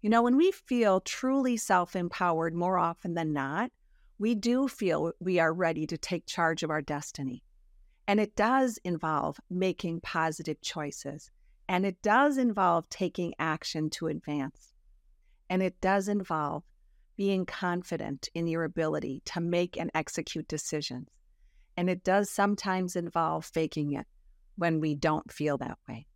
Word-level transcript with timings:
You 0.00 0.10
know, 0.10 0.22
when 0.22 0.36
we 0.36 0.52
feel 0.52 1.00
truly 1.00 1.56
self 1.56 1.96
empowered 1.96 2.54
more 2.54 2.78
often 2.78 3.14
than 3.14 3.32
not, 3.32 3.72
we 4.18 4.34
do 4.34 4.68
feel 4.68 5.12
we 5.18 5.40
are 5.40 5.52
ready 5.52 5.86
to 5.88 5.98
take 5.98 6.26
charge 6.26 6.62
of 6.62 6.70
our 6.70 6.82
destiny. 6.82 7.42
And 8.06 8.20
it 8.20 8.36
does 8.36 8.78
involve 8.84 9.38
making 9.50 10.00
positive 10.00 10.60
choices. 10.60 11.30
And 11.68 11.84
it 11.84 12.00
does 12.00 12.38
involve 12.38 12.88
taking 12.88 13.34
action 13.38 13.90
to 13.90 14.06
advance. 14.06 14.72
And 15.50 15.62
it 15.62 15.80
does 15.80 16.08
involve 16.08 16.62
being 17.16 17.44
confident 17.44 18.28
in 18.34 18.46
your 18.46 18.64
ability 18.64 19.22
to 19.26 19.40
make 19.40 19.76
and 19.76 19.90
execute 19.94 20.46
decisions. 20.46 21.08
And 21.76 21.90
it 21.90 22.04
does 22.04 22.30
sometimes 22.30 22.96
involve 22.96 23.44
faking 23.44 23.92
it 23.92 24.06
when 24.56 24.80
we 24.80 24.94
don't 24.94 25.30
feel 25.30 25.58
that 25.58 25.78
way 25.88 26.06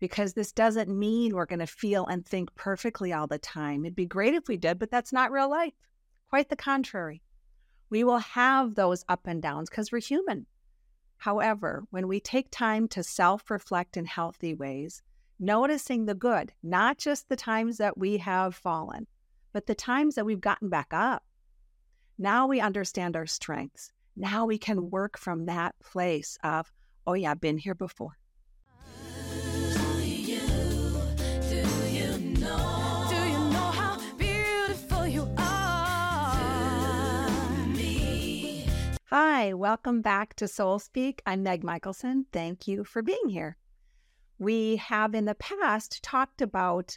because 0.00 0.32
this 0.32 0.50
doesn't 0.50 0.88
mean 0.88 1.34
we're 1.34 1.46
going 1.46 1.60
to 1.60 1.66
feel 1.66 2.06
and 2.06 2.26
think 2.26 2.52
perfectly 2.54 3.12
all 3.12 3.26
the 3.26 3.38
time. 3.38 3.84
It'd 3.84 3.94
be 3.94 4.06
great 4.06 4.34
if 4.34 4.48
we 4.48 4.56
did, 4.56 4.78
but 4.78 4.90
that's 4.90 5.12
not 5.12 5.30
real 5.30 5.48
life. 5.50 5.74
Quite 6.30 6.48
the 6.48 6.56
contrary. 6.56 7.22
We 7.90 8.02
will 8.04 8.18
have 8.18 8.74
those 8.74 9.04
up 9.08 9.26
and 9.26 9.42
downs 9.42 9.68
because 9.68 9.92
we're 9.92 10.00
human. 10.00 10.46
However, 11.18 11.84
when 11.90 12.08
we 12.08 12.18
take 12.18 12.50
time 12.50 12.88
to 12.88 13.02
self 13.02 13.50
reflect 13.50 13.98
in 13.98 14.06
healthy 14.06 14.54
ways, 14.54 15.02
noticing 15.38 16.06
the 16.06 16.14
good, 16.14 16.52
not 16.62 16.96
just 16.96 17.28
the 17.28 17.36
times 17.36 17.76
that 17.76 17.98
we 17.98 18.16
have 18.18 18.54
fallen, 18.54 19.06
but 19.52 19.66
the 19.66 19.74
times 19.74 20.14
that 20.14 20.24
we've 20.24 20.40
gotten 20.40 20.70
back 20.70 20.88
up, 20.92 21.22
now 22.16 22.46
we 22.46 22.60
understand 22.60 23.16
our 23.16 23.26
strengths. 23.26 23.92
Now 24.16 24.46
we 24.46 24.56
can 24.56 24.90
work 24.90 25.18
from 25.18 25.46
that 25.46 25.74
place 25.80 26.38
of, 26.42 26.72
oh, 27.06 27.14
yeah, 27.14 27.32
I've 27.32 27.40
been 27.40 27.58
here 27.58 27.74
before. 27.74 28.19
Hi, 39.12 39.54
welcome 39.54 40.02
back 40.02 40.34
to 40.34 40.46
Soul 40.46 40.78
Speak. 40.78 41.20
I'm 41.26 41.42
Meg 41.42 41.64
Michaelson. 41.64 42.26
Thank 42.32 42.68
you 42.68 42.84
for 42.84 43.02
being 43.02 43.28
here. 43.28 43.56
We 44.38 44.76
have 44.76 45.16
in 45.16 45.24
the 45.24 45.34
past 45.34 46.00
talked 46.04 46.40
about 46.40 46.96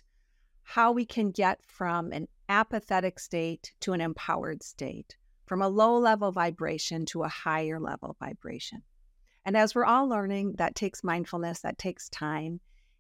how 0.62 0.92
we 0.92 1.08
can 1.08 1.32
get 1.32 1.66
from 1.66 2.12
an 2.12 2.28
apathetic 2.48 3.18
state 3.18 3.74
to 3.80 3.94
an 3.94 4.02
empowered 4.02 4.62
state, 4.62 5.18
from 5.48 5.64
a 5.64 5.68
low 5.68 5.98
level 5.98 6.32
vibration 6.32 7.08
to 7.08 7.24
a 7.24 7.28
higher 7.28 7.80
level 7.80 8.16
vibration. 8.20 8.84
And 9.44 9.58
as 9.58 9.74
we're 9.74 9.84
all 9.84 10.08
learning, 10.08 10.54
that 10.60 10.76
takes 10.76 11.04
mindfulness, 11.04 11.62
that 11.62 11.80
takes 11.80 12.10
time. 12.10 12.60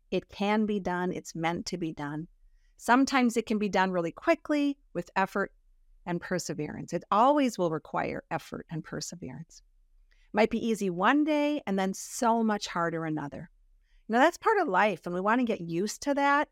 It 0.09 0.27
can 0.29 0.65
be 0.65 0.79
done, 0.79 1.11
it's 1.11 1.35
meant 1.35 1.67
to 1.67 1.77
be 1.77 1.93
done. 1.93 2.29
Sometimes 2.77 3.37
it 3.37 3.45
can 3.45 3.59
be 3.59 3.69
done 3.69 3.91
really 3.91 4.11
quickly 4.11 4.79
with 4.91 5.11
effort 5.15 5.51
and 6.05 6.21
perseverance. 6.21 6.93
It 6.93 7.03
always 7.11 7.57
will 7.57 7.71
require 7.71 8.23
effort 8.31 8.65
and 8.69 8.83
perseverance. 8.83 9.61
Might 10.33 10.49
be 10.49 10.65
easy 10.65 10.89
one 10.89 11.23
day 11.23 11.61
and 11.67 11.77
then 11.77 11.93
so 11.93 12.43
much 12.43 12.67
harder 12.67 13.05
another. 13.05 13.49
Now, 14.09 14.19
that's 14.19 14.37
part 14.37 14.57
of 14.59 14.67
life, 14.67 15.05
and 15.05 15.15
we 15.15 15.21
want 15.21 15.39
to 15.39 15.45
get 15.45 15.61
used 15.61 16.01
to 16.03 16.13
that 16.15 16.49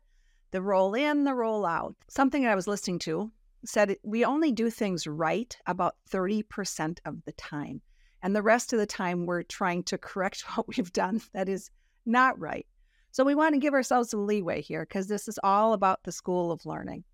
the 0.52 0.62
roll 0.62 0.94
in, 0.94 1.24
the 1.24 1.34
roll 1.34 1.64
out. 1.66 1.96
Something 2.08 2.46
I 2.46 2.54
was 2.54 2.68
listening 2.68 2.98
to 3.00 3.32
said 3.64 3.96
we 4.02 4.24
only 4.24 4.52
do 4.52 4.70
things 4.70 5.06
right 5.06 5.56
about 5.66 5.96
30% 6.10 6.98
of 7.04 7.24
the 7.24 7.32
time. 7.32 7.80
And 8.22 8.36
the 8.36 8.42
rest 8.42 8.72
of 8.72 8.78
the 8.78 8.86
time, 8.86 9.26
we're 9.26 9.42
trying 9.42 9.82
to 9.84 9.98
correct 9.98 10.42
what 10.54 10.68
we've 10.68 10.92
done 10.92 11.20
that 11.32 11.48
is 11.48 11.70
not 12.06 12.38
right. 12.38 12.66
So 13.10 13.24
we 13.24 13.34
want 13.34 13.54
to 13.54 13.60
give 13.60 13.74
ourselves 13.74 14.10
some 14.10 14.26
leeway 14.26 14.62
here 14.62 14.86
because 14.86 15.06
this 15.06 15.28
is 15.28 15.38
all 15.42 15.72
about 15.72 16.02
the 16.04 16.12
school 16.12 16.52
of 16.52 16.64
learning 16.64 17.04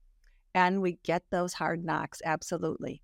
and 0.59 0.83
we 0.83 0.99
get 1.05 1.23
those 1.31 1.55
hard 1.55 1.85
knocks, 1.85 2.21
absolutely. 2.25 3.01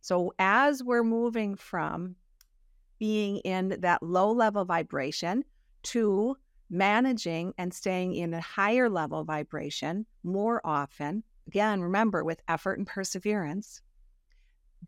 So, 0.00 0.32
as 0.40 0.82
we're 0.82 1.04
moving 1.04 1.54
from 1.54 2.16
being 2.98 3.36
in 3.38 3.76
that 3.80 4.02
low 4.02 4.32
level 4.32 4.64
vibration 4.64 5.44
to 5.84 6.36
managing 6.68 7.54
and 7.56 7.72
staying 7.72 8.14
in 8.14 8.34
a 8.34 8.40
higher 8.40 8.90
level 8.90 9.22
vibration 9.22 10.06
more 10.24 10.60
often, 10.64 11.22
again, 11.46 11.80
remember 11.80 12.24
with 12.24 12.42
effort 12.48 12.78
and 12.78 12.86
perseverance, 12.86 13.80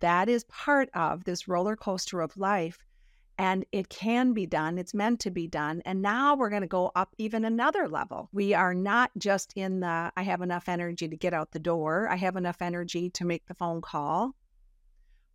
that 0.01 0.29
is 0.29 0.43
part 0.45 0.89
of 0.95 1.23
this 1.23 1.47
roller 1.47 1.77
coaster 1.77 2.21
of 2.21 2.37
life 2.37 2.85
and 3.41 3.65
it 3.73 3.89
can 3.89 4.35
be 4.35 4.45
done. 4.45 4.77
It's 4.77 4.93
meant 4.93 5.19
to 5.21 5.31
be 5.31 5.47
done. 5.47 5.81
And 5.87 6.03
now 6.03 6.37
we're 6.37 6.51
going 6.51 6.61
to 6.61 6.69
go 6.69 6.93
up 6.95 7.15
even 7.17 7.47
another 7.47 7.89
level. 7.89 8.29
We 8.33 8.53
are 8.53 8.75
not 8.75 9.11
just 9.17 9.55
in 9.57 9.81
the, 9.81 10.13
I 10.15 10.23
have 10.25 10.43
enough 10.43 10.69
energy 10.69 11.09
to 11.09 11.17
get 11.17 11.33
out 11.33 11.53
the 11.53 11.59
door, 11.59 12.07
I 12.11 12.17
have 12.17 12.37
enough 12.37 12.61
energy 12.61 13.09
to 13.09 13.25
make 13.25 13.47
the 13.47 13.55
phone 13.55 13.81
call. 13.81 14.37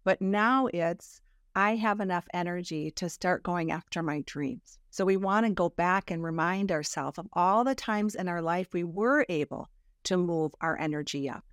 But 0.04 0.22
now 0.22 0.68
it's, 0.68 1.20
I 1.56 1.78
have 1.78 2.00
enough 2.00 2.28
energy 2.32 2.92
to 2.92 3.10
start 3.10 3.42
going 3.42 3.72
after 3.72 4.04
my 4.04 4.22
dreams. 4.28 4.78
So 4.92 5.04
we 5.04 5.18
want 5.18 5.48
to 5.48 5.52
go 5.52 5.70
back 5.70 6.12
and 6.12 6.24
remind 6.24 6.72
ourselves 6.72 7.18
of 7.18 7.28
all 7.34 7.64
the 7.64 7.74
times 7.74 8.14
in 8.14 8.28
our 8.28 8.42
life 8.44 8.68
we 8.72 8.84
were 8.84 9.26
able 9.30 9.68
to 10.04 10.16
move 10.16 10.54
our 10.62 10.78
energy 10.80 11.28
up. 11.28 11.44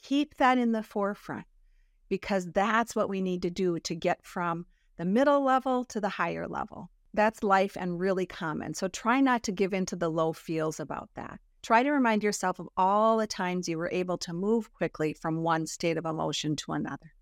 Keep 0.00 0.38
that 0.38 0.56
in 0.56 0.72
the 0.72 0.82
forefront 0.82 1.44
because 2.08 2.46
that's 2.46 2.96
what 2.96 3.10
we 3.10 3.20
need 3.20 3.42
to 3.42 3.50
do 3.50 3.78
to 3.80 3.94
get 3.94 4.24
from 4.24 4.64
the 5.02 5.06
middle 5.06 5.42
level 5.42 5.84
to 5.84 6.00
the 6.00 6.08
higher 6.08 6.46
level. 6.46 6.88
That's 7.12 7.42
life 7.42 7.76
and 7.76 7.98
really 7.98 8.24
common. 8.24 8.72
So 8.72 8.86
try 8.86 9.20
not 9.20 9.42
to 9.42 9.50
give 9.50 9.74
in 9.74 9.84
to 9.86 9.96
the 9.96 10.08
low 10.08 10.32
feels 10.32 10.78
about 10.78 11.10
that. 11.16 11.40
Try 11.60 11.82
to 11.82 11.90
remind 11.90 12.22
yourself 12.22 12.60
of 12.60 12.68
all 12.76 13.16
the 13.16 13.26
times 13.26 13.68
you 13.68 13.78
were 13.78 13.90
able 13.90 14.16
to 14.18 14.32
move 14.32 14.72
quickly 14.72 15.12
from 15.12 15.42
one 15.42 15.66
state 15.66 15.96
of 15.96 16.06
emotion 16.06 16.54
to 16.54 16.74
another. 16.74 17.14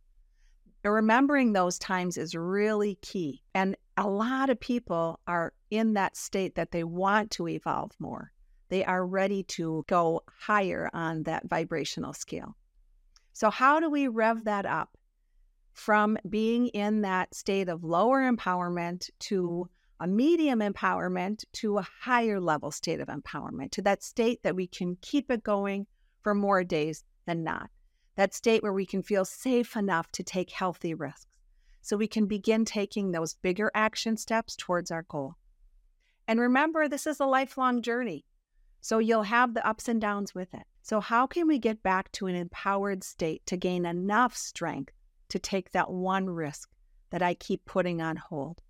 Remembering 0.84 1.54
those 1.54 1.78
times 1.78 2.19
is 2.19 2.34
really 2.34 2.98
key. 3.00 3.42
And 3.54 3.78
a 3.96 4.06
lot 4.06 4.50
of 4.50 4.60
people 4.60 5.19
are 5.26 5.54
in 5.70 5.94
that 5.94 6.19
state 6.19 6.56
that 6.56 6.72
they 6.72 6.84
want 6.84 7.30
to 7.30 7.48
evolve 7.48 7.92
more. 7.98 8.30
They 8.69 8.84
are 8.84 9.06
ready 9.06 9.44
to 9.56 9.86
go 9.88 10.20
higher 10.38 10.90
on 10.92 11.22
that 11.22 11.48
vibrational 11.48 12.12
scale. 12.12 12.58
So, 13.32 13.48
how 13.48 13.80
do 13.80 13.88
we 13.88 14.06
rev 14.06 14.44
that 14.44 14.66
up? 14.66 14.98
From 15.80 16.18
being 16.28 16.66
in 16.68 17.00
that 17.00 17.34
state 17.34 17.66
of 17.70 17.82
lower 17.82 18.20
empowerment 18.20 19.08
to 19.18 19.42
mm-hmm. 19.42 20.04
a 20.04 20.06
medium 20.06 20.60
empowerment 20.60 21.42
to 21.52 21.78
a 21.78 21.88
higher 22.02 22.38
level 22.38 22.70
state 22.70 23.00
of 23.00 23.08
empowerment, 23.08 23.70
to 23.70 23.80
that 23.80 24.02
state 24.02 24.42
that 24.42 24.54
we 24.54 24.66
can 24.66 24.94
keep 25.00 25.30
it 25.30 25.42
going 25.42 25.86
for 26.20 26.34
more 26.34 26.62
days 26.62 27.02
than 27.24 27.42
not. 27.42 27.70
That 28.16 28.34
state 28.34 28.62
where 28.62 28.74
we 28.74 28.84
can 28.84 29.02
feel 29.02 29.24
safe 29.24 29.74
enough 29.74 30.12
to 30.12 30.22
take 30.22 30.50
healthy 30.50 30.92
risks. 30.92 31.26
So 31.80 31.96
we 31.96 32.08
can 32.08 32.26
begin 32.26 32.66
taking 32.66 33.10
those 33.10 33.32
bigger 33.32 33.70
action 33.74 34.19
steps 34.19 34.56
towards 34.56 34.90
our 34.90 35.04
goal. 35.04 35.36
And 36.28 36.38
remember, 36.38 36.88
this 36.88 37.06
is 37.06 37.20
a 37.20 37.24
lifelong 37.24 37.80
journey. 37.80 38.26
So 38.82 38.98
you'll 38.98 39.22
have 39.22 39.54
the 39.54 39.66
ups 39.66 39.88
and 39.88 39.98
downs 39.98 40.34
with 40.34 40.52
it. 40.52 40.64
So, 40.82 41.00
how 41.00 41.26
can 41.26 41.46
we 41.46 41.58
get 41.58 41.82
back 41.82 42.12
to 42.12 42.26
an 42.26 42.34
empowered 42.34 43.02
state 43.02 43.46
to 43.46 43.56
gain 43.56 43.86
enough 43.86 44.36
strength 44.36 44.92
to 45.30 45.38
take 45.38 45.72
that 45.72 45.91
one 45.91 46.28
risk 46.28 46.68
that 47.10 47.22
I 47.22 47.34
keep 47.34 47.64
putting 47.64 48.00
on 48.00 48.16
hold 48.16 48.60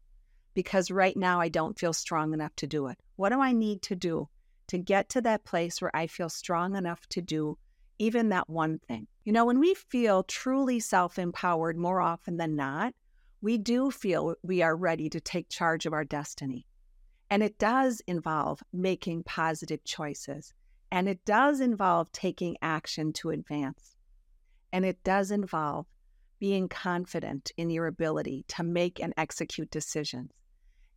because 0.55 0.91
right 0.91 1.17
now 1.17 1.41
I 1.41 1.49
don't 1.49 1.79
feel 1.79 1.93
strong 1.93 2.33
enough 2.33 2.55
to 2.57 2.67
do 2.67 2.87
it. 2.89 2.99
What 3.17 3.31
do 3.31 3.41
I 3.41 3.53
need 3.53 3.83
to 3.83 3.97
do 3.97 4.29
to 4.69 4.79
get 4.79 5.09
to 5.11 5.21
that 5.23 5.45
place 5.45 5.81
where 5.81 5.95
I 5.95 6.07
feel 6.07 6.29
strong 6.29 6.77
enough 6.77 7.07
to 7.11 7.23
do 7.23 7.59
even 7.99 8.31
that 8.31 8.49
one 8.49 8.79
thing? 8.79 9.07
You 9.25 9.33
know, 9.33 9.45
when 9.45 9.61
we 9.61 9.75
feel 9.75 10.23
truly 10.25 10.81
self 10.81 11.19
empowered 11.19 11.77
more 11.77 12.01
often 12.01 12.37
than 12.37 12.57
not, 12.57 12.95
we 13.43 13.59
do 13.59 13.91
feel 13.91 14.35
we 14.43 14.63
are 14.63 14.77
ready 14.77 15.09
to 15.11 15.21
take 15.21 15.49
charge 15.49 15.87
of 15.87 15.93
our 15.93 16.05
destiny. 16.05 16.67
And 17.31 17.43
it 17.43 17.59
does 17.59 18.03
involve 18.07 18.63
making 18.73 19.23
positive 19.23 19.85
choices. 19.85 20.53
And 20.91 21.09
it 21.09 21.25
does 21.25 21.61
involve 21.61 22.11
taking 22.11 22.57
action 22.61 23.13
to 23.15 23.31
advance. 23.31 23.95
And 24.73 24.85
it 24.85 25.03
does 25.05 25.31
involve 25.31 25.87
being 26.41 26.69
confident 26.69 27.53
in 27.57 27.71
your 27.71 27.87
ability 27.87 28.45
to 28.49 28.65
make 28.65 29.01
and 29.01 29.15
execute 29.17 29.71
decisions. 29.71 30.33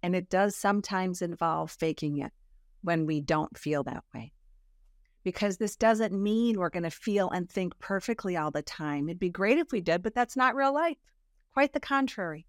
And 0.01 0.15
it 0.15 0.29
does 0.29 0.55
sometimes 0.55 1.21
involve 1.21 1.69
faking 1.69 2.17
it 2.17 2.31
when 2.81 3.05
we 3.05 3.21
don't 3.21 3.57
feel 3.57 3.83
that 3.83 4.03
way. 4.15 4.31
Because 5.23 5.57
this 5.57 5.75
doesn't 5.75 6.13
mean 6.13 6.57
we're 6.57 6.69
going 6.69 6.83
to 6.83 6.89
feel 6.89 7.29
and 7.29 7.49
think 7.49 7.77
perfectly 7.79 8.35
all 8.35 8.51
the 8.51 8.61
time. 8.61 9.07
It'd 9.07 9.19
be 9.19 9.29
great 9.29 9.57
if 9.57 9.71
we 9.71 9.81
did, 9.81 10.01
but 10.01 10.15
that's 10.15 10.35
not 10.35 10.55
real 10.55 10.73
life. 10.73 10.97
Quite 11.53 11.73
the 11.73 11.79
contrary. 11.79 12.45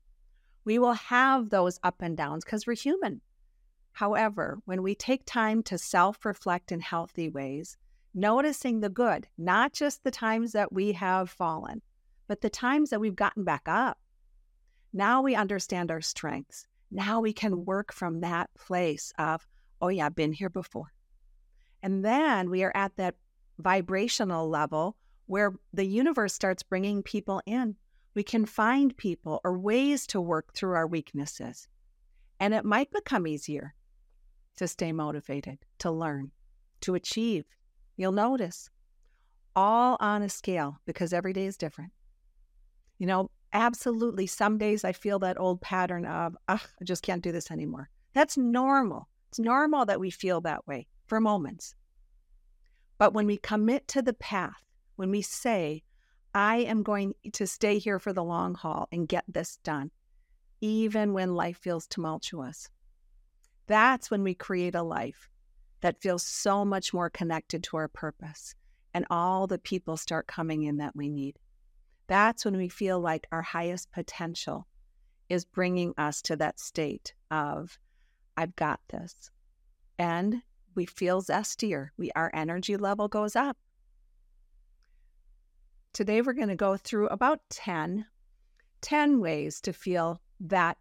We 0.65 0.79
will 0.79 0.95
have 0.95 1.51
those 1.51 1.79
up 1.83 1.97
and 2.01 2.17
downs 2.17 2.45
because 2.45 2.67
we're 2.67 2.75
human. 2.75 3.21
However, 3.93 4.59
when 4.65 4.83
we 4.83 4.95
take 4.95 5.25
time 5.25 5.63
to 5.65 5.79
self 5.79 6.25
reflect 6.25 6.73
in 6.73 6.81
healthy 6.81 7.29
ways, 7.29 7.77
noticing 8.13 8.81
the 8.81 8.89
good, 8.89 9.29
not 9.39 9.73
just 9.73 10.03
the 10.03 10.11
times 10.11 10.53
that 10.53 10.73
we 10.73 10.93
have 10.93 11.31
fallen, 11.31 11.83
but 12.27 12.41
the 12.41 12.51
times 12.51 12.91
that 12.91 13.01
we've 13.01 13.17
gotten 13.17 13.45
back 13.45 13.63
up, 13.67 13.99
now 14.93 15.23
we 15.23 15.35
understand 15.35 15.91
our 15.91 16.01
strengths. 16.01 16.67
Now 16.91 17.21
we 17.21 17.33
can 17.33 17.65
work 17.65 17.93
from 17.93 18.21
that 18.21 18.51
place 18.55 19.13
of, 19.19 19.47
oh, 19.81 19.89
yeah, 19.89 20.07
I've 20.07 20.15
been 20.15 20.33
here 20.33 20.51
before. 20.51 20.93
And 21.83 22.05
then 22.05 22.51
we 22.51 22.63
are 22.63 22.73
at 22.75 22.97
that 22.97 23.17
vibrational 23.59 24.49
level 24.49 24.97
where 25.27 25.55
the 25.73 25.85
universe 25.85 26.33
starts 26.33 26.63
bringing 26.63 27.03
people 27.03 27.43
in. 27.47 27.77
We 28.15 28.23
can 28.23 28.47
find 28.47 28.97
people 28.97 29.41
or 29.45 29.59
ways 29.59 30.07
to 30.09 30.21
work 30.21 30.55
through 30.55 30.75
our 30.75 30.87
weaknesses. 30.87 31.67
And 32.41 32.55
it 32.55 32.65
might 32.65 32.91
become 32.91 33.27
easier 33.27 33.75
to 34.57 34.69
stay 34.69 34.93
motivated, 34.93 35.59
to 35.81 35.91
learn, 35.91 36.31
to 36.83 36.95
achieve. 36.95 37.45
You'll 37.97 38.13
notice 38.13 38.71
all 39.57 39.97
on 40.01 40.23
a 40.23 40.29
scale 40.29 40.79
because 40.87 41.13
every 41.13 41.33
day 41.33 41.47
is 41.47 41.57
different. 41.57 41.93
You 42.99 43.07
know, 43.07 43.31
absolutely, 43.53 44.27
some 44.27 44.59
days 44.59 44.85
I 44.85 44.93
feel 44.93 45.19
that 45.21 45.39
old 45.39 45.61
pattern 45.61 46.07
of, 46.07 46.37
I 46.49 46.61
just 46.85 47.03
can't 47.03 47.23
do 47.23 47.33
this 47.33 47.51
anymore. 47.51 47.89
That's 48.13 48.37
normal. 48.37 49.09
It's 49.29 49.39
normal 49.39 49.85
that 49.87 50.01
we 50.01 50.11
feel 50.11 50.41
that 50.43 50.67
way 50.67 50.87
for 51.07 51.21
moments. 51.21 51.75
But 52.99 53.13
when 53.13 53.27
we 53.27 53.37
commit 53.39 53.89
to 53.89 54.03
the 54.03 54.15
path, 54.15 54.63
when 54.97 55.11
we 55.11 55.23
say, 55.23 55.83
I 56.35 56.59
am 56.59 56.83
going 56.83 57.15
to 57.33 57.47
stay 57.47 57.79
here 57.79 57.99
for 57.99 58.13
the 58.13 58.25
long 58.25 58.55
haul 58.55 58.89
and 58.93 59.09
get 59.09 59.25
this 59.29 59.59
done, 59.65 59.91
even 60.61 61.13
when 61.13 61.35
life 61.35 61.59
feels 61.59 61.87
tumultuous, 61.87 62.69
that's 63.67 64.11
when 64.11 64.23
we 64.23 64.35
create 64.35 64.75
a 64.75 64.83
life 64.83 65.29
that 65.81 66.01
feels 66.01 66.23
so 66.23 66.65
much 66.65 66.95
more 66.95 67.11
connected 67.11 67.63
to 67.65 67.77
our 67.77 67.89
purpose 67.89 68.55
and 68.95 69.05
all 69.11 69.47
the 69.47 69.59
people 69.59 69.97
start 69.97 70.27
coming 70.27 70.63
in 70.63 70.77
that 70.79 70.95
we 70.95 71.09
need. 71.09 71.39
That's 72.07 72.45
when 72.45 72.57
we 72.57 72.69
feel 72.69 73.01
like 73.01 73.27
our 73.33 73.43
highest 73.43 73.91
potential 73.93 74.67
is 75.29 75.45
bringing 75.45 75.95
us 75.97 76.21
to 76.23 76.37
that 76.37 76.61
state 76.61 77.15
of, 77.31 77.79
I've 78.37 78.55
got 78.57 78.81
this. 78.89 79.31
And 79.99 80.43
we 80.75 80.87
feel 80.87 81.23
zestier. 81.23 81.89
We, 81.97 82.11
our 82.13 82.31
energy 82.35 82.77
level 82.77 83.09
goes 83.09 83.37
up. 83.37 83.57
Today, 85.93 86.21
we're 86.21 86.33
going 86.33 86.49
to 86.49 86.57
go 86.57 86.77
through 86.77 87.07
about 87.09 87.41
10, 87.51 88.05
10 88.81 89.21
ways 89.21 89.61
to 89.61 89.73
feel 89.73 90.21
that 90.41 90.77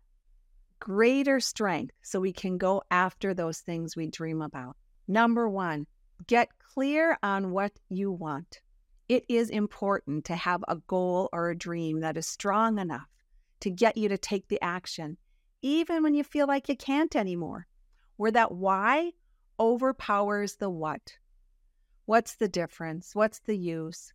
greater 0.79 1.39
strength 1.39 1.93
so 2.01 2.19
we 2.19 2.33
can 2.33 2.57
go 2.57 2.81
after 2.89 3.33
those 3.33 3.59
things 3.59 3.95
we 3.95 4.07
dream 4.07 4.41
about. 4.41 4.75
Number 5.07 5.47
one, 5.47 5.85
get 6.25 6.49
clear 6.73 7.17
on 7.21 7.51
what 7.51 7.71
you 7.89 8.11
want. 8.11 8.61
It 9.09 9.25
is 9.27 9.49
important 9.49 10.25
to 10.25 10.35
have 10.35 10.63
a 10.67 10.77
goal 10.77 11.29
or 11.33 11.49
a 11.49 11.57
dream 11.57 11.99
that 11.99 12.15
is 12.15 12.25
strong 12.25 12.79
enough 12.79 13.09
to 13.59 13.69
get 13.69 13.97
you 13.97 14.07
to 14.09 14.17
take 14.17 14.47
the 14.47 14.61
action, 14.61 15.17
even 15.61 16.03
when 16.03 16.13
you 16.13 16.23
feel 16.23 16.47
like 16.47 16.69
you 16.69 16.77
can't 16.77 17.15
anymore, 17.15 17.67
where 18.15 18.31
that 18.31 18.53
why 18.53 19.11
overpowers 19.59 20.55
the 20.55 20.69
what. 20.69 21.17
What's 22.05 22.35
the 22.35 22.47
difference? 22.47 23.13
What's 23.13 23.39
the 23.39 23.57
use? 23.57 24.13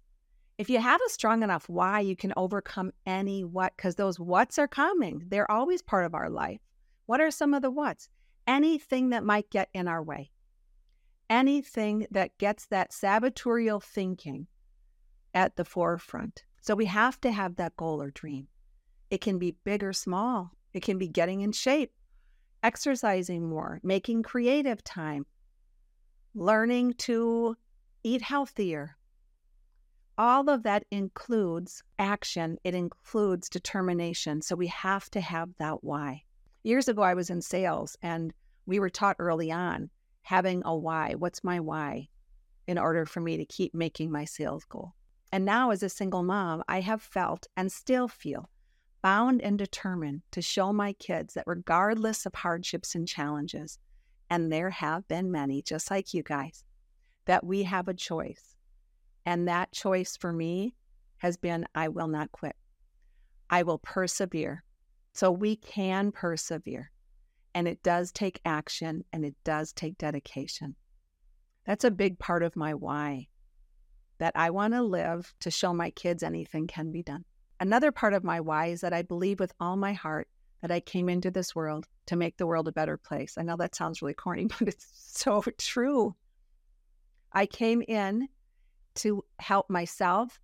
If 0.56 0.68
you 0.68 0.80
have 0.80 1.00
a 1.06 1.10
strong 1.10 1.42
enough 1.42 1.68
why, 1.68 2.00
you 2.00 2.16
can 2.16 2.32
overcome 2.36 2.92
any 3.06 3.44
what, 3.44 3.76
because 3.76 3.94
those 3.94 4.18
what's 4.18 4.58
are 4.58 4.68
coming. 4.68 5.22
They're 5.28 5.50
always 5.50 5.82
part 5.82 6.04
of 6.04 6.14
our 6.14 6.28
life. 6.28 6.60
What 7.06 7.20
are 7.20 7.30
some 7.30 7.54
of 7.54 7.62
the 7.62 7.70
what's? 7.70 8.08
Anything 8.46 9.10
that 9.10 9.24
might 9.24 9.50
get 9.50 9.68
in 9.72 9.86
our 9.86 10.02
way, 10.02 10.30
anything 11.30 12.06
that 12.10 12.36
gets 12.38 12.66
that 12.66 12.90
sabotorial 12.90 13.82
thinking 13.82 14.46
at 15.34 15.56
the 15.56 15.64
forefront. 15.64 16.44
So 16.60 16.74
we 16.74 16.86
have 16.86 17.20
to 17.22 17.30
have 17.30 17.56
that 17.56 17.76
goal 17.76 18.02
or 18.02 18.10
dream. 18.10 18.48
It 19.10 19.20
can 19.20 19.38
be 19.38 19.56
big 19.64 19.82
or 19.82 19.92
small, 19.92 20.52
it 20.72 20.82
can 20.82 20.98
be 20.98 21.08
getting 21.08 21.40
in 21.40 21.52
shape, 21.52 21.92
exercising 22.62 23.48
more, 23.48 23.80
making 23.82 24.22
creative 24.22 24.84
time, 24.84 25.26
learning 26.34 26.94
to 26.94 27.56
eat 28.04 28.22
healthier, 28.22 28.98
all 30.18 30.50
of 30.50 30.64
that 30.64 30.84
includes 30.90 31.84
action, 32.00 32.58
it 32.64 32.74
includes 32.74 33.48
determination. 33.48 34.42
So 34.42 34.56
we 34.56 34.66
have 34.66 35.08
to 35.10 35.20
have 35.20 35.50
that 35.58 35.84
why. 35.84 36.24
Years 36.64 36.88
ago, 36.88 37.02
I 37.02 37.14
was 37.14 37.30
in 37.30 37.40
sales 37.40 37.96
and 38.02 38.34
we 38.66 38.80
were 38.80 38.90
taught 38.90 39.16
early 39.20 39.52
on 39.52 39.90
having 40.22 40.62
a 40.64 40.76
why. 40.76 41.14
What's 41.14 41.44
my 41.44 41.60
why 41.60 42.08
in 42.66 42.78
order 42.78 43.06
for 43.06 43.20
me 43.20 43.36
to 43.36 43.44
keep 43.44 43.74
making 43.74 44.10
my 44.10 44.24
sales 44.24 44.64
goal? 44.64 44.94
And 45.32 45.44
now, 45.44 45.70
as 45.70 45.82
a 45.82 45.88
single 45.88 46.22
mom, 46.22 46.62
I 46.68 46.80
have 46.80 47.02
felt 47.02 47.46
and 47.56 47.70
still 47.70 48.08
feel 48.08 48.48
bound 49.02 49.42
and 49.42 49.58
determined 49.58 50.22
to 50.32 50.42
show 50.42 50.72
my 50.72 50.92
kids 50.94 51.34
that 51.34 51.44
regardless 51.46 52.26
of 52.26 52.34
hardships 52.34 52.94
and 52.94 53.06
challenges, 53.06 53.78
and 54.30 54.52
there 54.52 54.70
have 54.70 55.06
been 55.08 55.30
many, 55.30 55.62
just 55.62 55.90
like 55.90 56.12
you 56.12 56.22
guys, 56.22 56.64
that 57.26 57.44
we 57.44 57.62
have 57.62 57.88
a 57.88 57.94
choice 57.94 58.56
and 59.28 59.46
that 59.46 59.72
choice 59.72 60.16
for 60.16 60.32
me 60.32 60.74
has 61.18 61.36
been 61.36 61.66
I 61.74 61.88
will 61.88 62.08
not 62.08 62.32
quit. 62.32 62.56
I 63.50 63.62
will 63.62 63.76
persevere. 63.76 64.64
So 65.12 65.30
we 65.30 65.56
can 65.56 66.12
persevere. 66.12 66.90
And 67.54 67.68
it 67.68 67.82
does 67.82 68.10
take 68.10 68.40
action 68.46 69.04
and 69.12 69.26
it 69.26 69.34
does 69.44 69.74
take 69.74 69.98
dedication. 69.98 70.76
That's 71.66 71.84
a 71.84 71.90
big 71.90 72.18
part 72.18 72.42
of 72.42 72.56
my 72.56 72.72
why 72.72 73.28
that 74.18 74.32
I 74.34 74.50
want 74.50 74.74
to 74.74 74.82
live 74.82 75.32
to 75.40 75.50
show 75.50 75.72
my 75.72 75.90
kids 75.90 76.22
anything 76.22 76.66
can 76.66 76.90
be 76.90 77.02
done. 77.02 77.24
Another 77.60 77.90
part 77.90 78.14
of 78.14 78.24
my 78.24 78.40
why 78.40 78.66
is 78.66 78.80
that 78.82 78.92
I 78.92 79.02
believe 79.02 79.40
with 79.40 79.52
all 79.60 79.76
my 79.76 79.92
heart 79.92 80.28
that 80.60 80.70
I 80.70 80.80
came 80.80 81.08
into 81.08 81.30
this 81.30 81.54
world 81.54 81.86
to 82.06 82.16
make 82.16 82.36
the 82.36 82.46
world 82.46 82.68
a 82.68 82.72
better 82.72 82.96
place. 82.96 83.36
I 83.38 83.42
know 83.42 83.56
that 83.56 83.74
sounds 83.74 84.02
really 84.02 84.14
corny, 84.14 84.46
but 84.58 84.68
it's 84.68 84.88
so 84.92 85.42
true. 85.58 86.14
I 87.32 87.46
came 87.46 87.82
in 87.86 88.28
to 88.96 89.24
help 89.38 89.70
myself 89.70 90.40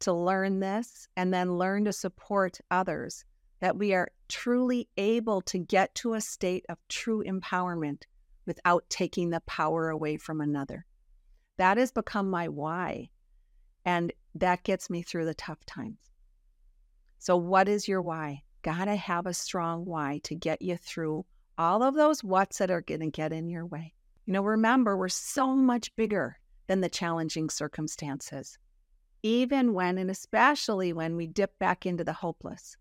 to 0.00 0.12
learn 0.12 0.60
this 0.60 1.08
and 1.16 1.32
then 1.32 1.58
learn 1.58 1.84
to 1.84 1.92
support 1.92 2.58
others, 2.70 3.24
that 3.60 3.76
we 3.76 3.92
are 3.92 4.10
truly 4.28 4.88
able 4.96 5.42
to 5.42 5.58
get 5.58 5.94
to 5.96 6.14
a 6.14 6.20
state 6.20 6.64
of 6.70 6.78
true 6.88 7.22
empowerment 7.24 8.04
without 8.46 8.84
taking 8.88 9.30
the 9.30 9.40
power 9.40 9.90
away 9.90 10.16
from 10.16 10.40
another. 10.40 10.86
That 11.60 11.76
has 11.76 11.92
become 11.92 12.30
my 12.30 12.48
why. 12.48 13.10
And 13.84 14.14
that 14.34 14.64
gets 14.64 14.88
me 14.88 15.02
through 15.02 15.26
the 15.26 15.34
tough 15.34 15.62
times. 15.66 15.98
So, 17.18 17.36
what 17.36 17.68
is 17.68 17.86
your 17.86 18.00
why? 18.00 18.44
Gotta 18.62 18.96
have 18.96 19.26
a 19.26 19.34
strong 19.34 19.84
why 19.84 20.22
to 20.24 20.34
get 20.34 20.62
you 20.62 20.78
through 20.78 21.26
all 21.58 21.82
of 21.82 21.96
those 21.96 22.24
what's 22.24 22.56
that 22.58 22.70
are 22.70 22.80
gonna 22.80 23.10
get 23.10 23.34
in 23.34 23.50
your 23.50 23.66
way. 23.66 23.92
You 24.24 24.32
know, 24.32 24.42
remember, 24.42 24.96
we're 24.96 25.10
so 25.10 25.54
much 25.54 25.94
bigger 25.96 26.38
than 26.66 26.80
the 26.80 26.88
challenging 26.88 27.50
circumstances, 27.50 28.56
even 29.22 29.74
when 29.74 29.98
and 29.98 30.10
especially 30.10 30.94
when 30.94 31.14
we 31.14 31.26
dip 31.26 31.58
back 31.58 31.84
into 31.84 32.04
the 32.04 32.14
hopeless. 32.14 32.78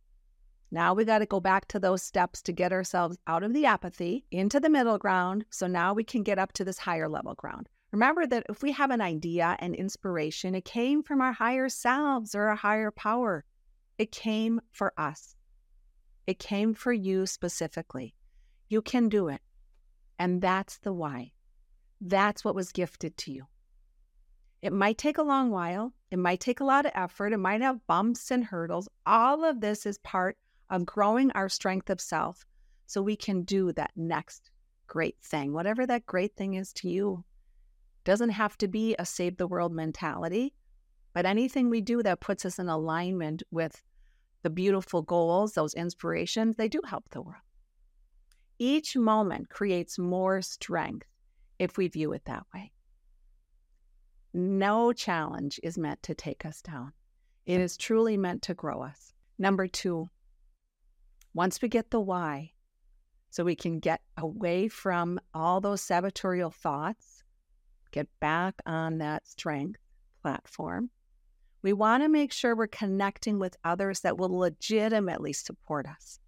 Now 0.71 0.93
we 0.93 1.03
got 1.03 1.19
to 1.19 1.25
go 1.25 1.41
back 1.41 1.67
to 1.67 1.79
those 1.79 2.01
steps 2.01 2.41
to 2.43 2.53
get 2.53 2.71
ourselves 2.71 3.17
out 3.27 3.43
of 3.43 3.53
the 3.53 3.65
apathy 3.65 4.23
into 4.31 4.57
the 4.57 4.69
middle 4.69 4.97
ground. 4.97 5.43
So 5.49 5.67
now 5.67 5.93
we 5.93 6.05
can 6.05 6.23
get 6.23 6.39
up 6.39 6.53
to 6.53 6.63
this 6.63 6.77
higher 6.77 7.09
level 7.09 7.35
ground. 7.35 7.67
Remember 7.91 8.27
that 8.27 8.45
if 8.49 8.61
we 8.61 8.71
have 8.73 8.91
an 8.91 9.01
idea 9.01 9.57
and 9.59 9.73
inspiration, 9.73 10.53
it 10.53 10.65
came 10.65 11.01
from 11.01 11.21
our 11.21 11.33
higher 11.33 11.69
selves 11.69 12.35
or 12.35 12.47
a 12.47 12.55
higher 12.55 12.91
power. 12.91 13.43
It 13.97 14.11
came 14.11 14.61
for 14.71 14.93
us. 14.97 15.35
It 16.27 16.37
came 16.37 16.75
for 16.75 16.93
you 16.93 17.25
specifically. 17.25 18.13
You 18.67 18.83
can 18.83 19.09
do 19.09 19.27
it. 19.27 19.41
And 20.19 20.41
that's 20.41 20.77
the 20.77 20.93
why. 20.93 21.31
That's 21.99 22.45
what 22.45 22.55
was 22.55 22.71
gifted 22.71 23.17
to 23.17 23.31
you. 23.31 23.47
It 24.61 24.73
might 24.73 24.97
take 24.97 25.17
a 25.17 25.23
long 25.23 25.49
while. 25.49 25.93
It 26.11 26.19
might 26.19 26.39
take 26.39 26.59
a 26.59 26.65
lot 26.65 26.85
of 26.85 26.91
effort. 26.93 27.33
It 27.33 27.37
might 27.37 27.61
have 27.61 27.87
bumps 27.87 28.29
and 28.29 28.43
hurdles. 28.43 28.89
All 29.05 29.43
of 29.43 29.61
this 29.61 29.85
is 29.85 29.97
part 29.99 30.37
of 30.69 30.85
growing 30.85 31.31
our 31.31 31.49
strength 31.49 31.89
of 31.89 31.99
self 31.99 32.45
so 32.85 33.01
we 33.01 33.15
can 33.15 33.43
do 33.43 33.71
that 33.73 33.91
next 33.95 34.51
great 34.87 35.17
thing, 35.21 35.53
whatever 35.53 35.85
that 35.85 36.05
great 36.05 36.35
thing 36.35 36.55
is 36.55 36.73
to 36.73 36.89
you. 36.89 37.23
Doesn't 38.09 38.31
have 38.31 38.57
to 38.57 38.67
be 38.67 38.95
a 38.97 39.05
save 39.05 39.37
the 39.37 39.45
world 39.45 39.71
mentality, 39.71 40.55
but 41.13 41.27
anything 41.27 41.69
we 41.69 41.79
do 41.79 42.01
that 42.01 42.21
puts 42.21 42.43
us 42.43 42.57
in 42.57 42.67
alignment 42.67 43.43
with 43.51 43.83
the 44.41 44.49
beautiful 44.49 45.03
goals, 45.03 45.53
those 45.53 45.75
inspirations, 45.75 46.55
they 46.55 46.67
do 46.67 46.81
help 46.83 47.07
the 47.11 47.21
world. 47.21 47.43
Each 48.57 48.95
moment 48.95 49.49
creates 49.49 49.99
more 49.99 50.41
strength 50.41 51.05
if 51.59 51.77
we 51.77 51.87
view 51.87 52.11
it 52.13 52.25
that 52.25 52.47
way. 52.51 52.71
No 54.33 54.91
challenge 54.91 55.59
is 55.61 55.77
meant 55.77 56.01
to 56.01 56.15
take 56.15 56.47
us 56.47 56.63
down. 56.63 56.93
It 57.45 57.61
is 57.61 57.77
truly 57.77 58.17
meant 58.17 58.41
to 58.41 58.55
grow 58.55 58.81
us. 58.81 59.13
Number 59.37 59.67
two, 59.67 60.09
once 61.35 61.61
we 61.61 61.67
get 61.67 61.91
the 61.91 61.99
why, 61.99 62.53
so 63.29 63.43
we 63.43 63.55
can 63.55 63.77
get 63.77 64.01
away 64.17 64.67
from 64.67 65.19
all 65.31 65.61
those 65.61 65.83
sabotorial 65.83 66.51
thoughts, 66.51 67.18
get 67.91 68.07
back 68.19 68.55
on 68.65 68.97
that 68.99 69.27
strength 69.27 69.79
platform, 70.21 70.89
we 71.61 71.73
want 71.73 72.03
to 72.03 72.09
make 72.09 72.31
sure 72.31 72.55
we're 72.55 72.67
connecting 72.67 73.39
with 73.39 73.57
others 73.63 74.01
that 74.01 74.17
will 74.17 74.37
legitimately 74.37 75.33
support 75.33 75.85
us. 75.87 76.19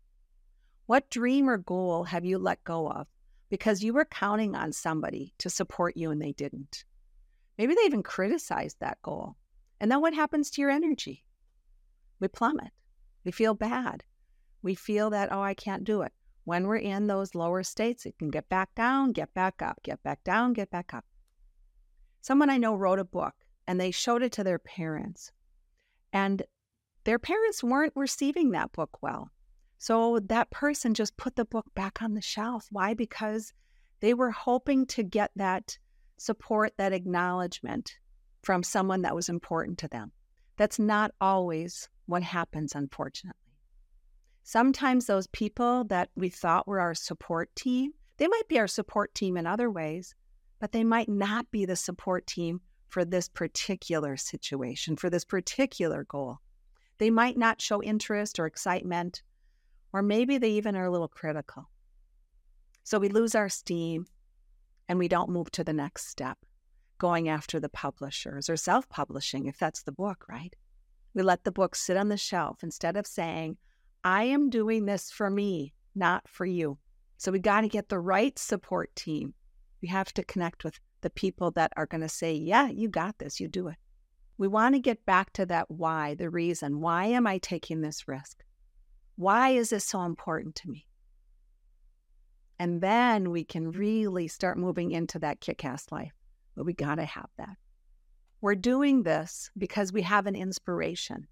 What 0.88 1.10
dream 1.10 1.50
or 1.50 1.58
goal 1.58 2.04
have 2.04 2.26
you 2.26 2.38
let 2.38 2.64
go 2.64 2.90
of 2.90 3.08
because 3.50 3.84
you 3.84 3.94
were 3.94 4.06
counting 4.06 4.56
on 4.56 4.74
somebody 4.74 5.34
to 5.38 5.50
support 5.50 5.96
you 5.96 6.12
and 6.12 6.22
they 6.22 6.34
didn't? 6.34 6.84
Maybe 7.58 7.76
they 7.76 7.86
even 7.86 8.04
criticized 8.04 8.78
that 8.80 9.02
goal. 9.02 9.36
And 9.80 9.90
then 9.90 10.02
what 10.02 10.14
happens 10.14 10.52
to 10.52 10.62
your 10.62 10.70
energy? 10.70 11.24
We 12.20 12.28
plummet. 12.28 12.72
We 13.24 13.32
feel 13.32 13.54
bad. 13.54 14.04
We 14.62 14.76
feel 14.76 15.10
that, 15.12 15.32
oh, 15.32 15.42
I 15.42 15.54
can't 15.54 15.84
do 15.84 16.02
it. 16.02 16.12
When 16.44 16.68
we're 16.68 16.78
in 16.78 17.08
those 17.08 17.36
lower 17.36 17.64
states, 17.64 18.06
it 18.06 18.18
can 18.18 18.30
get 18.30 18.50
back 18.50 18.74
down, 18.76 19.12
get 19.12 19.34
back 19.34 19.62
up, 19.62 19.80
get 19.84 20.02
back 20.04 20.24
down, 20.24 20.54
get 20.54 20.70
back 20.72 20.94
up. 20.94 21.06
Someone 22.22 22.50
I 22.50 22.58
know 22.58 22.76
wrote 22.76 23.00
a 23.00 23.04
book 23.04 23.34
and 23.68 23.80
they 23.80 23.92
showed 23.92 24.24
it 24.24 24.32
to 24.34 24.44
their 24.44 24.60
parents. 24.60 25.32
And 26.14 26.44
their 27.04 27.20
parents 27.20 27.64
weren't 27.64 27.94
receiving 27.96 28.52
that 28.52 28.72
book 28.72 29.02
well. 29.02 29.32
So 29.78 30.20
that 30.28 30.52
person 30.52 30.94
just 30.94 31.18
put 31.18 31.36
the 31.36 31.46
book 31.46 31.66
back 31.74 32.02
on 32.02 32.14
the 32.14 32.22
shelf. 32.22 32.68
Why? 32.72 32.94
Because 32.94 33.54
they 34.00 34.14
were 34.14 34.32
hoping 34.32 34.86
to 34.88 35.04
get 35.04 35.32
that 35.36 35.78
support, 36.18 36.74
that 36.78 36.94
acknowledgement 36.94 37.98
from 38.44 38.62
someone 38.62 39.02
that 39.02 39.16
was 39.16 39.30
important 39.30 39.80
to 39.80 39.88
them. 39.88 40.12
That's 40.58 40.78
not 40.78 41.12
always 41.20 41.90
what 42.06 42.22
happens, 42.22 42.76
unfortunately. 42.76 43.38
Sometimes 44.44 45.06
those 45.06 45.28
people 45.28 45.86
that 45.86 46.10
we 46.16 46.30
thought 46.30 46.68
were 46.68 46.80
our 46.80 46.94
support 46.94 47.56
team, 47.56 47.94
they 48.18 48.28
might 48.28 48.48
be 48.48 48.60
our 48.60 48.68
support 48.68 49.14
team 49.16 49.38
in 49.38 49.48
other 49.48 49.72
ways, 49.72 50.14
but 50.62 50.72
they 50.72 50.84
might 50.84 51.10
not 51.10 51.50
be 51.50 51.66
the 51.66 51.76
support 51.76 52.28
team 52.28 52.62
for 52.88 53.04
this 53.04 53.28
particular 53.28 54.16
situation, 54.16 54.96
for 54.96 55.10
this 55.10 55.26
particular 55.26 56.04
goal. 56.04 56.38
They 57.00 57.10
might 57.10 57.36
not 57.36 57.60
show 57.60 57.82
interest 57.82 58.40
or 58.40 58.46
excitement, 58.46 59.24
or 59.92 60.04
maybe 60.04 60.38
they 60.38 60.52
even 60.52 60.76
are 60.76 60.86
a 60.86 60.92
little 60.92 61.08
critical. 61.08 61.68
So 62.84 63.00
we 63.00 63.10
lose 63.10 63.34
our 63.34 63.50
steam 63.50 64.06
and 64.88 65.00
we 65.00 65.08
don't 65.08 65.32
move 65.32 65.50
to 65.52 65.64
the 65.64 65.74
next 65.74 66.10
step, 66.10 66.38
going 67.00 67.28
after 67.28 67.60
the 67.60 67.70
publishers 67.70 68.48
or 68.48 68.56
self 68.56 68.88
publishing, 68.88 69.48
if 69.48 69.58
that's 69.58 69.82
the 69.82 69.92
book, 69.92 70.26
right? 70.30 70.56
We 71.16 71.24
let 71.24 71.44
the 71.44 71.52
book 71.52 71.76
sit 71.76 71.98
on 71.98 72.10
the 72.10 72.18
shelf 72.18 72.62
instead 72.62 72.98
of 72.98 73.08
saying, 73.08 73.58
I 74.04 74.26
am 74.26 74.52
doing 74.52 74.86
this 74.86 75.10
for 75.10 75.30
me, 75.32 75.74
not 75.96 76.28
for 76.28 76.46
you. 76.46 76.78
So 77.18 77.32
we 77.32 77.40
got 77.40 77.62
to 77.62 77.68
get 77.68 77.90
the 77.90 78.00
right 78.00 78.38
support 78.38 78.96
team. 78.96 79.34
We 79.82 79.88
have 79.88 80.14
to 80.14 80.24
connect 80.24 80.64
with 80.64 80.80
the 81.02 81.10
people 81.10 81.52
that 81.52 81.74
are 81.76 81.86
going 81.86 82.02
to 82.02 82.10
say, 82.10 82.34
Yeah, 82.34 82.70
you 82.70 82.90
got 82.90 83.18
this, 83.18 83.40
you 83.40 83.48
do 83.48 83.68
it. 83.68 83.78
We 84.38 84.48
want 84.48 84.76
to 84.76 84.80
get 84.80 85.06
back 85.06 85.34
to 85.34 85.46
that 85.48 85.70
why, 85.70 86.16
the 86.16 86.30
reason. 86.30 86.82
Why 86.82 87.06
am 87.06 87.28
I 87.28 87.38
taking 87.38 87.82
this 87.82 88.08
risk? 88.08 88.44
Why 89.16 89.50
is 89.50 89.70
this 89.70 89.86
so 89.86 90.02
important 90.02 90.56
to 90.56 90.70
me? 90.70 90.88
And 92.58 92.82
then 92.82 93.32
we 93.32 93.44
can 93.44 93.72
really 93.72 94.28
start 94.28 94.58
moving 94.58 94.92
into 94.92 95.20
that 95.20 95.42
kick 95.42 95.66
ass 95.66 95.86
life. 95.92 96.14
But 96.56 96.66
we 96.66 96.74
got 96.74 96.96
to 96.96 97.06
have 97.06 97.30
that. 97.38 97.58
We're 98.42 98.56
doing 98.56 99.04
this 99.04 99.50
because 99.58 99.94
we 99.94 100.02
have 100.02 100.28
an 100.28 100.36
inspiration. 100.36 101.28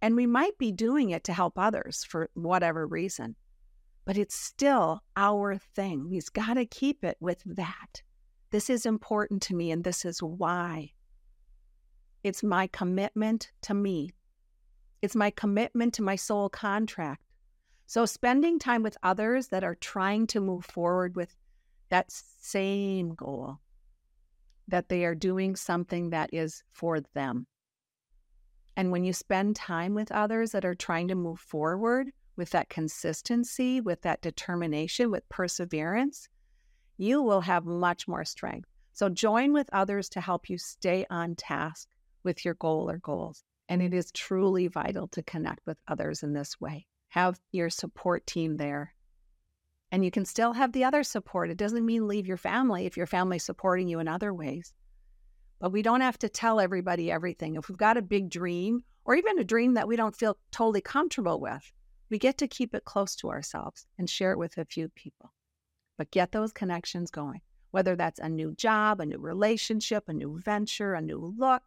And 0.00 0.16
we 0.16 0.26
might 0.26 0.58
be 0.58 0.72
doing 0.72 1.10
it 1.10 1.24
to 1.24 1.32
help 1.32 1.58
others 1.58 2.04
for 2.04 2.28
whatever 2.34 2.86
reason, 2.86 3.36
but 4.04 4.18
it's 4.18 4.34
still 4.34 5.02
our 5.16 5.56
thing. 5.56 6.10
We've 6.10 6.32
got 6.32 6.54
to 6.54 6.66
keep 6.66 7.04
it 7.04 7.16
with 7.20 7.42
that. 7.44 8.02
This 8.50 8.68
is 8.68 8.84
important 8.84 9.42
to 9.42 9.54
me, 9.54 9.70
and 9.70 9.84
this 9.84 10.04
is 10.04 10.22
why. 10.22 10.92
It's 12.22 12.42
my 12.42 12.66
commitment 12.66 13.50
to 13.62 13.74
me. 13.74 14.10
It's 15.00 15.16
my 15.16 15.30
commitment 15.30 15.94
to 15.94 16.02
my 16.02 16.16
soul 16.16 16.48
contract. 16.48 17.22
So, 17.86 18.06
spending 18.06 18.58
time 18.58 18.82
with 18.82 18.96
others 19.02 19.48
that 19.48 19.64
are 19.64 19.74
trying 19.74 20.26
to 20.28 20.40
move 20.40 20.64
forward 20.64 21.16
with 21.16 21.34
that 21.90 22.10
same 22.10 23.14
goal 23.14 23.58
that 24.68 24.88
they 24.88 25.04
are 25.04 25.14
doing 25.14 25.56
something 25.56 26.10
that 26.10 26.30
is 26.32 26.62
for 26.72 27.00
them. 27.14 27.46
And 28.76 28.90
when 28.90 29.04
you 29.04 29.12
spend 29.12 29.56
time 29.56 29.94
with 29.94 30.10
others 30.12 30.52
that 30.52 30.64
are 30.64 30.74
trying 30.74 31.08
to 31.08 31.14
move 31.14 31.40
forward 31.40 32.10
with 32.36 32.50
that 32.50 32.68
consistency, 32.68 33.80
with 33.80 34.02
that 34.02 34.22
determination, 34.22 35.10
with 35.10 35.28
perseverance, 35.28 36.28
you 36.96 37.22
will 37.22 37.40
have 37.40 37.64
much 37.64 38.08
more 38.08 38.24
strength. 38.24 38.68
So 38.92 39.08
join 39.08 39.52
with 39.52 39.68
others 39.72 40.08
to 40.10 40.20
help 40.20 40.48
you 40.50 40.58
stay 40.58 41.06
on 41.10 41.34
task 41.36 41.88
with 42.24 42.44
your 42.44 42.54
goal 42.54 42.90
or 42.90 42.98
goals. 42.98 43.42
And 43.68 43.82
it 43.82 43.94
is 43.94 44.12
truly 44.12 44.66
vital 44.66 45.08
to 45.08 45.22
connect 45.22 45.66
with 45.66 45.78
others 45.88 46.22
in 46.22 46.32
this 46.32 46.60
way. 46.60 46.86
Have 47.08 47.40
your 47.52 47.70
support 47.70 48.26
team 48.26 48.56
there 48.56 48.94
and 49.92 50.02
you 50.02 50.10
can 50.10 50.24
still 50.24 50.54
have 50.54 50.72
the 50.72 50.84
other 50.84 51.04
support. 51.04 51.50
It 51.50 51.58
doesn't 51.58 51.84
mean 51.84 52.08
leave 52.08 52.26
your 52.26 52.38
family 52.38 52.86
if 52.86 52.96
your 52.96 53.06
family's 53.06 53.44
supporting 53.44 53.88
you 53.88 54.00
in 54.00 54.08
other 54.08 54.32
ways. 54.32 54.72
But 55.60 55.70
we 55.70 55.82
don't 55.82 56.00
have 56.00 56.18
to 56.20 56.30
tell 56.30 56.58
everybody 56.58 57.10
everything. 57.12 57.56
If 57.56 57.68
we've 57.68 57.76
got 57.76 57.98
a 57.98 58.02
big 58.02 58.30
dream 58.30 58.82
or 59.04 59.14
even 59.14 59.38
a 59.38 59.44
dream 59.44 59.74
that 59.74 59.86
we 59.86 59.96
don't 59.96 60.16
feel 60.16 60.38
totally 60.50 60.80
comfortable 60.80 61.38
with, 61.38 61.70
we 62.12 62.18
get 62.18 62.36
to 62.36 62.46
keep 62.46 62.74
it 62.74 62.84
close 62.84 63.16
to 63.16 63.30
ourselves 63.30 63.86
and 63.98 64.08
share 64.08 64.32
it 64.32 64.38
with 64.38 64.58
a 64.58 64.66
few 64.66 64.90
people. 64.90 65.32
But 65.96 66.10
get 66.10 66.30
those 66.30 66.52
connections 66.52 67.10
going, 67.10 67.40
whether 67.70 67.96
that's 67.96 68.20
a 68.20 68.28
new 68.28 68.52
job, 68.52 69.00
a 69.00 69.06
new 69.06 69.16
relationship, 69.16 70.04
a 70.08 70.12
new 70.12 70.38
venture, 70.38 70.92
a 70.92 71.00
new 71.00 71.34
look, 71.38 71.62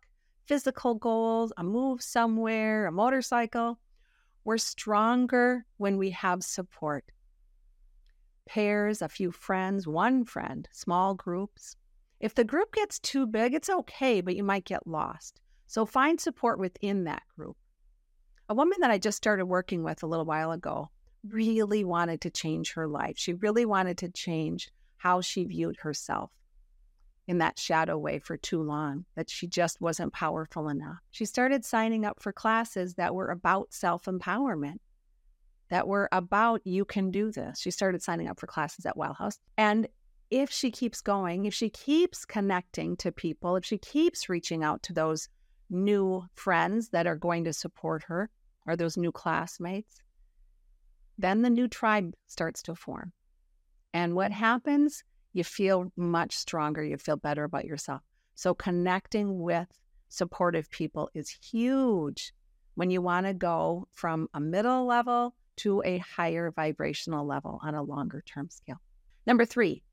physical 0.46 0.94
goals, 0.94 1.52
a 1.58 1.64
move 1.64 2.04
somewhere, 2.04 2.86
a 2.86 2.92
motorcycle. 2.92 3.80
We're 4.44 4.60
stronger 4.60 5.66
when 5.78 5.98
we 5.98 6.12
have 6.12 6.44
support 6.44 7.06
pairs, 8.46 9.02
a 9.02 9.10
few 9.10 9.32
friends, 9.32 9.88
one 9.88 10.26
friend, 10.26 10.70
small 10.72 11.16
groups. 11.16 11.76
If 12.20 12.36
the 12.36 12.44
group 12.44 12.72
gets 12.76 13.00
too 13.00 13.26
big, 13.26 13.56
it's 13.56 13.72
okay, 13.72 14.22
but 14.22 14.36
you 14.36 14.44
might 14.44 14.66
get 14.66 14.86
lost. 14.86 15.42
So 15.66 15.88
find 15.88 16.22
support 16.22 16.60
within 16.60 17.06
that 17.06 17.24
group. 17.36 17.58
A 18.48 18.54
woman 18.54 18.78
that 18.82 18.92
I 18.92 18.98
just 18.98 19.18
started 19.18 19.46
working 19.46 19.84
with 19.84 20.04
a 20.04 20.08
little 20.08 20.26
while 20.26 20.52
ago 20.52 20.90
really 21.28 21.84
wanted 21.84 22.22
to 22.22 22.30
change 22.30 22.74
her 22.74 22.88
life. 22.88 23.18
She 23.18 23.34
really 23.34 23.66
wanted 23.66 23.98
to 24.00 24.10
change 24.10 24.70
how 24.98 25.22
she 25.22 25.46
viewed 25.46 25.78
herself 25.78 26.32
in 27.28 27.40
that 27.40 27.58
shadow 27.58 27.98
way 27.98 28.20
for 28.20 28.38
too 28.38 28.62
long, 28.62 29.06
that 29.16 29.32
she 29.32 29.48
just 29.48 29.82
wasn't 29.82 30.14
powerful 30.14 30.70
enough. 30.70 30.98
She 31.10 31.26
started 31.26 31.66
signing 31.66 32.06
up 32.06 32.22
for 32.22 32.32
classes 32.32 32.94
that 32.96 33.16
were 33.16 33.32
about 33.32 33.74
self 33.74 34.06
empowerment 34.06 34.78
that 35.70 35.88
were 35.88 36.08
about 36.12 36.62
you 36.66 36.86
can 36.86 37.10
do 37.10 37.32
this. 37.32 37.60
She 37.60 37.72
started 37.72 38.04
signing 38.04 38.28
up 38.28 38.40
for 38.40 38.48
classes 38.48 38.86
at 38.86 38.96
Well 38.98 39.14
House. 39.14 39.40
And 39.58 39.88
if 40.30 40.52
she 40.52 40.72
keeps 40.72 41.02
going, 41.02 41.46
if 41.46 41.54
she 41.54 41.70
keeps 41.70 42.26
connecting 42.26 42.96
to 42.98 43.12
people, 43.12 43.56
if 43.56 43.66
she 43.66 43.78
keeps 43.78 44.30
reaching 44.30 44.64
out 44.64 44.84
to 44.84 44.94
those 44.94 45.30
new 45.70 46.26
friends 46.36 46.90
that 46.90 47.08
are 47.08 47.16
going 47.16 47.44
to 47.46 47.54
support 47.54 48.04
her 48.04 48.30
or 48.66 48.76
those 48.76 48.98
new 48.98 49.12
classmates, 49.12 50.02
then 51.18 51.42
the 51.42 51.50
new 51.50 51.68
tribe 51.68 52.14
starts 52.28 52.62
to 52.64 52.76
form. 52.76 53.12
And 53.94 54.16
what 54.16 54.32
mm. 54.32 54.36
happens? 54.36 55.04
You 55.34 55.44
feel 55.44 55.92
much 55.96 56.36
stronger. 56.36 56.84
You 56.84 56.98
feel 56.98 57.18
better 57.18 57.44
about 57.44 57.66
yourself. 57.66 58.02
So, 58.36 58.54
connecting 58.54 59.40
with 59.40 59.68
supportive 60.10 60.70
people 60.70 61.10
is 61.14 61.30
huge 61.30 62.34
when 62.76 62.90
you 62.90 63.02
want 63.02 63.26
to 63.26 63.34
go 63.34 63.88
from 63.92 64.28
a 64.34 64.40
middle 64.40 64.86
level 64.86 65.36
to 65.58 65.82
a 65.86 65.98
higher 66.00 66.52
vibrational 66.52 67.26
level 67.26 67.60
on 67.64 67.76
a 67.76 67.84
longer 67.84 68.22
term 68.26 68.50
scale. 68.50 68.82
Number 69.26 69.46
three, 69.46 69.84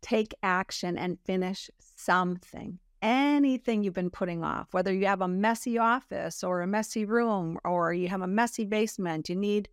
take 0.00 0.34
action 0.42 0.98
and 0.98 1.18
finish 1.24 1.70
something. 1.78 2.78
Anything 3.02 3.82
you've 3.82 3.94
been 3.94 4.10
putting 4.10 4.44
off, 4.44 4.68
whether 4.70 4.92
you 4.92 5.06
have 5.06 5.20
a 5.20 5.28
messy 5.28 5.76
office 5.76 6.44
or 6.44 6.62
a 6.62 6.68
messy 6.68 7.04
room 7.04 7.58
or 7.64 7.92
you 7.92 8.08
have 8.08 8.22
a 8.22 8.28
messy 8.28 8.64
basement, 8.64 9.28
you 9.28 9.34
need 9.34 9.68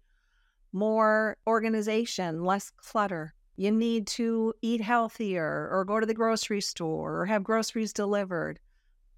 more 0.73 1.37
organization, 1.45 2.43
less 2.43 2.71
clutter. 2.71 3.35
You 3.55 3.71
need 3.71 4.07
to 4.07 4.53
eat 4.63 4.81
healthier 4.81 5.69
or 5.71 5.85
go 5.85 5.99
to 5.99 6.07
the 6.07 6.13
grocery 6.13 6.61
store 6.61 7.21
or 7.21 7.25
have 7.27 7.43
groceries 7.43 7.93
delivered. 7.93 8.59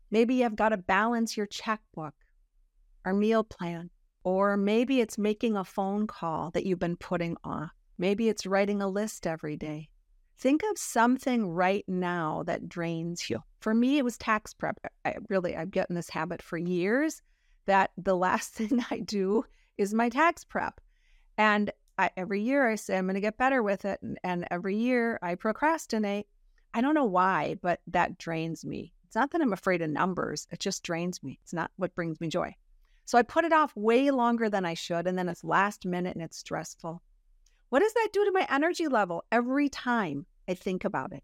Maybe 0.09 0.35
you've 0.35 0.57
got 0.57 0.69
to 0.69 0.77
balance 0.77 1.37
your 1.37 1.45
checkbook 1.45 2.15
or 3.05 3.13
meal 3.13 3.45
plan. 3.45 3.91
Or 4.23 4.57
maybe 4.57 4.99
it's 4.99 5.17
making 5.17 5.55
a 5.55 5.63
phone 5.63 6.05
call 6.05 6.51
that 6.51 6.65
you've 6.65 6.79
been 6.79 6.97
putting 6.97 7.37
off. 7.43 7.71
Maybe 7.97 8.29
it's 8.29 8.45
writing 8.45 8.81
a 8.81 8.87
list 8.87 9.25
every 9.25 9.55
day. 9.55 9.89
Think 10.41 10.63
of 10.71 10.77
something 10.79 11.49
right 11.49 11.85
now 11.87 12.41
that 12.47 12.67
drains 12.67 13.29
you. 13.29 13.43
For 13.59 13.75
me, 13.75 13.99
it 13.99 14.03
was 14.03 14.17
tax 14.17 14.55
prep. 14.55 14.79
I 15.05 15.17
really, 15.29 15.55
I've 15.55 15.69
gotten 15.69 15.95
this 15.95 16.09
habit 16.09 16.41
for 16.41 16.57
years 16.57 17.21
that 17.67 17.91
the 17.95 18.15
last 18.17 18.51
thing 18.55 18.83
I 18.89 19.01
do 19.01 19.45
is 19.77 19.93
my 19.93 20.09
tax 20.09 20.43
prep. 20.43 20.81
And 21.37 21.71
I, 21.99 22.09
every 22.17 22.41
year 22.41 22.67
I 22.67 22.73
say 22.73 22.97
I'm 22.97 23.05
going 23.05 23.13
to 23.13 23.21
get 23.21 23.37
better 23.37 23.61
with 23.61 23.85
it. 23.85 24.01
And, 24.01 24.17
and 24.23 24.47
every 24.49 24.75
year 24.75 25.19
I 25.21 25.35
procrastinate. 25.35 26.25
I 26.73 26.81
don't 26.81 26.95
know 26.95 27.05
why, 27.05 27.57
but 27.61 27.81
that 27.85 28.17
drains 28.17 28.65
me. 28.65 28.93
It's 29.05 29.15
not 29.15 29.29
that 29.31 29.41
I'm 29.41 29.53
afraid 29.53 29.83
of 29.83 29.91
numbers, 29.91 30.47
it 30.49 30.59
just 30.59 30.81
drains 30.81 31.21
me. 31.21 31.37
It's 31.43 31.53
not 31.53 31.69
what 31.75 31.93
brings 31.93 32.19
me 32.19 32.29
joy. 32.29 32.55
So 33.05 33.19
I 33.19 33.21
put 33.21 33.45
it 33.45 33.53
off 33.53 33.75
way 33.75 34.09
longer 34.09 34.49
than 34.49 34.65
I 34.65 34.73
should. 34.73 35.05
And 35.05 35.19
then 35.19 35.29
it's 35.29 35.43
last 35.43 35.85
minute 35.85 36.15
and 36.15 36.23
it's 36.23 36.37
stressful. 36.37 37.03
What 37.69 37.81
does 37.81 37.93
that 37.93 38.09
do 38.11 38.25
to 38.25 38.31
my 38.31 38.47
energy 38.49 38.87
level 38.87 39.23
every 39.31 39.69
time 39.69 40.25
I 40.51 40.53
think 40.53 40.85
about 40.85 41.13
it? 41.13 41.23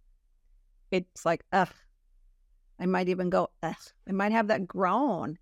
It's 0.90 1.26
like, 1.26 1.44
ugh, 1.52 1.74
I 2.80 2.86
might 2.86 3.10
even 3.10 3.30
go, 3.30 3.50
Ugh. 3.62 3.76
I 4.08 4.12
might 4.12 4.32
have 4.32 4.48
that 4.48 4.68
groan 4.68 5.38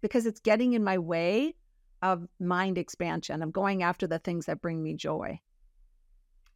because 0.00 0.26
it's 0.26 0.40
getting 0.40 0.72
in 0.72 0.82
my 0.82 0.98
way 0.98 1.54
of 2.02 2.26
mind 2.40 2.78
expansion, 2.78 3.42
of 3.42 3.52
going 3.52 3.82
after 3.82 4.06
the 4.06 4.18
things 4.18 4.46
that 4.46 4.62
bring 4.62 4.82
me 4.82 4.94
joy. 4.94 5.38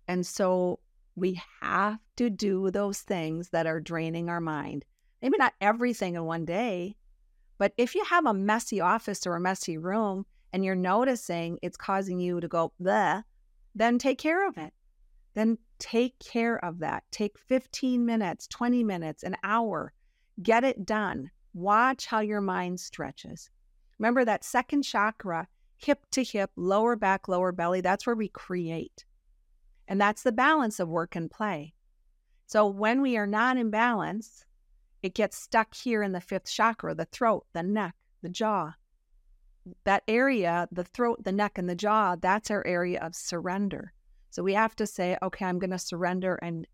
And 0.09 0.26
so 0.26 0.81
we 1.14 1.40
have 1.61 1.99
to 2.16 2.31
do 2.31 2.71
those 2.71 3.00
things 3.00 3.50
that 3.50 3.66
are 3.66 3.81
draining 3.81 4.28
our 4.28 4.40
mind. 4.40 4.85
Maybe 5.23 5.38
not 5.38 5.54
everything 5.61 6.16
in 6.16 6.25
one 6.25 6.45
day, 6.45 6.97
but 7.59 7.73
if 7.76 7.95
you 7.95 8.04
have 8.04 8.26
a 8.26 8.35
messy 8.35 8.81
office 8.81 9.26
or 9.26 9.37
a 9.37 9.40
messy 9.40 9.78
room 9.78 10.26
and 10.52 10.64
you're 10.64 10.75
noticing 10.75 11.59
it's 11.62 11.76
causing 11.76 12.19
you 12.19 12.40
to 12.40 12.49
go, 12.49 12.73
bleh, 12.83 13.23
then 13.75 13.99
take 13.99 14.19
care 14.19 14.49
of 14.49 14.59
it. 14.59 14.73
Then 15.35 15.59
take 15.78 16.19
care 16.19 16.62
of 16.64 16.78
that. 16.81 17.04
Take 17.11 17.38
15 17.38 18.04
minutes, 18.04 18.47
20 18.49 18.85
minutes, 18.85 19.23
an 19.23 19.37
hour. 19.43 19.93
Get 20.43 20.64
it 20.64 20.85
done. 20.85 21.31
Watch 21.52 22.07
how 22.07 22.21
your 22.21 22.40
mind 22.40 22.81
stretches. 22.81 23.50
Remember 23.99 24.25
that 24.25 24.45
second 24.45 24.83
chakra, 24.83 25.47
hip 25.76 26.04
to 26.12 26.25
hip, 26.25 26.50
lower 26.57 26.97
back, 26.97 27.28
lower 27.28 27.52
belly, 27.52 27.81
that's 27.81 28.07
where 28.07 28.16
we 28.16 28.28
create. 28.28 29.04
And 29.87 30.00
that's 30.00 30.23
the 30.23 30.33
balance 30.33 30.81
of 30.81 30.88
work 30.88 31.14
and 31.14 31.31
play. 31.31 31.75
So 32.47 32.66
when 32.66 33.02
we 33.02 33.16
are 33.16 33.26
not 33.26 33.57
in 33.57 33.71
balance, 33.71 34.45
it 35.02 35.14
gets 35.14 35.37
stuck 35.37 35.75
here 35.75 36.02
in 36.02 36.12
the 36.12 36.21
fifth 36.21 36.50
chakra, 36.50 36.95
the 36.95 37.04
throat, 37.04 37.47
the 37.52 37.62
neck, 37.62 37.95
the 38.23 38.28
jaw. 38.28 38.75
That 39.85 40.02
area, 40.09 40.69
the 40.73 40.85
throat, 40.85 41.25
the 41.25 41.33
neck, 41.33 41.59
and 41.59 41.69
the 41.69 41.75
jaw, 41.75 42.16
that's 42.16 42.50
our 42.50 42.66
area 42.66 43.00
of 43.00 43.14
surrender. 43.14 43.93
So 44.35 44.43
we 44.43 44.55
have 44.55 44.75
to 44.76 44.87
say, 44.88 45.17
okay, 45.23 45.45
I'm 45.45 45.61
going 45.61 45.71
to 45.71 45.79
surrender 45.79 46.35
and 46.43 46.67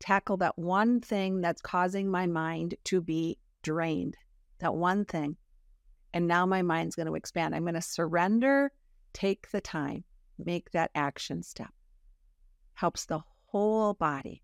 tackle 0.00 0.38
that 0.38 0.58
one 0.58 0.98
thing 0.98 1.42
that's 1.42 1.60
causing 1.60 2.10
my 2.10 2.26
mind 2.26 2.74
to 2.84 3.02
be 3.02 3.36
drained. 3.62 4.16
That 4.60 4.74
one 4.74 5.04
thing. 5.04 5.36
And 6.14 6.26
now 6.26 6.46
my 6.46 6.62
mind's 6.62 6.96
going 6.96 7.08
to 7.08 7.14
expand. 7.14 7.54
I'm 7.54 7.64
going 7.64 7.74
to 7.74 7.82
surrender, 7.82 8.72
take 9.12 9.50
the 9.50 9.60
time, 9.60 10.04
make 10.38 10.70
that 10.70 10.90
action 10.94 11.42
step 11.42 11.68
helps 12.72 13.04
the 13.04 13.20
whole 13.44 13.92
body. 13.92 14.42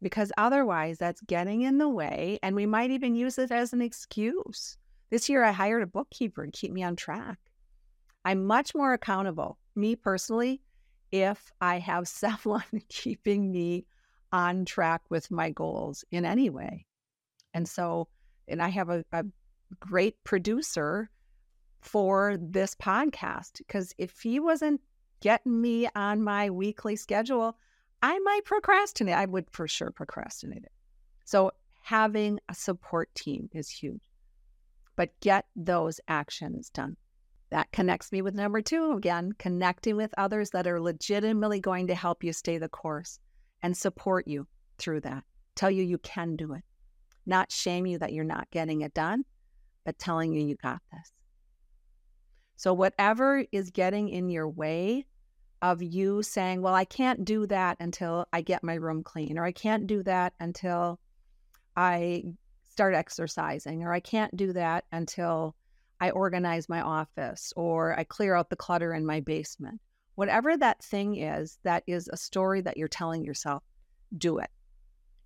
Because 0.00 0.32
otherwise, 0.38 0.96
that's 0.96 1.20
getting 1.20 1.60
in 1.60 1.76
the 1.76 1.90
way, 1.90 2.38
and 2.42 2.56
we 2.56 2.64
might 2.64 2.92
even 2.92 3.14
use 3.14 3.36
it 3.36 3.52
as 3.52 3.74
an 3.74 3.82
excuse. 3.82 4.78
This 5.10 5.28
year, 5.28 5.44
I 5.44 5.52
hired 5.52 5.82
a 5.82 5.86
bookkeeper 5.86 6.46
to 6.46 6.50
keep 6.50 6.72
me 6.72 6.82
on 6.82 6.96
track. 6.96 7.38
I'm 8.24 8.46
much 8.46 8.74
more 8.74 8.94
accountable, 8.94 9.58
me 9.76 9.96
personally, 9.96 10.62
if 11.14 11.52
I 11.60 11.78
have 11.78 12.08
someone 12.22 12.64
keeping 12.88 13.52
me 13.52 13.86
on 14.32 14.64
track 14.64 15.02
with 15.10 15.30
my 15.30 15.50
goals 15.50 16.04
in 16.10 16.24
any 16.24 16.50
way. 16.50 16.86
And 17.54 17.68
so, 17.68 18.08
and 18.48 18.60
I 18.60 18.68
have 18.68 18.90
a, 18.90 19.04
a 19.12 19.24
great 19.78 20.16
producer 20.24 21.08
for 21.80 22.36
this 22.40 22.74
podcast 22.74 23.58
because 23.58 23.94
if 23.96 24.20
he 24.20 24.40
wasn't 24.40 24.80
getting 25.20 25.60
me 25.60 25.88
on 25.94 26.24
my 26.24 26.50
weekly 26.50 26.96
schedule, 26.96 27.56
I 28.02 28.18
might 28.18 28.44
procrastinate. 28.44 29.14
I 29.14 29.26
would 29.26 29.48
for 29.52 29.68
sure 29.68 29.92
procrastinate 29.92 30.64
it. 30.64 30.72
So 31.24 31.52
having 31.80 32.40
a 32.48 32.54
support 32.54 33.14
team 33.14 33.48
is 33.52 33.70
huge. 33.70 34.02
But 34.96 35.18
get 35.20 35.46
those 35.54 36.00
actions 36.08 36.70
done. 36.70 36.96
That 37.54 37.70
connects 37.70 38.10
me 38.10 38.20
with 38.20 38.34
number 38.34 38.60
two 38.60 38.94
again, 38.96 39.30
connecting 39.38 39.94
with 39.94 40.12
others 40.18 40.50
that 40.50 40.66
are 40.66 40.80
legitimately 40.80 41.60
going 41.60 41.86
to 41.86 41.94
help 41.94 42.24
you 42.24 42.32
stay 42.32 42.58
the 42.58 42.68
course 42.68 43.20
and 43.62 43.76
support 43.76 44.26
you 44.26 44.48
through 44.76 45.02
that. 45.02 45.22
Tell 45.54 45.70
you 45.70 45.84
you 45.84 45.98
can 45.98 46.34
do 46.34 46.54
it. 46.54 46.64
Not 47.26 47.52
shame 47.52 47.86
you 47.86 47.96
that 48.00 48.12
you're 48.12 48.24
not 48.24 48.50
getting 48.50 48.80
it 48.80 48.92
done, 48.92 49.24
but 49.84 50.00
telling 50.00 50.32
you 50.32 50.44
you 50.44 50.56
got 50.56 50.82
this. 50.90 51.12
So, 52.56 52.74
whatever 52.74 53.44
is 53.52 53.70
getting 53.70 54.08
in 54.08 54.30
your 54.30 54.48
way 54.48 55.06
of 55.62 55.80
you 55.80 56.24
saying, 56.24 56.60
well, 56.60 56.74
I 56.74 56.84
can't 56.84 57.24
do 57.24 57.46
that 57.46 57.76
until 57.78 58.26
I 58.32 58.40
get 58.40 58.64
my 58.64 58.74
room 58.74 59.04
clean, 59.04 59.38
or 59.38 59.44
I 59.44 59.52
can't 59.52 59.86
do 59.86 60.02
that 60.02 60.32
until 60.40 60.98
I 61.76 62.24
start 62.68 62.96
exercising, 62.96 63.84
or 63.84 63.92
I 63.92 64.00
can't 64.00 64.36
do 64.36 64.52
that 64.54 64.86
until 64.90 65.54
I 66.00 66.10
organize 66.10 66.68
my 66.68 66.80
office, 66.80 67.52
or 67.56 67.98
I 67.98 68.04
clear 68.04 68.34
out 68.34 68.50
the 68.50 68.56
clutter 68.56 68.92
in 68.92 69.06
my 69.06 69.20
basement. 69.20 69.80
Whatever 70.16 70.56
that 70.56 70.82
thing 70.82 71.16
is, 71.16 71.58
that 71.62 71.82
is 71.86 72.08
a 72.12 72.16
story 72.16 72.60
that 72.60 72.76
you're 72.76 72.88
telling 72.88 73.24
yourself, 73.24 73.62
do 74.16 74.38
it. 74.38 74.50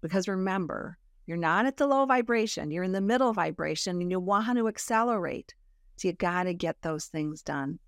Because 0.01 0.29
remember, 0.29 0.99
you're 1.27 1.37
not 1.37 1.67
at 1.67 1.77
the 1.77 1.87
low 1.87 2.07
vibration, 2.07 2.71
you're 2.71 2.85
in 2.85 2.93
the 2.93 3.01
middle 3.01 3.33
vibration, 3.33 4.01
and 4.01 4.11
you 4.11 4.21
want 4.21 4.57
to 4.57 4.69
accelerate. 4.69 5.55
So 5.97 6.09
you 6.09 6.15
got 6.15 6.45
to 6.45 6.55
get 6.55 6.81
those 6.81 7.07
things 7.07 7.43
done 7.43 7.79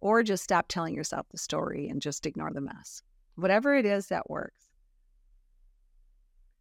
or 0.00 0.22
just 0.22 0.44
stop 0.44 0.66
telling 0.68 0.94
yourself 0.94 1.26
the 1.30 1.38
story 1.38 1.88
and 1.88 2.00
just 2.00 2.26
ignore 2.26 2.52
the 2.52 2.60
mess. 2.60 3.02
Whatever 3.36 3.76
it 3.76 3.84
is 3.86 4.08
that 4.08 4.30
works. 4.30 4.64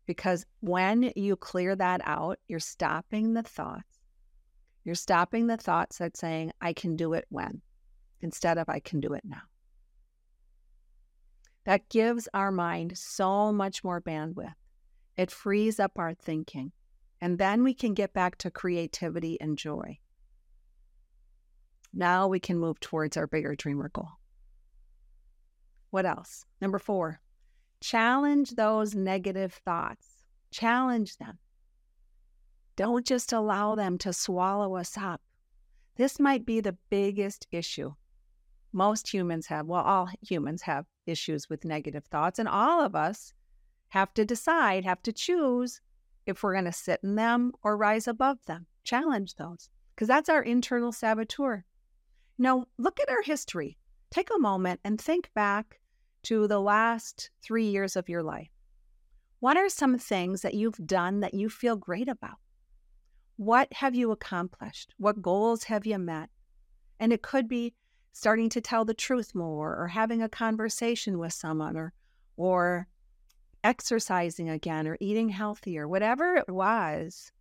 Because 0.06 0.46
when 0.60 1.12
you 1.16 1.36
clear 1.36 1.76
that 1.76 2.02
out, 2.04 2.40
you're 2.48 2.60
stopping 2.60 3.34
the 3.34 3.44
thoughts. 3.44 3.97
You're 4.88 4.96
stopping 4.96 5.48
the 5.48 5.58
thoughts 5.58 5.98
that 5.98 6.16
saying, 6.16 6.54
I 6.62 6.72
can 6.72 6.96
do 6.96 7.12
it 7.12 7.26
when, 7.28 7.62
instead 8.22 8.58
of 8.58 8.70
I 8.70 8.80
can 8.80 9.02
do 9.02 9.12
it 9.12 9.24
now. 9.26 9.42
That 11.66 11.90
gives 11.90 12.30
our 12.34 12.52
mind 12.52 12.98
so 12.98 13.52
much 13.52 13.84
more 13.84 14.02
bandwidth. 14.02 14.54
It 15.18 15.30
frees 15.30 15.78
up 15.78 16.00
our 16.00 16.14
thinking. 16.14 16.72
And 17.20 17.38
then 17.38 17.66
we 17.66 17.74
can 17.74 17.96
get 17.96 18.14
back 18.14 18.38
to 18.38 18.50
creativity 18.50 19.38
and 19.42 19.58
joy. 19.58 19.98
Now 21.94 22.30
we 22.30 22.40
can 22.40 22.58
move 22.58 22.80
towards 22.80 23.18
our 23.18 23.28
bigger 23.28 23.56
dreamer 23.56 23.90
goal. 23.90 24.12
What 25.90 26.06
else? 26.06 26.46
Number 26.62 26.80
four, 26.80 27.20
challenge 27.82 28.52
those 28.52 28.96
negative 28.96 29.60
thoughts. 29.66 30.08
Challenge 30.52 31.18
them. 31.18 31.40
Don't 32.78 33.06
just 33.06 33.34
allow 33.34 33.74
them 33.74 33.98
to 33.98 34.14
swallow 34.14 34.76
us 34.76 34.98
up. 34.98 35.20
This 35.96 36.20
might 36.20 36.46
be 36.46 36.62
the 36.62 36.78
biggest 36.92 37.48
issue. 37.52 37.94
Most 38.72 39.12
humans 39.12 39.48
have, 39.48 39.66
well, 39.66 39.82
all 39.82 40.08
humans 40.22 40.62
have 40.62 40.86
issues 41.08 41.50
with 41.50 41.66
negative 41.66 42.06
thoughts, 42.06 42.38
and 42.38 42.48
all 42.48 42.80
of 42.80 42.96
us 42.96 43.34
have 43.90 44.14
to 44.14 44.26
decide, 44.26 44.86
have 44.86 45.02
to 45.02 45.12
choose 45.12 45.82
if 46.28 46.44
we're 46.44 46.54
going 46.54 46.66
to 46.66 46.72
sit 46.72 47.00
in 47.04 47.16
them 47.16 47.52
or 47.64 47.76
rise 47.76 48.08
above 48.08 48.38
them. 48.46 48.68
Challenge 48.84 49.34
those, 49.36 49.70
because 49.96 50.08
that's 50.08 50.30
our 50.30 50.44
internal 50.44 50.92
saboteur. 50.92 51.66
Now, 52.38 52.68
look 52.78 53.00
at 53.00 53.10
our 53.10 53.24
history. 53.24 53.80
Take 54.12 54.30
a 54.36 54.40
moment 54.40 54.82
and 54.84 55.02
think 55.02 55.32
back 55.34 55.80
to 56.24 56.48
the 56.48 56.62
last 56.62 57.32
three 57.42 57.66
years 57.66 57.96
of 57.96 58.08
your 58.08 58.22
life. 58.22 58.52
What 59.40 59.58
are 59.58 59.70
some 59.70 59.98
things 59.98 60.44
that 60.44 60.54
you've 60.54 60.86
done 60.86 61.22
that 61.22 61.34
you 61.34 61.50
feel 61.50 61.76
great 61.76 62.08
about? 62.08 62.38
What 63.38 63.72
have 63.72 63.94
you 63.94 64.12
accomplished? 64.12 64.94
What 64.98 65.22
goals 65.22 65.64
have 65.66 65.86
you 65.86 66.00
met? 66.00 66.30
And 67.00 67.14
it 67.14 67.22
could 67.22 67.48
be 67.48 67.74
starting 68.12 68.50
to 68.50 68.62
tell 68.62 68.84
the 68.84 68.96
truth 68.96 69.36
more 69.36 69.76
or 69.76 69.88
having 69.88 70.24
a 70.24 70.30
conversation 70.30 71.20
with 71.20 71.34
someone 71.34 71.78
or 71.78 71.94
or 72.36 72.88
exercising 73.64 74.50
again 74.50 74.88
or 74.88 74.98
eating 75.00 75.30
healthier, 75.30 75.88
whatever 75.88 76.36
it 76.36 76.50
was. 76.50 77.32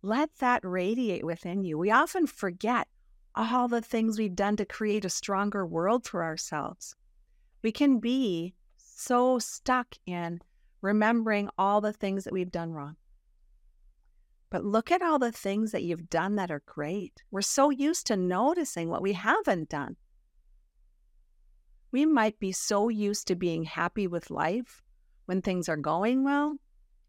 Let 0.00 0.34
that 0.38 0.64
radiate 0.64 1.24
within 1.24 1.62
you. 1.62 1.76
We 1.76 1.90
often 1.90 2.26
forget 2.26 2.88
all 3.34 3.68
the 3.68 3.82
things 3.82 4.18
we've 4.18 4.36
done 4.36 4.56
to 4.56 4.64
create 4.64 5.04
a 5.04 5.10
stronger 5.10 5.66
world 5.66 6.06
for 6.06 6.22
ourselves. 6.22 6.94
We 7.62 7.72
can 7.72 7.98
be 7.98 8.54
so 8.76 9.38
stuck 9.38 9.94
in 10.06 10.40
remembering 10.80 11.50
all 11.58 11.80
the 11.80 11.92
things 11.92 12.24
that 12.24 12.32
we've 12.32 12.52
done 12.52 12.72
wrong. 12.72 12.96
But 14.54 14.64
look 14.64 14.92
at 14.92 15.02
all 15.02 15.18
the 15.18 15.32
things 15.32 15.72
that 15.72 15.82
you've 15.82 16.08
done 16.08 16.36
that 16.36 16.52
are 16.52 16.62
great. 16.64 17.24
We're 17.32 17.42
so 17.42 17.70
used 17.70 18.06
to 18.06 18.16
noticing 18.16 18.88
what 18.88 19.02
we 19.02 19.12
haven't 19.14 19.68
done. 19.68 19.96
We 21.90 22.06
might 22.06 22.38
be 22.38 22.52
so 22.52 22.88
used 22.88 23.26
to 23.26 23.34
being 23.34 23.64
happy 23.64 24.06
with 24.06 24.30
life 24.30 24.84
when 25.24 25.42
things 25.42 25.68
are 25.68 25.76
going 25.76 26.22
well, 26.22 26.54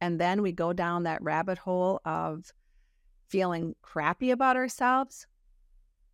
and 0.01 0.19
then 0.19 0.41
we 0.41 0.53
go 0.53 0.73
down 0.73 1.03
that 1.03 1.21
rabbit 1.21 1.59
hole 1.59 2.01
of 2.03 2.51
feeling 3.27 3.75
crappy 3.83 4.31
about 4.31 4.55
ourselves 4.55 5.27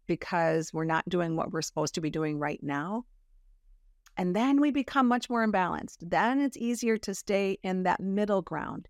because 0.08 0.74
we're 0.74 0.84
not 0.84 1.08
doing 1.08 1.38
what 1.38 1.54
we're 1.54 1.62
supposed 1.62 1.96
to 1.96 2.02
be 2.02 2.10
doing 2.10 2.40
right 2.40 2.62
now. 2.62 3.06
And 4.18 4.36
then 4.36 4.60
we 4.60 4.72
become 4.72 5.08
much 5.08 5.30
more 5.30 5.48
imbalanced. 5.48 6.00
Then 6.02 6.42
it's 6.42 6.58
easier 6.58 6.98
to 6.98 7.16
stay 7.16 7.58
in 7.64 7.84
that 7.84 8.02
middle 8.02 8.42
ground 8.42 8.90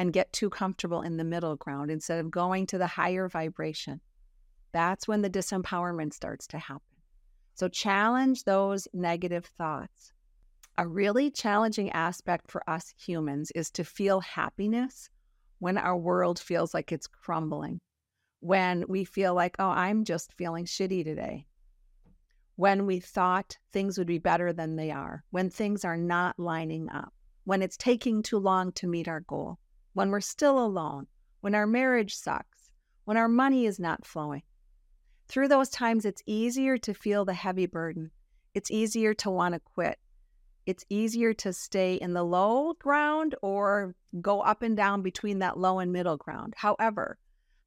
and 0.00 0.14
get 0.14 0.32
too 0.32 0.48
comfortable 0.48 1.02
in 1.02 1.18
the 1.18 1.24
middle 1.24 1.56
ground 1.56 1.90
instead 1.90 2.20
of 2.20 2.30
going 2.30 2.66
to 2.66 2.78
the 2.78 2.86
higher 2.86 3.28
vibration. 3.28 4.00
That's 4.72 5.06
when 5.06 5.20
the 5.20 5.28
disempowerment 5.28 6.14
starts 6.14 6.46
to 6.46 6.58
happen. 6.58 6.96
So 7.52 7.68
challenge 7.68 8.44
those 8.44 8.88
negative 8.94 9.44
thoughts. 9.44 10.14
A 10.78 10.88
really 10.88 11.30
challenging 11.30 11.90
aspect 11.90 12.50
for 12.50 12.62
us 12.66 12.94
humans 12.96 13.50
is 13.50 13.70
to 13.72 13.84
feel 13.84 14.20
happiness 14.20 15.10
when 15.58 15.76
our 15.76 15.98
world 15.98 16.38
feels 16.38 16.72
like 16.72 16.92
it's 16.92 17.06
crumbling, 17.06 17.78
when 18.40 18.86
we 18.88 19.04
feel 19.04 19.34
like, 19.34 19.56
oh, 19.58 19.68
I'm 19.68 20.04
just 20.04 20.32
feeling 20.32 20.64
shitty 20.64 21.04
today, 21.04 21.44
when 22.56 22.86
we 22.86 23.00
thought 23.00 23.58
things 23.70 23.98
would 23.98 24.06
be 24.06 24.16
better 24.16 24.54
than 24.54 24.76
they 24.76 24.92
are, 24.92 25.24
when 25.30 25.50
things 25.50 25.84
are 25.84 25.98
not 25.98 26.38
lining 26.38 26.88
up, 26.88 27.12
when 27.44 27.60
it's 27.60 27.76
taking 27.76 28.22
too 28.22 28.38
long 28.38 28.72
to 28.72 28.86
meet 28.86 29.06
our 29.06 29.20
goal, 29.20 29.58
when 29.92 30.10
we're 30.10 30.20
still 30.20 30.64
alone, 30.64 31.06
when 31.40 31.54
our 31.54 31.66
marriage 31.66 32.14
sucks, 32.14 32.70
when 33.04 33.16
our 33.16 33.28
money 33.28 33.66
is 33.66 33.78
not 33.78 34.06
flowing. 34.06 34.42
Through 35.28 35.48
those 35.48 35.68
times, 35.68 36.04
it's 36.04 36.22
easier 36.26 36.76
to 36.78 36.94
feel 36.94 37.24
the 37.24 37.34
heavy 37.34 37.66
burden. 37.66 38.10
It's 38.54 38.70
easier 38.70 39.14
to 39.14 39.30
want 39.30 39.54
to 39.54 39.60
quit. 39.60 39.98
It's 40.66 40.84
easier 40.88 41.32
to 41.34 41.52
stay 41.52 41.94
in 41.94 42.12
the 42.12 42.22
low 42.22 42.74
ground 42.74 43.34
or 43.42 43.94
go 44.20 44.40
up 44.40 44.62
and 44.62 44.76
down 44.76 45.02
between 45.02 45.38
that 45.38 45.58
low 45.58 45.78
and 45.78 45.92
middle 45.92 46.16
ground. 46.16 46.54
However, 46.56 47.18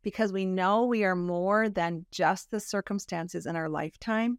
because 0.04 0.32
we 0.32 0.46
know 0.46 0.86
we 0.86 1.04
are 1.04 1.16
more 1.16 1.70
than 1.70 2.06
just 2.12 2.52
the 2.52 2.60
circumstances 2.60 3.46
in 3.46 3.56
our 3.56 3.70
lifetime, 3.70 4.38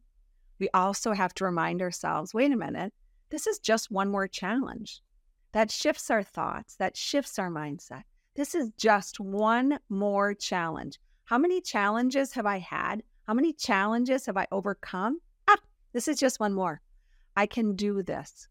we 0.58 0.68
also 0.72 1.12
have 1.12 1.34
to 1.34 1.44
remind 1.44 1.82
ourselves 1.82 2.32
wait 2.32 2.52
a 2.52 2.56
minute, 2.56 2.92
this 3.30 3.46
is 3.46 3.58
just 3.58 3.90
one 3.90 4.10
more 4.10 4.28
challenge. 4.28 5.02
That 5.54 5.70
shifts 5.70 6.10
our 6.10 6.24
thoughts, 6.24 6.74
that 6.76 6.96
shifts 6.96 7.38
our 7.38 7.48
mindset. 7.48 8.02
This 8.34 8.56
is 8.56 8.72
just 8.76 9.20
one 9.20 9.78
more 9.88 10.34
challenge. 10.34 10.98
How 11.26 11.38
many 11.38 11.60
challenges 11.60 12.32
have 12.32 12.44
I 12.44 12.58
had? 12.58 13.04
How 13.28 13.34
many 13.34 13.52
challenges 13.52 14.26
have 14.26 14.36
I 14.36 14.48
overcome? 14.50 15.20
Ah, 15.46 15.58
this 15.92 16.08
is 16.08 16.18
just 16.18 16.40
one 16.40 16.54
more. 16.54 16.80
I 17.36 17.46
can 17.46 17.76
do 17.76 18.02
this. 18.02 18.48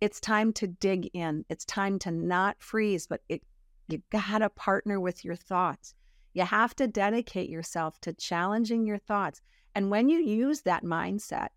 It's 0.00 0.20
time 0.20 0.52
to 0.52 0.68
dig 0.68 1.10
in. 1.12 1.44
It's 1.48 1.64
time 1.64 1.98
to 2.00 2.12
not 2.12 2.54
freeze, 2.60 3.08
but 3.08 3.22
it, 3.28 3.42
you 3.88 4.00
gotta 4.10 4.48
partner 4.48 5.00
with 5.00 5.24
your 5.24 5.34
thoughts. 5.34 5.92
You 6.34 6.44
have 6.44 6.76
to 6.76 6.86
dedicate 6.86 7.50
yourself 7.50 8.00
to 8.02 8.12
challenging 8.12 8.86
your 8.86 8.98
thoughts. 8.98 9.40
And 9.74 9.90
when 9.90 10.08
you 10.08 10.20
use 10.20 10.60
that 10.62 10.84
mindset, 10.84 11.48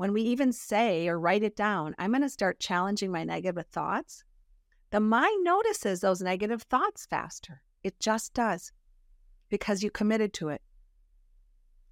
when 0.00 0.14
we 0.14 0.22
even 0.22 0.50
say 0.50 1.06
or 1.08 1.20
write 1.20 1.42
it 1.42 1.54
down, 1.54 1.94
I'm 1.98 2.10
going 2.10 2.22
to 2.22 2.30
start 2.30 2.58
challenging 2.58 3.12
my 3.12 3.22
negative 3.22 3.66
thoughts, 3.70 4.24
the 4.92 4.98
mind 4.98 5.44
notices 5.44 6.00
those 6.00 6.22
negative 6.22 6.62
thoughts 6.62 7.04
faster. 7.04 7.60
It 7.82 8.00
just 8.00 8.32
does 8.32 8.72
because 9.50 9.82
you 9.82 9.90
committed 9.90 10.32
to 10.34 10.48
it. 10.48 10.62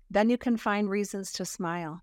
Then 0.09 0.31
you 0.31 0.39
can 0.39 0.57
find 0.57 0.89
reasons 0.89 1.33
to 1.33 1.45
smile. 1.45 2.01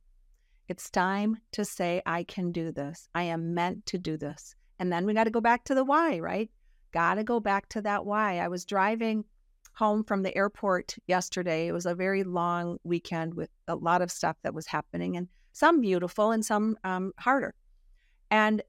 It's 0.68 0.92
time 0.92 1.38
to 1.54 1.66
say, 1.66 2.04
I 2.06 2.24
can 2.24 2.52
do 2.52 2.72
this. 2.72 3.10
I 3.16 3.24
am 3.24 3.56
meant 3.56 3.88
to 3.88 3.98
do 3.98 4.16
this. 4.16 4.54
And 4.78 4.94
then 4.94 5.08
we 5.08 5.16
got 5.16 5.24
to 5.24 5.32
go 5.32 5.42
back 5.42 5.64
to 5.64 5.74
the 5.74 5.84
why, 5.84 6.20
right? 6.20 6.52
Got 6.92 7.16
to 7.16 7.24
go 7.24 7.40
back 7.40 7.68
to 7.70 7.82
that 7.82 8.06
why. 8.06 8.38
I 8.38 8.48
was 8.48 8.64
driving 8.64 9.26
home 9.74 10.04
from 10.04 10.22
the 10.22 10.38
airport 10.38 10.98
yesterday. 11.08 11.66
It 11.66 11.72
was 11.72 11.88
a 11.88 11.96
very 11.96 12.24
long 12.24 12.78
weekend 12.84 13.34
with 13.34 13.50
a 13.68 13.76
lot 13.76 14.04
of 14.04 14.12
stuff 14.12 14.38
that 14.44 14.54
was 14.54 14.68
happening. 14.68 15.18
And 15.18 15.30
some 15.56 15.80
beautiful 15.80 16.32
and 16.32 16.46
some 16.46 16.78
um, 16.84 17.14
harder. 17.18 17.56
And 18.30 18.62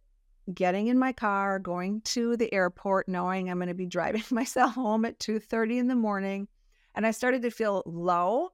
getting 0.55 0.87
in 0.87 0.97
my 0.97 1.13
car, 1.13 1.59
going 1.59 2.01
to 2.03 2.37
the 2.37 2.53
airport, 2.55 3.09
knowing 3.09 3.51
I'm 3.51 3.59
going 3.59 3.69
to 3.69 3.75
be 3.75 3.87
driving 3.87 4.23
myself 4.31 4.75
home 4.75 5.05
at 5.05 5.19
2:30 5.19 5.79
in 5.79 5.89
the 5.89 5.97
morning, 5.97 6.47
and 6.95 7.05
I 7.05 7.11
started 7.11 7.43
to 7.43 7.51
feel 7.51 7.83
low. 7.87 8.53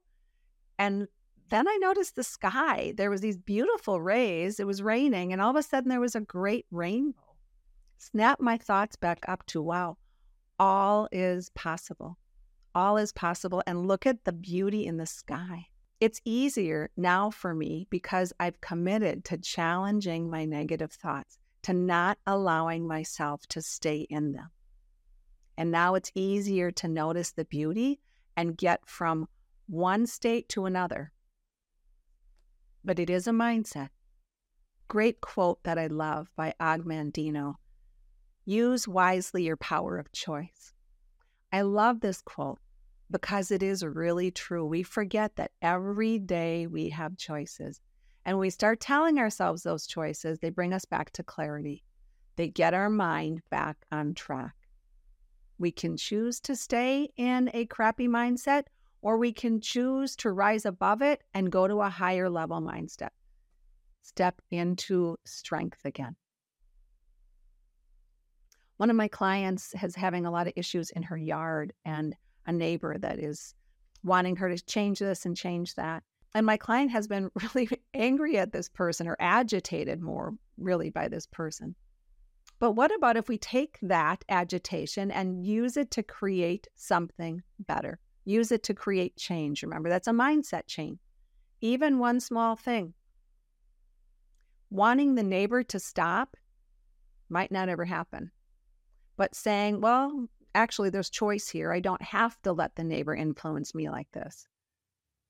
And 0.79 1.07
then 1.51 1.68
I 1.68 1.77
noticed 1.83 2.16
the 2.16 2.25
sky. 2.25 2.95
There 2.97 3.11
was 3.11 3.21
these 3.21 3.37
beautiful 3.37 4.01
rays. 4.01 4.59
It 4.59 4.66
was 4.66 4.83
raining, 4.83 5.35
and 5.35 5.42
all 5.42 5.51
of 5.51 5.57
a 5.57 5.62
sudden 5.62 5.90
there 5.90 6.01
was 6.01 6.14
a 6.14 6.21
great 6.21 6.64
rainbow. 6.71 7.37
Snap 7.99 8.40
my 8.40 8.57
thoughts 8.57 8.97
back 8.97 9.27
up 9.29 9.45
to 9.49 9.61
wow, 9.61 9.99
all 10.59 11.07
is 11.12 11.51
possible. 11.51 12.16
All 12.75 12.97
is 12.97 13.12
possible. 13.12 13.62
And 13.66 13.87
look 13.87 14.07
at 14.07 14.25
the 14.25 14.33
beauty 14.33 14.87
in 14.87 14.97
the 14.97 15.05
sky. 15.05 15.66
It's 16.02 16.20
easier 16.24 16.90
now 16.96 17.30
for 17.30 17.54
me 17.54 17.86
because 17.88 18.32
I've 18.40 18.60
committed 18.60 19.24
to 19.26 19.38
challenging 19.38 20.28
my 20.28 20.44
negative 20.44 20.90
thoughts, 20.90 21.38
to 21.62 21.72
not 21.72 22.18
allowing 22.26 22.88
myself 22.88 23.46
to 23.50 23.62
stay 23.62 24.08
in 24.10 24.32
them. 24.32 24.48
And 25.56 25.70
now 25.70 25.94
it's 25.94 26.10
easier 26.16 26.72
to 26.72 26.88
notice 26.88 27.30
the 27.30 27.44
beauty 27.44 28.00
and 28.36 28.58
get 28.58 28.80
from 28.84 29.28
one 29.68 30.06
state 30.08 30.48
to 30.48 30.64
another. 30.64 31.12
But 32.84 32.98
it 32.98 33.08
is 33.08 33.28
a 33.28 33.30
mindset. 33.30 33.90
Great 34.88 35.20
quote 35.20 35.62
that 35.62 35.78
I 35.78 35.86
love 35.86 36.32
by 36.34 36.52
Og 36.58 36.84
Mandino 36.84 37.54
Use 38.44 38.88
wisely 38.88 39.44
your 39.44 39.56
power 39.56 39.98
of 39.98 40.10
choice. 40.10 40.74
I 41.52 41.60
love 41.60 42.00
this 42.00 42.20
quote 42.22 42.58
because 43.12 43.53
it 43.53 43.62
is 43.62 43.85
really 43.85 44.31
true. 44.33 44.66
We 44.66 44.83
forget 44.83 45.37
that 45.37 45.53
every 45.61 46.18
day 46.18 46.66
we 46.66 46.88
have 46.88 47.16
choices. 47.16 47.81
And 48.25 48.38
we 48.38 48.51
start 48.51 48.81
telling 48.81 49.18
ourselves 49.18 49.62
those 49.62 49.87
choices, 49.87 50.38
they 50.38 50.51
bring 50.51 50.72
us 50.72 50.85
back 50.85 51.11
to 51.12 51.22
clarity. 51.22 51.85
They 52.37 52.48
get 52.48 52.75
our 52.75 52.88
mind 52.88 53.42
back 53.51 53.77
on 53.92 54.14
track. 54.14 54.55
We 55.59 55.70
can 55.70 55.96
choose 55.96 56.40
to 56.40 56.57
stay 56.57 57.11
in 57.16 57.51
a 57.53 57.66
crappy 57.66 58.09
mindset, 58.09 58.64
or 59.03 59.18
we 59.18 59.33
can 59.33 59.61
choose 59.61 60.16
to 60.16 60.33
rise 60.33 60.64
above 60.64 61.03
it 61.03 61.22
and 61.35 61.53
go 61.53 61.68
to 61.68 61.83
a 61.83 61.88
higher 61.88 62.31
level 62.31 62.61
mindset. 62.61 63.11
Step 64.03 64.40
into 64.51 65.16
strength 65.25 65.85
again. 65.85 66.16
One 68.79 68.90
of 68.90 68.96
my 68.96 69.09
clients 69.09 69.75
is 69.81 69.94
having 69.94 70.27
a 70.27 70.31
lot 70.31 70.46
of 70.46 70.55
issues 70.57 70.90
in 70.90 71.03
her 71.05 71.16
yard, 71.16 71.72
and 71.85 72.16
a 72.46 72.52
neighbor 72.52 72.96
that 72.98 73.18
is 73.18 73.55
wanting 74.02 74.37
her 74.37 74.48
to 74.48 74.64
change 74.64 74.98
this 74.98 75.24
and 75.26 75.37
change 75.37 75.74
that. 75.74 76.02
And 76.35 76.46
my 76.46 76.57
client 76.57 76.90
has 76.90 77.07
been 77.07 77.31
really 77.55 77.68
angry 77.94 78.38
at 78.38 78.52
this 78.52 78.68
person 78.68 79.07
or 79.07 79.16
agitated 79.20 80.00
more, 80.00 80.35
really, 80.57 80.90
by 80.90 81.09
this 81.09 81.26
person. 81.26 81.74
But 82.59 82.72
what 82.72 82.94
about 82.94 83.16
if 83.16 83.28
we 83.28 83.38
take 83.38 83.78
that 83.83 84.24
agitation 84.28 85.11
and 85.11 85.44
use 85.44 85.76
it 85.76 85.90
to 85.92 86.02
create 86.02 86.68
something 86.76 87.42
better? 87.59 87.98
Use 88.24 88.52
it 88.52 88.62
to 88.64 88.74
create 88.74 89.16
change. 89.16 89.62
Remember, 89.62 89.88
that's 89.88 90.07
a 90.07 90.12
mindset 90.12 90.68
change. 90.68 90.98
Even 91.61 91.98
one 91.98 92.20
small 92.20 92.55
thing. 92.55 92.94
Wanting 94.70 95.16
the 95.16 95.24
neighbor 95.24 95.62
to 95.64 95.81
stop 95.81 96.37
might 97.28 97.50
not 97.50 97.68
ever 97.68 97.85
happen. 97.85 98.31
But 99.16 99.35
saying, 99.35 99.81
well, 99.81 100.28
actually, 100.54 100.90
there's 100.90 101.10
choice 101.10 101.48
here. 101.48 101.72
I 101.72 101.80
don't 101.80 102.02
have 102.02 102.40
to 102.42 102.52
let 102.52 102.74
the 102.74 102.84
neighbor 102.84 103.14
influence 103.14 103.74
me 103.74 103.90
like 103.90 104.10
this. 104.12 104.46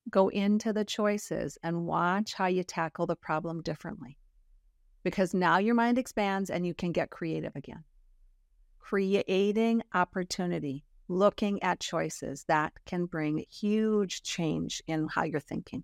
Go 0.09 0.27
into 0.29 0.73
the 0.73 0.85
choices 0.85 1.57
and 1.63 1.85
watch 1.85 2.33
how 2.33 2.47
you 2.47 2.63
tackle 2.63 3.07
the 3.07 3.15
problem 3.15 3.61
differently. 3.61 4.17
Because 5.03 5.33
now 5.33 5.57
your 5.57 5.75
mind 5.75 5.97
expands 5.97 6.49
and 6.49 6.65
you 6.65 6.73
can 6.73 6.91
get 6.91 7.09
creative 7.09 7.55
again. 7.55 7.83
Creating 8.79 9.81
opportunity, 9.93 10.85
looking 11.07 11.61
at 11.63 11.79
choices 11.79 12.45
that 12.47 12.73
can 12.85 13.05
bring 13.05 13.45
huge 13.49 14.23
change 14.23 14.81
in 14.87 15.07
how 15.07 15.23
you're 15.23 15.39
thinking. 15.39 15.83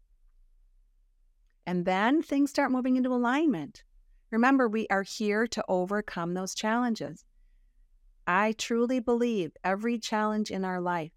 And 1.66 1.86
then 1.86 2.22
things 2.22 2.50
start 2.50 2.72
moving 2.72 2.96
into 2.96 3.14
alignment. 3.14 3.84
Remember, 4.32 4.68
we 4.68 4.88
are 4.90 5.04
here 5.04 5.48
to 5.48 5.64
overcome 5.68 6.34
those 6.34 6.56
challenges. 6.56 7.26
I 8.30 8.52
truly 8.60 9.00
believe 9.00 9.54
every 9.64 9.98
challenge 9.98 10.52
in 10.52 10.64
our 10.64 10.80
life 10.80 11.12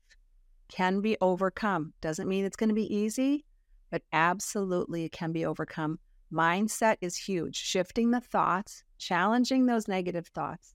can 0.68 1.02
be 1.02 1.18
overcome. 1.20 1.92
Doesn't 2.00 2.26
mean 2.26 2.46
it's 2.46 2.56
going 2.56 2.70
to 2.70 2.74
be 2.74 2.92
easy, 2.92 3.44
but 3.90 4.00
absolutely 4.14 5.04
it 5.04 5.12
can 5.12 5.30
be 5.30 5.44
overcome. 5.44 5.98
Mindset 6.32 6.96
is 7.02 7.14
huge. 7.18 7.54
Shifting 7.54 8.12
the 8.12 8.22
thoughts, 8.22 8.82
challenging 8.96 9.66
those 9.66 9.88
negative 9.88 10.28
thoughts, 10.28 10.74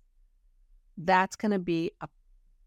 that's 0.99 1.35
going 1.35 1.53
to 1.53 1.59
be 1.59 1.89
a 2.01 2.07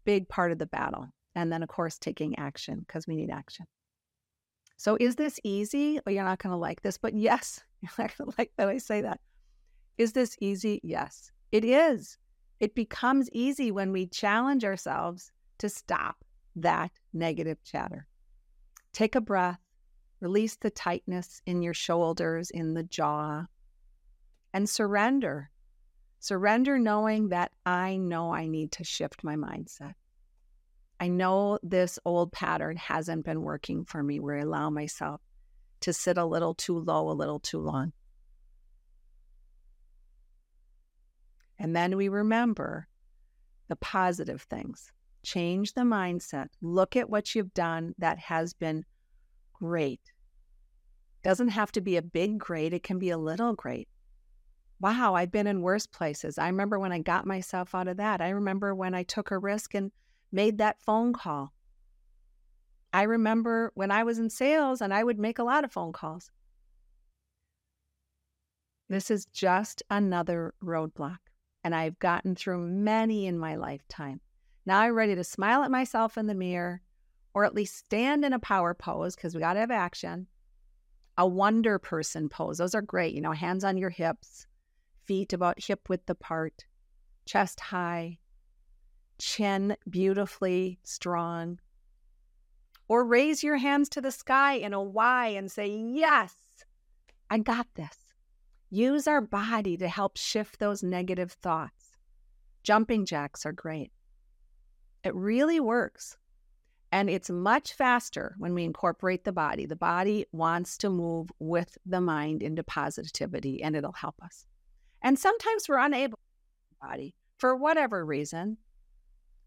big 0.03 0.27
part 0.27 0.51
of 0.51 0.59
the 0.59 0.65
battle. 0.65 1.07
And 1.35 1.49
then, 1.49 1.63
of 1.63 1.69
course, 1.69 1.97
taking 1.97 2.37
action 2.37 2.79
because 2.85 3.07
we 3.07 3.15
need 3.15 3.29
action. 3.29 3.65
So, 4.75 4.97
is 4.99 5.15
this 5.15 5.39
easy? 5.45 6.01
Well, 6.05 6.13
you're 6.13 6.25
not 6.25 6.39
going 6.39 6.51
to 6.51 6.57
like 6.57 6.81
this, 6.81 6.97
but 6.97 7.13
yes, 7.13 7.61
you're 7.81 7.91
not 7.97 8.17
going 8.17 8.31
to 8.31 8.35
like 8.37 8.51
that 8.57 8.67
I 8.67 8.79
say 8.79 8.99
that. 8.99 9.21
Is 9.97 10.11
this 10.11 10.35
easy? 10.41 10.81
Yes, 10.83 11.31
it 11.53 11.63
is. 11.63 12.17
It 12.61 12.75
becomes 12.75 13.27
easy 13.31 13.71
when 13.71 13.91
we 13.91 14.05
challenge 14.05 14.63
ourselves 14.63 15.31
to 15.57 15.67
stop 15.67 16.23
that 16.55 16.91
negative 17.11 17.57
chatter. 17.63 18.05
Take 18.93 19.15
a 19.15 19.21
breath, 19.21 19.59
release 20.19 20.57
the 20.57 20.69
tightness 20.69 21.41
in 21.47 21.63
your 21.63 21.73
shoulders, 21.73 22.51
in 22.51 22.75
the 22.75 22.83
jaw, 22.83 23.47
and 24.53 24.69
surrender. 24.69 25.49
Surrender 26.19 26.77
knowing 26.77 27.29
that 27.29 27.51
I 27.65 27.97
know 27.97 28.31
I 28.31 28.45
need 28.45 28.73
to 28.73 28.83
shift 28.83 29.23
my 29.23 29.35
mindset. 29.35 29.95
I 30.99 31.07
know 31.07 31.57
this 31.63 31.97
old 32.05 32.31
pattern 32.31 32.77
hasn't 32.77 33.25
been 33.25 33.41
working 33.41 33.85
for 33.85 34.03
me 34.03 34.19
where 34.19 34.37
I 34.37 34.41
allow 34.41 34.69
myself 34.69 35.19
to 35.79 35.93
sit 35.93 36.19
a 36.19 36.25
little 36.25 36.53
too 36.53 36.77
low, 36.77 37.09
a 37.09 37.13
little 37.13 37.39
too 37.39 37.57
long. 37.57 37.91
And 41.61 41.75
then 41.75 41.95
we 41.95 42.09
remember 42.09 42.87
the 43.69 43.75
positive 43.75 44.41
things. 44.41 44.91
Change 45.23 45.73
the 45.73 45.81
mindset. 45.81 46.47
Look 46.59 46.95
at 46.95 47.07
what 47.07 47.35
you've 47.35 47.53
done 47.53 47.93
that 47.99 48.17
has 48.17 48.53
been 48.53 48.83
great. 49.53 50.01
Doesn't 51.23 51.49
have 51.49 51.71
to 51.73 51.81
be 51.81 51.97
a 51.97 52.01
big 52.01 52.39
great, 52.39 52.73
it 52.73 52.81
can 52.81 52.97
be 52.97 53.11
a 53.11 53.17
little 53.17 53.53
great. 53.53 53.87
Wow, 54.79 55.13
I've 55.13 55.31
been 55.31 55.45
in 55.45 55.61
worse 55.61 55.85
places. 55.85 56.39
I 56.39 56.47
remember 56.47 56.79
when 56.79 56.91
I 56.91 56.97
got 56.97 57.27
myself 57.27 57.75
out 57.75 57.87
of 57.87 57.97
that. 57.97 58.21
I 58.21 58.29
remember 58.29 58.73
when 58.73 58.95
I 58.95 59.03
took 59.03 59.29
a 59.29 59.37
risk 59.37 59.75
and 59.75 59.91
made 60.31 60.57
that 60.57 60.81
phone 60.81 61.13
call. 61.13 61.53
I 62.91 63.03
remember 63.03 63.71
when 63.75 63.91
I 63.91 64.03
was 64.03 64.17
in 64.17 64.31
sales 64.31 64.81
and 64.81 64.91
I 64.91 65.03
would 65.03 65.19
make 65.19 65.37
a 65.37 65.43
lot 65.43 65.63
of 65.63 65.71
phone 65.71 65.93
calls. 65.93 66.31
This 68.89 69.11
is 69.11 69.27
just 69.27 69.83
another 69.91 70.55
roadblock, 70.63 71.19
and 71.63 71.75
I've 71.75 71.99
gotten 71.99 72.35
through 72.35 72.59
many 72.67 73.27
in 73.27 73.37
my 73.37 73.55
lifetime. 73.55 74.21
Now 74.65 74.79
I'm 74.79 74.93
ready 74.93 75.15
to 75.15 75.23
smile 75.23 75.63
at 75.63 75.71
myself 75.71 76.17
in 76.17 76.27
the 76.27 76.35
mirror 76.35 76.81
or 77.33 77.45
at 77.45 77.55
least 77.55 77.77
stand 77.77 78.25
in 78.25 78.33
a 78.33 78.39
power 78.39 78.73
pose 78.73 79.15
because 79.15 79.33
we 79.33 79.39
got 79.39 79.53
to 79.53 79.59
have 79.59 79.71
action. 79.71 80.27
A 81.17 81.27
wonder 81.27 81.79
person 81.79 82.29
pose. 82.29 82.57
Those 82.57 82.75
are 82.75 82.81
great. 82.81 83.13
You 83.13 83.21
know, 83.21 83.31
hands 83.31 83.63
on 83.63 83.77
your 83.77 83.89
hips, 83.89 84.47
feet 85.05 85.33
about 85.33 85.63
hip 85.63 85.87
width 85.89 86.09
apart, 86.09 86.65
chest 87.25 87.59
high, 87.59 88.17
chin 89.19 89.75
beautifully 89.89 90.79
strong. 90.83 91.59
Or 92.87 93.05
raise 93.05 93.43
your 93.43 93.57
hands 93.57 93.87
to 93.89 94.01
the 94.01 94.11
sky 94.11 94.53
in 94.53 94.73
a 94.73 94.81
Y 94.81 95.27
and 95.27 95.49
say, 95.49 95.67
Yes, 95.69 96.33
I 97.29 97.37
got 97.37 97.67
this. 97.75 98.00
Use 98.73 99.05
our 99.05 99.19
body 99.19 99.75
to 99.75 99.89
help 99.89 100.15
shift 100.15 100.57
those 100.57 100.81
negative 100.81 101.33
thoughts. 101.33 101.97
Jumping 102.63 103.05
jacks 103.05 103.45
are 103.45 103.51
great. 103.51 103.91
It 105.03 105.13
really 105.13 105.59
works. 105.59 106.15
And 106.93 107.09
it's 107.09 107.29
much 107.29 107.73
faster 107.73 108.33
when 108.37 108.53
we 108.53 108.63
incorporate 108.63 109.25
the 109.25 109.33
body. 109.33 109.65
The 109.65 109.75
body 109.75 110.25
wants 110.31 110.77
to 110.79 110.89
move 110.89 111.29
with 111.39 111.77
the 111.85 111.99
mind 111.99 112.41
into 112.41 112.63
positivity, 112.63 113.61
and 113.61 113.75
it'll 113.75 113.91
help 113.91 114.15
us. 114.23 114.45
And 115.01 115.19
sometimes 115.19 115.67
we're 115.67 115.77
unable 115.77 116.17
to 116.17 116.87
body 116.87 117.15
for 117.39 117.57
whatever 117.57 118.05
reason. 118.05 118.57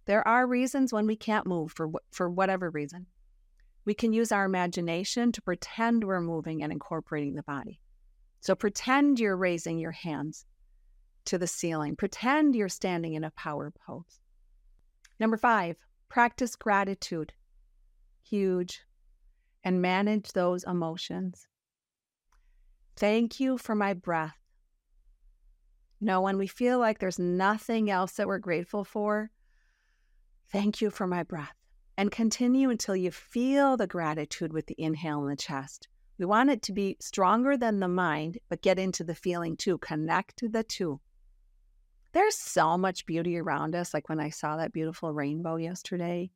There 0.04 0.26
are 0.28 0.46
reasons 0.46 0.92
when 0.92 1.06
we 1.06 1.16
can't 1.16 1.46
move 1.46 1.72
for 1.72 1.90
for 2.10 2.28
whatever 2.28 2.68
reason. 2.68 3.06
We 3.86 3.94
can 3.94 4.12
use 4.12 4.32
our 4.32 4.44
imagination 4.44 5.32
to 5.32 5.42
pretend 5.42 6.04
we're 6.04 6.20
moving 6.20 6.62
and 6.62 6.72
incorporating 6.72 7.34
the 7.34 7.42
body. 7.42 7.80
So 8.44 8.54
pretend 8.54 9.18
you're 9.18 9.38
raising 9.38 9.78
your 9.78 9.92
hands 9.92 10.44
to 11.24 11.38
the 11.38 11.46
ceiling. 11.46 11.96
Pretend 11.96 12.54
you're 12.54 12.68
standing 12.68 13.14
in 13.14 13.24
a 13.24 13.30
power 13.30 13.72
pose. 13.86 14.20
Number 15.18 15.38
five, 15.38 15.76
practice 16.10 16.54
gratitude. 16.54 17.32
Huge. 18.22 18.82
And 19.64 19.80
manage 19.80 20.32
those 20.32 20.62
emotions. 20.64 21.48
Thank 22.96 23.40
you 23.40 23.56
for 23.56 23.74
my 23.74 23.94
breath. 23.94 24.36
You 26.00 26.08
know, 26.08 26.20
when 26.20 26.36
we 26.36 26.46
feel 26.46 26.78
like 26.78 26.98
there's 26.98 27.18
nothing 27.18 27.88
else 27.88 28.12
that 28.12 28.26
we're 28.26 28.36
grateful 28.36 28.84
for, 28.84 29.30
thank 30.52 30.82
you 30.82 30.90
for 30.90 31.06
my 31.06 31.22
breath. 31.22 31.56
And 31.96 32.12
continue 32.12 32.68
until 32.68 32.94
you 32.94 33.10
feel 33.10 33.78
the 33.78 33.86
gratitude 33.86 34.52
with 34.52 34.66
the 34.66 34.76
inhale 34.76 35.22
in 35.22 35.30
the 35.30 35.36
chest. 35.36 35.88
We 36.18 36.26
want 36.26 36.50
it 36.50 36.62
to 36.62 36.72
be 36.72 36.96
stronger 37.00 37.56
than 37.56 37.80
the 37.80 37.88
mind, 37.88 38.38
but 38.48 38.62
get 38.62 38.78
into 38.78 39.04
the 39.04 39.14
feeling 39.14 39.56
too. 39.56 39.78
Connect 39.78 40.42
the 40.52 40.62
two. 40.62 41.00
There's 42.12 42.36
so 42.36 42.78
much 42.78 43.06
beauty 43.06 43.36
around 43.38 43.74
us. 43.74 43.92
Like 43.92 44.08
when 44.08 44.20
I 44.20 44.30
saw 44.30 44.56
that 44.56 44.72
beautiful 44.72 45.12
rainbow 45.12 45.56
yesterday, 45.56 46.30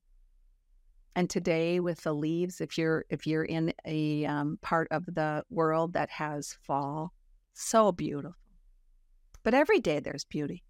and 1.18 1.28
today 1.28 1.80
with 1.80 2.00
the 2.02 2.12
leaves. 2.12 2.60
If 2.60 2.78
you're 2.78 3.04
if 3.10 3.26
you're 3.26 3.44
in 3.44 3.74
a 3.84 4.24
um, 4.24 4.56
part 4.62 4.86
of 4.92 5.04
the 5.04 5.42
world 5.50 5.94
that 5.94 6.10
has 6.10 6.56
fall, 6.62 7.12
so 7.54 7.90
beautiful. 7.90 8.36
But 9.42 9.52
every 9.52 9.80
day 9.80 9.98
there's 9.98 10.24
beauty. 10.24 10.62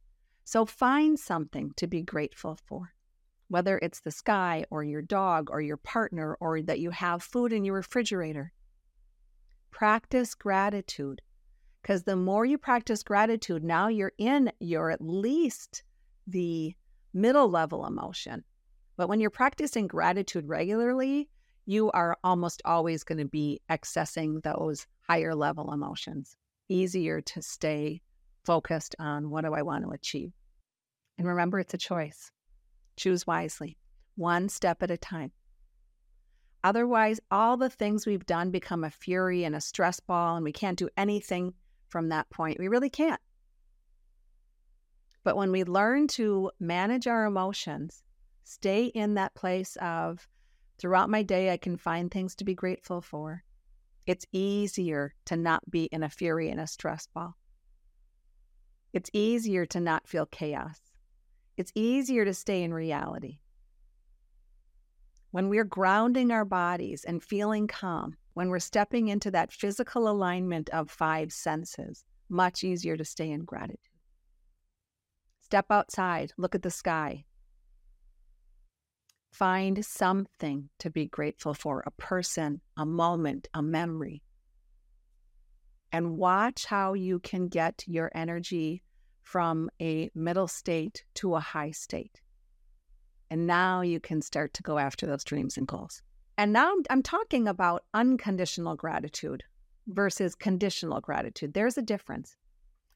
So 0.45 0.65
find 0.65 1.19
something 1.19 1.73
to 1.77 1.87
be 1.87 2.01
grateful 2.01 2.59
for, 2.65 2.95
whether 3.49 3.79
it's 3.83 4.01
the 4.01 4.11
sky 4.11 4.65
or 4.71 4.83
your 4.83 5.03
dog 5.03 5.51
or 5.51 5.61
your 5.61 5.77
partner 5.77 6.39
or 6.41 6.63
that 6.63 6.81
you 6.81 6.93
have 6.93 7.23
food 7.23 7.53
in 7.53 7.67
your 7.67 7.75
refrigerator. 7.75 8.53
Practice 9.71 10.35
gratitude. 10.35 11.21
Because 11.83 12.03
the 12.03 12.17
more 12.17 12.45
you 12.45 12.59
practice 12.59 13.03
gratitude, 13.03 13.65
now 13.65 13.89
you're 13.89 14.13
in 14.19 14.51
you're 14.61 14.91
at 14.91 15.01
least 15.01 15.83
the 16.27 16.75
middle 17.15 17.49
level 17.49 17.87
emotion. 17.87 18.45
But 18.97 19.09
when 19.09 19.21
you're 19.21 19.31
practicing 19.31 19.87
gratitude 19.87 20.49
regularly, 20.49 21.29
you 21.67 21.91
are 21.93 22.19
almost 22.25 22.63
always 22.65 23.05
going 23.05 23.19
to 23.19 23.25
be 23.27 23.61
accessing 23.71 24.43
those 24.43 24.87
higher 25.09 25.35
level 25.35 25.73
emotions. 25.73 26.37
Easier 26.69 27.21
to 27.21 27.43
stay 27.43 28.03
focused 28.45 28.97
on 28.99 29.31
what 29.31 29.45
do 29.45 29.55
I 29.55 29.63
want 29.63 29.85
to 29.85 29.91
achieve. 29.91 30.33
And 31.17 31.27
remember, 31.27 31.59
it's 31.59 31.75
a 31.75 31.79
choice. 31.79 32.31
Choose 32.97 33.27
wisely, 33.27 33.77
one 34.17 34.49
step 34.49 34.83
at 34.83 34.91
a 34.91 34.97
time. 34.97 35.33
Otherwise, 36.65 37.21
all 37.31 37.57
the 37.57 37.71
things 37.71 38.07
we've 38.07 38.27
done 38.27 38.51
become 38.51 38.85
a 38.85 38.91
fury 38.91 39.45
and 39.45 39.55
a 39.55 39.61
stress 39.61 40.01
ball, 40.01 40.37
and 40.37 40.45
we 40.45 40.53
can't 40.53 40.79
do 40.79 40.89
anything 40.97 41.55
from 41.89 42.09
that 42.09 42.29
point. 42.31 42.59
We 42.59 42.69
really 42.69 42.91
can't. 42.91 43.21
But 45.25 45.37
when 45.37 45.53
we 45.53 45.65
learn 45.65 46.09
to 46.09 46.51
manage 46.59 47.07
our 47.07 47.27
emotions, 47.27 48.03
stay 48.45 48.87
in 48.87 49.15
that 49.15 49.35
place 49.35 49.77
of 49.81 50.27
throughout 50.79 51.11
my 51.11 51.23
day, 51.23 51.53
I 51.53 51.57
can 51.57 51.77
find 51.77 52.11
things 52.11 52.35
to 52.37 52.45
be 52.45 52.55
grateful 52.55 53.01
for. 53.01 53.45
It's 54.07 54.27
easier 54.33 55.15
to 55.27 55.37
not 55.37 55.71
be 55.71 55.85
in 55.85 56.03
a 56.03 56.09
fury 56.09 56.51
and 56.51 56.61
a 56.61 56.67
stress 56.67 57.07
ball. 57.07 57.37
It's 58.93 59.11
easier 59.13 59.67
to 59.67 59.81
not 59.81 60.09
feel 60.09 60.27
chaos. 60.27 60.81
It's 61.57 61.73
easier 61.75 62.25
to 62.25 62.33
stay 62.33 62.63
in 62.63 62.73
reality. 62.73 63.41
When 65.39 65.49
we're 65.49 65.63
grounding 65.63 66.33
our 66.33 66.45
bodies 66.45 67.05
and 67.05 67.23
feeling 67.23 67.69
calm, 67.69 68.17
when 68.35 68.49
we're 68.49 68.59
stepping 68.59 69.07
into 69.07 69.31
that 69.31 69.53
physical 69.53 70.09
alignment 70.09 70.69
of 70.71 70.91
five 70.91 71.33
senses, 71.33 72.05
much 72.29 72.65
easier 72.65 72.97
to 72.97 73.05
stay 73.05 73.31
in 73.31 73.45
gratitude. 73.45 73.79
Step 75.43 75.67
outside, 75.71 76.33
look 76.39 76.57
at 76.57 76.63
the 76.63 76.73
sky. 76.73 77.25
Find 79.33 79.85
something 79.85 80.71
to 80.81 80.91
be 80.91 81.07
grateful 81.07 81.55
for 81.55 81.85
a 81.87 81.93
person, 81.93 82.61
a 82.77 82.85
moment, 82.85 83.47
a 83.55 83.63
memory. 83.63 84.25
And 85.93 86.19
watch 86.19 86.65
how 86.65 86.95
you 86.95 87.21
can 87.21 87.47
get 87.47 87.85
your 87.87 88.11
energy 88.13 88.83
from 89.23 89.71
a 89.81 90.11
middle 90.17 90.49
state 90.49 91.05
to 91.15 91.37
a 91.37 91.41
high 91.41 91.71
state. 91.71 92.23
And 93.31 93.47
now 93.47 93.83
you 93.83 94.01
can 94.01 94.23
start 94.23 94.55
to 94.55 94.63
go 94.63 94.79
after 94.79 95.07
those 95.07 95.25
dreams 95.25 95.57
and 95.57 95.67
goals. 95.67 96.03
And 96.39 96.53
now 96.53 96.73
I'm 96.89 97.03
talking 97.03 97.49
about 97.49 97.85
unconditional 97.95 98.77
gratitude 98.77 99.43
versus 99.89 100.35
conditional 100.35 101.01
gratitude. 101.01 101.53
There's 101.55 101.79
a 101.79 101.83
difference. 101.83 102.37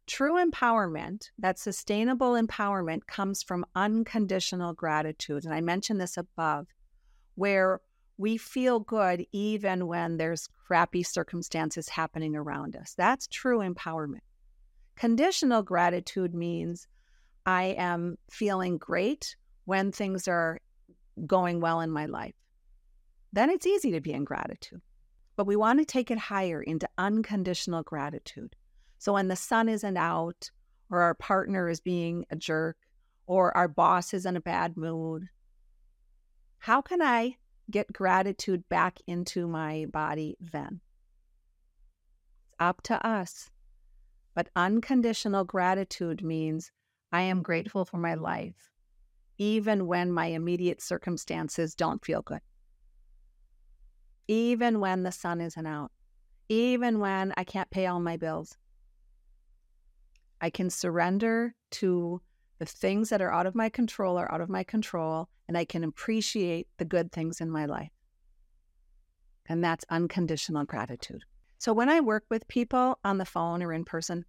True 0.07 0.35
empowerment, 0.35 1.31
that 1.39 1.59
sustainable 1.59 2.33
empowerment, 2.33 3.07
comes 3.07 3.43
from 3.43 3.65
unconditional 3.75 4.73
gratitude. 4.75 5.45
And 5.45 5.55
I 5.55 5.61
mentioned 5.61 6.01
this 6.01 6.17
above, 6.17 6.67
where 7.35 7.81
we 8.19 8.37
feel 8.37 8.81
good 8.81 9.27
even 9.33 9.87
when 9.87 10.17
there's 10.17 10.49
crappy 10.67 11.03
circumstances 11.03 11.89
happening 11.89 12.37
around 12.37 12.77
us. 12.77 12.95
That's 12.97 13.27
true 13.27 13.59
empowerment. 13.59 14.21
Conditional 14.97 15.63
gratitude 15.63 16.35
means 16.35 16.87
I 17.47 17.75
am 17.79 18.17
feeling 18.31 18.79
great 18.79 19.37
when 19.65 19.93
things 19.93 20.29
are 20.29 20.59
going 21.27 21.61
well 21.61 21.81
in 21.81 21.91
my 21.91 22.07
life 22.07 22.35
then 23.33 23.49
it's 23.51 23.67
easy 23.67 23.91
to 23.93 24.01
be 24.01 24.13
in 24.13 24.25
gratitude. 24.25 24.83
But 25.37 25.47
we 25.47 25.57
want 25.57 25.79
to 25.79 25.85
take 25.85 26.11
it 26.11 26.19
higher 26.19 26.63
into 26.63 26.89
unconditional 26.99 27.83
gratitude. 27.83 28.55
So 28.99 29.15
when 29.15 29.29
the 29.29 29.37
sun 29.37 29.69
isn't 29.69 29.97
out, 29.97 30.51
or 30.91 31.01
our 31.01 31.15
partner 31.15 31.71
is 31.71 31.81
being 31.81 32.27
a 32.31 32.37
jerk, 32.37 32.77
or 33.27 33.57
our 33.57 33.69
boss 33.69 34.13
is 34.13 34.27
in 34.27 34.37
a 34.37 34.41
bad 34.41 34.77
mood, 34.77 35.29
how 36.59 36.83
can 36.83 37.01
I 37.01 37.39
get 37.71 37.93
gratitude 37.93 38.69
back 38.69 38.99
into 39.07 39.49
my 39.49 39.87
body 39.91 40.37
then? 40.39 40.81
It's 42.45 42.55
up 42.61 42.83
to 42.83 43.05
us. 43.05 43.51
But 44.35 44.51
unconditional 44.55 45.45
gratitude 45.45 46.23
means 46.23 46.71
I 47.11 47.23
am 47.23 47.43
grateful 47.43 47.85
for 47.85 47.97
my 47.97 48.15
life, 48.15 48.71
even 49.43 49.87
when 49.87 50.13
my 50.13 50.27
immediate 50.27 50.81
circumstances 50.81 51.75
don't 51.75 52.05
feel 52.05 52.23
good 52.23 52.41
even 54.29 54.81
when 54.81 55.03
the 55.03 55.13
sun 55.13 55.41
isn't 55.41 55.67
out, 55.67 55.91
even 56.49 57.01
when 57.01 57.35
I 57.37 57.45
can't 57.45 57.71
pay 57.71 57.87
all 57.87 58.01
my 58.01 58.17
bills. 58.17 58.57
I 60.41 60.49
can 60.49 60.71
surrender 60.71 61.55
to 61.73 62.23
The 62.63 62.67
things 62.67 63.09
that 63.09 63.21
are 63.21 63.33
out 63.33 63.47
of 63.47 63.57
my 63.57 63.69
control 63.69 64.17
are 64.17 64.33
out 64.33 64.41
of 64.41 64.49
my 64.49 64.63
control, 64.63 65.29
and 65.49 65.59
I 65.59 65.65
can 65.65 65.83
appreciate 65.83 66.69
the 66.79 66.85
good 66.85 67.11
things 67.11 67.41
in 67.41 67.51
my 67.51 67.67
life. 67.67 67.91
And 69.49 69.65
that's 69.65 69.85
unconditional 69.91 70.65
gratitude. 70.65 71.25
So 71.59 71.73
when 71.73 71.89
I 71.89 71.99
work 71.99 72.23
with 72.31 72.47
people 72.47 73.01
on 73.03 73.19
the 73.19 73.25
phone 73.25 73.65
or 73.65 73.73
in 73.73 73.85
person, 73.85 74.25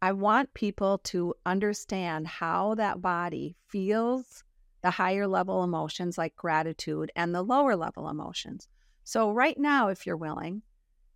I 0.00 0.12
want 0.12 0.54
people 0.54 0.98
to 1.04 1.34
understand 1.44 2.28
how 2.28 2.74
that 2.76 3.02
body 3.02 3.56
feels 3.66 4.44
the 4.82 4.90
higher 4.90 5.26
level 5.26 5.64
emotions 5.64 6.16
like 6.16 6.36
gratitude 6.36 7.10
and 7.16 7.34
the 7.34 7.42
lower 7.42 7.74
level 7.74 8.08
emotions. 8.08 8.68
So, 9.02 9.32
right 9.32 9.58
now, 9.58 9.88
if 9.88 10.06
you're 10.06 10.16
willing, 10.16 10.62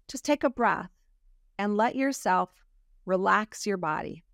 just 0.09 0.25
take 0.25 0.43
a 0.43 0.51
breath 0.51 0.91
and 1.59 1.77
let 1.77 1.95
yourself 1.95 2.51
relax 3.07 3.67
your 3.67 3.77
body. 3.77 4.25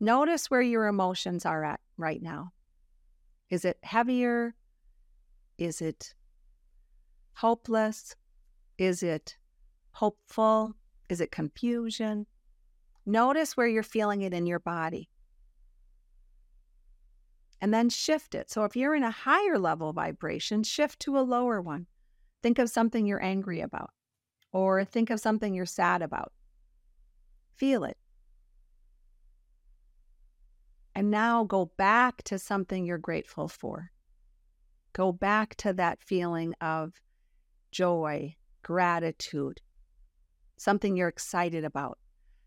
Notice 0.00 0.50
where 0.50 0.62
your 0.62 0.88
emotions 0.88 1.46
are 1.46 1.64
at 1.64 1.80
right 1.96 2.20
now. 2.20 2.52
Is 3.50 3.64
it 3.64 3.78
heavier? 3.84 4.54
Is 5.58 5.80
it 5.80 6.14
hopeless? 7.34 8.16
Is 8.78 9.04
it 9.04 9.36
hopeful? 9.92 10.74
Is 11.08 11.20
it 11.20 11.30
confusion? 11.30 12.26
Notice 13.04 13.56
where 13.56 13.66
you're 13.66 13.82
feeling 13.82 14.22
it 14.22 14.32
in 14.32 14.46
your 14.46 14.60
body. 14.60 15.08
And 17.60 17.72
then 17.72 17.90
shift 17.90 18.34
it. 18.34 18.50
So 18.50 18.64
if 18.64 18.74
you're 18.74 18.94
in 18.94 19.04
a 19.04 19.10
higher 19.10 19.58
level 19.58 19.92
vibration, 19.92 20.62
shift 20.62 21.00
to 21.00 21.18
a 21.18 21.20
lower 21.20 21.60
one. 21.60 21.86
Think 22.42 22.58
of 22.58 22.70
something 22.70 23.06
you're 23.06 23.22
angry 23.22 23.60
about, 23.60 23.90
or 24.52 24.84
think 24.84 25.10
of 25.10 25.20
something 25.20 25.54
you're 25.54 25.64
sad 25.64 26.02
about. 26.02 26.32
Feel 27.54 27.84
it. 27.84 27.96
And 30.94 31.10
now 31.10 31.44
go 31.44 31.72
back 31.76 32.22
to 32.24 32.38
something 32.38 32.84
you're 32.84 32.98
grateful 32.98 33.48
for. 33.48 33.92
Go 34.92 35.12
back 35.12 35.54
to 35.56 35.72
that 35.74 36.02
feeling 36.02 36.54
of 36.60 36.92
joy, 37.70 38.34
gratitude, 38.62 39.60
something 40.56 40.96
you're 40.96 41.08
excited 41.08 41.64
about. 41.64 41.98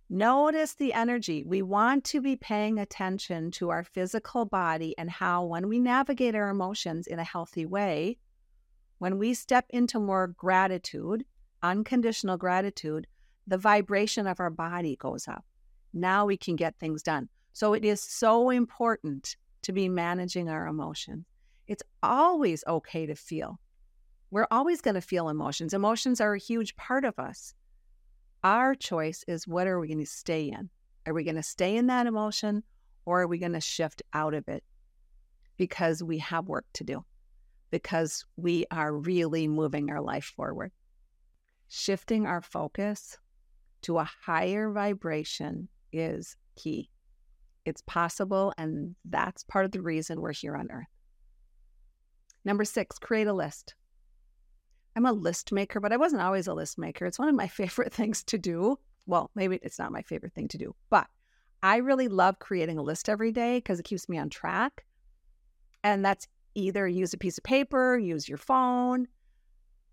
Notice 0.09 0.75
the 0.75 0.93
energy. 0.93 1.43
We 1.43 1.63
want 1.63 2.03
to 2.05 2.21
be 2.21 2.35
paying 2.35 2.77
attention 2.77 3.49
to 3.51 3.69
our 3.69 3.83
physical 3.83 4.45
body 4.45 4.95
and 4.99 5.09
how, 5.09 5.45
when 5.45 5.67
we 5.67 5.79
navigate 5.79 6.35
our 6.35 6.49
emotions 6.49 7.07
in 7.07 7.17
a 7.17 7.23
healthy 7.23 7.65
way, 7.65 8.19
when 8.99 9.17
we 9.17 9.33
step 9.33 9.65
into 9.69 9.99
more 9.99 10.27
gratitude, 10.27 11.25
unconditional 11.63 12.37
gratitude, 12.37 13.07
the 13.47 13.57
vibration 13.57 14.27
of 14.27 14.39
our 14.39 14.51
body 14.51 14.95
goes 14.95 15.27
up. 15.27 15.43
Now 15.91 16.25
we 16.25 16.37
can 16.37 16.55
get 16.55 16.77
things 16.77 17.01
done. 17.01 17.27
So 17.53 17.73
it 17.73 17.83
is 17.83 18.01
so 18.01 18.51
important 18.51 19.35
to 19.63 19.73
be 19.73 19.89
managing 19.89 20.49
our 20.49 20.67
emotions. 20.67 21.25
It's 21.67 21.83
always 22.03 22.63
okay 22.67 23.07
to 23.07 23.15
feel. 23.15 23.59
We're 24.29 24.47
always 24.51 24.81
going 24.81 24.95
to 24.95 25.01
feel 25.01 25.29
emotions. 25.29 25.73
Emotions 25.73 26.21
are 26.21 26.35
a 26.35 26.39
huge 26.39 26.75
part 26.75 27.05
of 27.05 27.17
us. 27.17 27.55
Our 28.45 28.75
choice 28.75 29.25
is 29.27 29.47
what 29.47 29.65
are 29.65 29.79
we 29.79 29.87
going 29.87 29.97
to 29.97 30.05
stay 30.05 30.51
in? 30.51 30.69
Are 31.07 31.15
we 31.15 31.23
going 31.23 31.35
to 31.35 31.41
stay 31.41 31.77
in 31.77 31.87
that 31.87 32.05
emotion 32.05 32.61
or 33.03 33.21
are 33.21 33.27
we 33.27 33.39
going 33.39 33.53
to 33.53 33.59
shift 33.59 34.03
out 34.13 34.35
of 34.35 34.47
it 34.47 34.63
because 35.57 36.03
we 36.03 36.19
have 36.19 36.47
work 36.47 36.67
to 36.73 36.83
do? 36.83 37.03
Because 37.71 38.23
we 38.37 38.67
are 38.69 38.93
really 38.93 39.47
moving 39.47 39.89
our 39.89 39.99
life 39.99 40.31
forward. 40.35 40.71
Shifting 41.69 42.27
our 42.27 42.39
focus 42.39 43.17
to 43.81 43.97
a 43.97 44.03
higher 44.03 44.69
vibration 44.71 45.67
is 45.91 46.37
key. 46.55 46.91
It's 47.65 47.81
possible, 47.87 48.53
and 48.59 48.93
that's 49.05 49.43
part 49.45 49.65
of 49.65 49.71
the 49.71 49.81
reason 49.81 50.21
we're 50.21 50.33
here 50.33 50.55
on 50.55 50.69
earth. 50.71 50.85
Number 52.43 52.63
six, 52.63 52.99
create 52.99 53.25
a 53.25 53.33
list. 53.33 53.73
I'm 54.95 55.05
a 55.05 55.11
list 55.11 55.51
maker, 55.51 55.79
but 55.79 55.91
I 55.91 55.97
wasn't 55.97 56.21
always 56.21 56.47
a 56.47 56.53
list 56.53 56.77
maker. 56.77 57.05
It's 57.05 57.19
one 57.19 57.27
of 57.27 57.35
my 57.35 57.47
favorite 57.49 57.93
things 57.93 58.23
to 58.25 58.37
do. 58.37 58.79
Well, 59.05 59.29
maybe 59.35 59.59
it's 59.61 59.77
not 59.77 59.91
my 59.91 60.01
favorite 60.01 60.33
thing 60.33 60.47
to 60.49 60.57
do, 60.57 60.75
but 60.89 61.07
I 61.61 61.77
really 61.77 62.07
love 62.07 62.39
creating 62.39 62.77
a 62.77 62.83
list 62.83 63.09
every 63.09 63.31
day 63.31 63.57
because 63.57 63.79
it 63.79 63.83
keeps 63.83 64.09
me 64.09 64.17
on 64.17 64.29
track. 64.29 64.85
And 65.83 66.03
that's 66.03 66.27
either 66.55 66.87
use 66.87 67.13
a 67.13 67.17
piece 67.17 67.37
of 67.37 67.43
paper, 67.43 67.97
use 67.97 68.27
your 68.27 68.37
phone. 68.37 69.07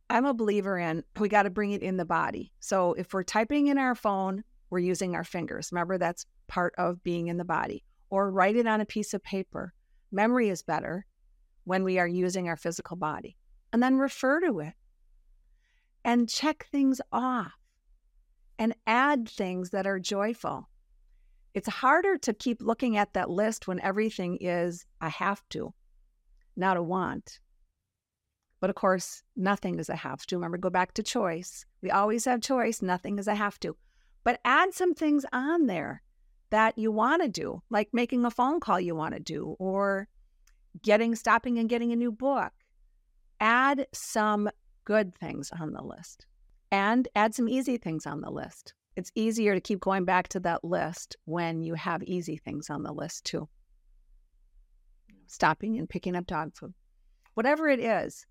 I'm 0.08 0.24
a 0.24 0.34
believer 0.34 0.78
in 0.78 1.04
we 1.18 1.28
got 1.28 1.44
to 1.44 1.50
bring 1.50 1.72
it 1.72 1.82
in 1.82 1.96
the 1.96 2.04
body. 2.04 2.52
So 2.60 2.92
if 2.94 3.12
we're 3.12 3.22
typing 3.22 3.66
in 3.66 3.78
our 3.78 3.94
phone, 3.94 4.44
we're 4.70 4.78
using 4.78 5.14
our 5.14 5.24
fingers. 5.24 5.70
Remember, 5.72 5.98
that's 5.98 6.26
part 6.48 6.74
of 6.78 7.02
being 7.02 7.28
in 7.28 7.36
the 7.36 7.44
body. 7.44 7.84
Or 8.10 8.30
write 8.30 8.56
it 8.56 8.66
on 8.66 8.80
a 8.80 8.86
piece 8.86 9.14
of 9.14 9.22
paper. 9.22 9.74
Memory 10.10 10.50
is 10.50 10.62
better 10.62 11.06
when 11.64 11.84
we 11.84 11.98
are 11.98 12.08
using 12.08 12.48
our 12.48 12.56
physical 12.56 12.96
body. 12.96 13.36
And 13.72 13.82
then 13.82 13.96
refer 13.96 14.40
to 14.40 14.60
it 14.60 14.74
and 16.04 16.28
check 16.28 16.66
things 16.70 17.00
off 17.12 17.52
and 18.58 18.74
add 18.86 19.28
things 19.28 19.70
that 19.70 19.86
are 19.86 19.98
joyful. 19.98 20.68
It's 21.54 21.68
harder 21.68 22.16
to 22.18 22.32
keep 22.32 22.62
looking 22.62 22.96
at 22.96 23.12
that 23.14 23.30
list 23.30 23.68
when 23.68 23.80
everything 23.80 24.38
is 24.40 24.86
a 25.00 25.08
have 25.08 25.42
to, 25.50 25.74
not 26.56 26.76
a 26.76 26.82
want. 26.82 27.40
But 28.60 28.70
of 28.70 28.76
course, 28.76 29.22
nothing 29.36 29.78
is 29.78 29.88
a 29.88 29.96
have 29.96 30.24
to. 30.26 30.36
Remember, 30.36 30.56
go 30.56 30.70
back 30.70 30.94
to 30.94 31.02
choice. 31.02 31.66
We 31.82 31.90
always 31.90 32.24
have 32.24 32.40
choice, 32.40 32.80
nothing 32.80 33.18
is 33.18 33.26
a 33.26 33.34
have 33.34 33.58
to. 33.60 33.76
But 34.24 34.40
add 34.44 34.72
some 34.72 34.94
things 34.94 35.26
on 35.32 35.66
there 35.66 36.02
that 36.50 36.78
you 36.78 36.92
want 36.92 37.22
to 37.22 37.28
do, 37.28 37.62
like 37.70 37.88
making 37.92 38.24
a 38.24 38.30
phone 38.30 38.60
call 38.60 38.78
you 38.78 38.94
want 38.94 39.14
to 39.14 39.20
do, 39.20 39.56
or 39.58 40.06
getting, 40.82 41.14
stopping 41.16 41.58
and 41.58 41.68
getting 41.68 41.92
a 41.92 41.96
new 41.96 42.12
book. 42.12 42.52
Add 43.40 43.88
some 43.92 44.48
good 44.84 45.14
things 45.14 45.50
on 45.58 45.72
the 45.72 45.82
list 45.82 46.26
and 46.70 47.08
add 47.14 47.34
some 47.34 47.48
easy 47.48 47.76
things 47.76 48.06
on 48.06 48.20
the 48.20 48.30
list. 48.30 48.74
It's 48.96 49.12
easier 49.14 49.54
to 49.54 49.60
keep 49.60 49.80
going 49.80 50.04
back 50.04 50.28
to 50.28 50.40
that 50.40 50.64
list 50.64 51.16
when 51.24 51.62
you 51.62 51.74
have 51.74 52.02
easy 52.02 52.36
things 52.36 52.70
on 52.70 52.82
the 52.82 52.92
list 52.92 53.24
too. 53.24 53.48
Stopping 55.26 55.78
and 55.78 55.88
picking 55.88 56.16
up 56.16 56.26
dog 56.26 56.54
food, 56.54 56.74
whatever 57.34 57.68
it 57.68 57.80
is. 57.80 58.26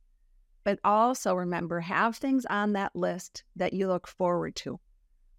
But 0.63 0.79
also 0.83 1.33
remember, 1.33 1.79
have 1.79 2.17
things 2.17 2.45
on 2.45 2.73
that 2.73 2.95
list 2.95 3.43
that 3.55 3.73
you 3.73 3.87
look 3.87 4.07
forward 4.07 4.55
to 4.57 4.79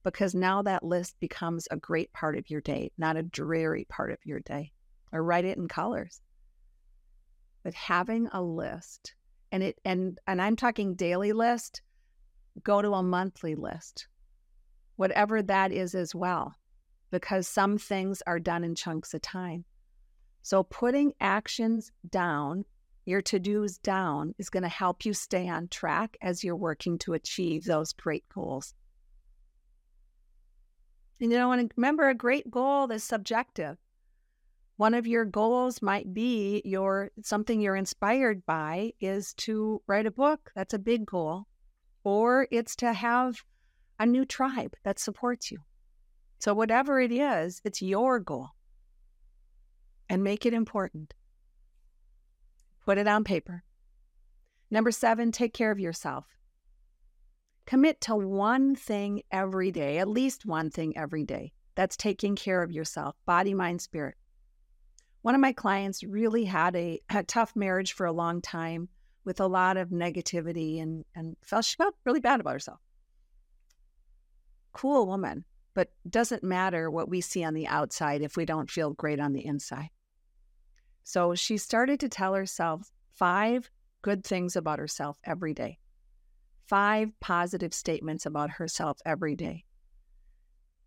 because 0.03 0.35
now 0.35 0.63
that 0.63 0.83
list 0.83 1.15
becomes 1.21 1.69
a 1.71 1.77
great 1.77 2.13
part 2.13 2.37
of 2.37 2.51
your 2.51 2.61
day, 2.61 2.91
not 2.99 3.17
a 3.17 3.23
dreary 3.23 3.87
part 3.89 4.11
of 4.11 4.19
your 4.25 4.41
day. 4.41 4.73
Or 5.13 5.23
write 5.23 5.45
it 5.45 5.59
in 5.59 5.69
colors. 5.69 6.21
But 7.63 7.75
having 7.75 8.29
a 8.33 8.43
list 8.43 9.15
and 9.53 9.63
it 9.63 9.79
and 9.85 10.19
and 10.27 10.43
I'm 10.43 10.57
talking 10.57 10.95
daily 10.95 11.33
list, 11.33 11.83
go 12.65 12.83
to 12.83 12.95
a 12.95 13.03
monthly 13.03 13.55
list. 13.55 14.09
Whatever 14.97 15.43
that 15.43 15.73
is 15.73 15.95
as 15.95 16.15
well, 16.15 16.55
because 17.11 17.47
some 17.47 17.79
things 17.79 18.23
are 18.27 18.41
done 18.41 18.65
in 18.65 18.75
chunks 18.75 19.15
of 19.15 19.23
time. 19.23 19.65
So 20.43 20.65
putting 20.65 21.13
actions 21.21 21.93
down, 22.11 22.65
your 23.05 23.23
to-dos 23.23 23.79
down 23.79 24.35
is 24.39 24.51
going 24.51 24.65
to 24.65 24.69
help 24.69 25.05
you 25.05 25.15
stay 25.15 25.49
on 25.49 25.69
track 25.69 26.17
as 26.21 26.43
you're 26.43 26.57
working 26.57 26.99
to 26.99 27.15
achieve 27.15 27.65
those 27.65 27.93
great 27.93 28.25
goals. 28.35 28.75
And 31.21 31.31
you 31.31 31.39
know, 31.39 31.53
and 31.53 31.73
remember 31.77 32.09
a 32.09 32.15
great 32.15 32.51
goal 32.51 32.91
is 32.91 33.05
subjective. 33.05 33.77
One 34.83 34.95
of 34.95 35.07
your 35.07 35.25
goals 35.25 35.81
might 35.81 36.13
be 36.13 36.61
your 36.65 37.13
something 37.23 37.61
you're 37.61 37.77
inspired 37.77 38.45
by 38.45 38.95
is 39.01 39.33
to 39.35 39.81
write 39.87 40.07
a 40.07 40.11
book. 40.11 40.51
That's 40.57 40.75
a 40.75 40.79
big 40.81 41.07
goal. 41.07 41.45
Or 42.03 42.49
it's 42.51 42.75
to 42.83 42.93
have 42.93 43.45
a 44.01 44.07
new 44.07 44.25
tribe 44.25 44.75
that 44.83 44.99
supports 44.99 45.53
you. 45.53 45.59
So 46.41 46.53
whatever 46.53 47.01
it 47.01 47.13
is, 47.13 47.61
it's 47.65 47.81
your 47.81 48.19
goal. 48.19 48.49
And 50.09 50.25
make 50.25 50.47
it 50.47 50.53
important. 50.53 51.15
Put 52.85 52.99
it 52.99 53.07
on 53.07 53.23
paper. 53.23 53.63
Number 54.69 54.91
7, 54.91 55.31
take 55.31 55.55
care 55.55 55.71
of 55.71 55.79
yourself. 55.79 56.27
Commit 57.67 58.01
to 58.01 58.17
one 58.17 58.75
thing 58.75 59.23
every 59.31 59.71
day, 59.71 59.99
at 59.99 60.09
least 60.09 60.45
one 60.45 60.71
thing 60.71 60.97
every 60.97 61.23
day. 61.23 61.53
That's 61.77 61.97
taking 61.97 62.35
care 62.35 62.65
of 62.65 62.73
yourself, 62.73 63.15
body, 63.25 63.55
mind, 63.55 63.81
spirit. 63.81 64.17
One 65.23 65.37
of 65.37 65.41
my 65.41 65.53
clients 65.53 66.03
really 66.03 66.45
had 66.45 66.75
a, 66.75 67.01
a 67.09 67.23
tough 67.23 67.55
marriage 67.55 67.93
for 67.93 68.07
a 68.07 68.13
long 68.13 68.43
time 68.43 68.89
with 69.25 69.41
a 69.41 69.47
lot 69.47 69.77
of 69.77 69.91
negativity 69.91 70.83
and, 70.83 71.05
and 71.15 71.37
felt 71.43 71.65
she 71.65 71.77
felt 71.77 71.95
really 72.05 72.21
bad 72.21 72.41
about 72.41 72.55
herself. 72.55 72.81
Cool 74.73 75.07
woman, 75.07 75.45
but 75.75 75.93
doesn't 76.09 76.43
matter 76.43 76.91
what 76.91 77.09
we 77.09 77.21
see 77.21 77.45
on 77.45 77.55
the 77.55 77.69
outside 77.69 78.23
if 78.23 78.37
we 78.37 78.45
don't 78.45 78.71
feel 78.71 78.95
great 78.95 79.21
on 79.21 79.33
the 79.33 79.47
inside. 79.47 79.91
So 81.05 81.37
she 81.37 81.57
started 81.57 82.01
to 82.01 82.09
tell 82.09 82.35
herself 82.35 82.91
five 83.13 83.71
good 84.03 84.25
things 84.25 84.57
about 84.57 84.81
herself 84.81 85.19
every 85.23 85.55
day, 85.55 85.79
five 86.67 87.13
positive 87.21 87.73
statements 87.73 88.27
about 88.27 88.51
herself 88.51 88.99
every 89.07 89.37
day. 89.37 89.65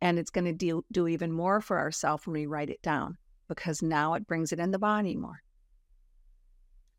And 0.01 0.19
it's 0.19 0.31
going 0.31 0.45
to 0.45 0.53
do, 0.53 0.83
do 0.91 1.07
even 1.07 1.31
more 1.31 1.61
for 1.61 1.79
ourselves 1.79 2.27
when 2.27 2.33
we 2.33 2.47
write 2.47 2.69
it 2.69 2.81
down 2.81 3.17
because 3.47 3.81
now 3.81 4.13
it 4.13 4.27
brings 4.27 4.51
it 4.51 4.59
in 4.59 4.71
the 4.71 4.79
body 4.79 5.15
more. 5.15 5.41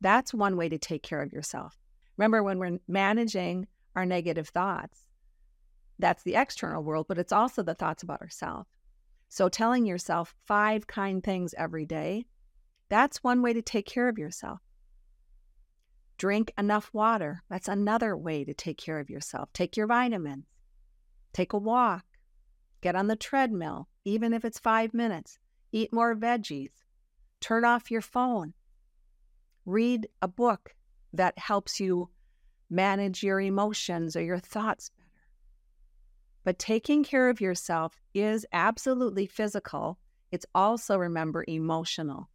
That's 0.01 0.35
one 0.35 0.57
way 0.57 0.69
to 0.69 0.79
take 0.79 1.03
care 1.03 1.23
of 1.23 1.33
yourself. 1.33 1.79
Remember, 2.17 2.43
when 2.43 2.59
we're 2.59 2.79
managing 2.89 3.67
our 3.95 4.07
negative 4.07 4.49
thoughts, 4.49 5.07
that's 5.99 6.23
the 6.23 6.35
external 6.35 6.83
world, 6.83 7.07
but 7.09 7.19
it's 7.19 7.33
also 7.33 7.63
the 7.63 7.75
thoughts 7.75 8.03
about 8.03 8.21
ourselves. 8.21 8.69
So, 9.29 9.49
telling 9.49 9.87
yourself 9.87 10.35
five 10.47 10.87
kind 10.87 11.23
things 11.23 11.55
every 11.59 11.85
day, 11.87 12.27
that's 12.89 13.25
one 13.25 13.43
way 13.43 13.53
to 13.53 13.63
take 13.63 13.87
care 13.87 14.09
of 14.09 14.19
yourself. 14.19 14.61
Drink 16.19 16.53
enough 16.57 16.91
water. 16.93 17.43
That's 17.51 17.69
another 17.69 18.17
way 18.17 18.45
to 18.45 18.55
take 18.55 18.79
care 18.79 19.01
of 19.01 19.11
yourself. 19.11 19.53
Take 19.53 19.77
your 19.77 19.87
vitamins. 19.87 20.47
Take 21.33 21.53
a 21.53 21.59
walk. 21.59 22.05
Get 22.81 22.95
on 22.95 23.09
the 23.09 23.17
treadmill, 23.17 23.89
even 24.05 24.33
if 24.33 24.45
it's 24.45 24.59
five 24.59 24.95
minutes. 24.95 25.39
Eat 25.77 25.93
more 25.93 26.17
veggies. 26.17 26.71
Turn 27.43 27.67
off 27.67 27.91
your 27.91 28.01
phone. 28.01 28.55
Read 29.67 30.09
a 30.23 30.27
book 30.27 30.75
that 31.13 31.39
helps 31.39 31.79
you 31.81 32.09
manage 32.71 33.23
your 33.23 33.43
emotions 33.43 34.17
or 34.17 34.23
your 34.23 34.39
thoughts 34.39 34.89
better. 34.89 35.11
But 36.45 36.59
taking 36.59 37.05
care 37.05 37.29
of 37.29 37.43
yourself 37.43 38.01
is 38.15 38.47
absolutely 38.55 39.27
physical. 39.27 39.99
It's 40.33 40.47
also, 40.55 40.97
remember, 40.97 41.45
emotional. 41.47 42.31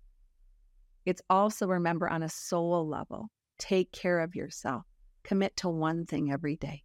It's 1.08 1.24
also, 1.28 1.66
remember, 1.66 2.08
on 2.08 2.22
a 2.22 2.30
soul 2.30 2.88
level. 2.88 3.32
Take 3.58 3.92
care 3.92 4.20
of 4.20 4.36
yourself. 4.36 4.84
Commit 5.24 5.58
to 5.58 5.68
one 5.68 6.06
thing 6.06 6.32
every 6.32 6.58
day. 6.58 6.84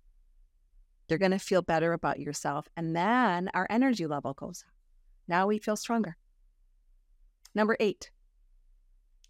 You're 1.10 1.18
going 1.18 1.32
to 1.32 1.38
feel 1.38 1.60
better 1.60 1.92
about 1.92 2.18
yourself. 2.18 2.66
And 2.78 2.96
then 2.96 3.50
our 3.52 3.66
energy 3.68 4.06
level 4.06 4.32
goes 4.32 4.64
up. 4.66 4.72
Now 5.28 5.48
we 5.48 5.58
feel 5.58 5.76
stronger. 5.76 6.16
Number 7.56 7.74
eight, 7.80 8.10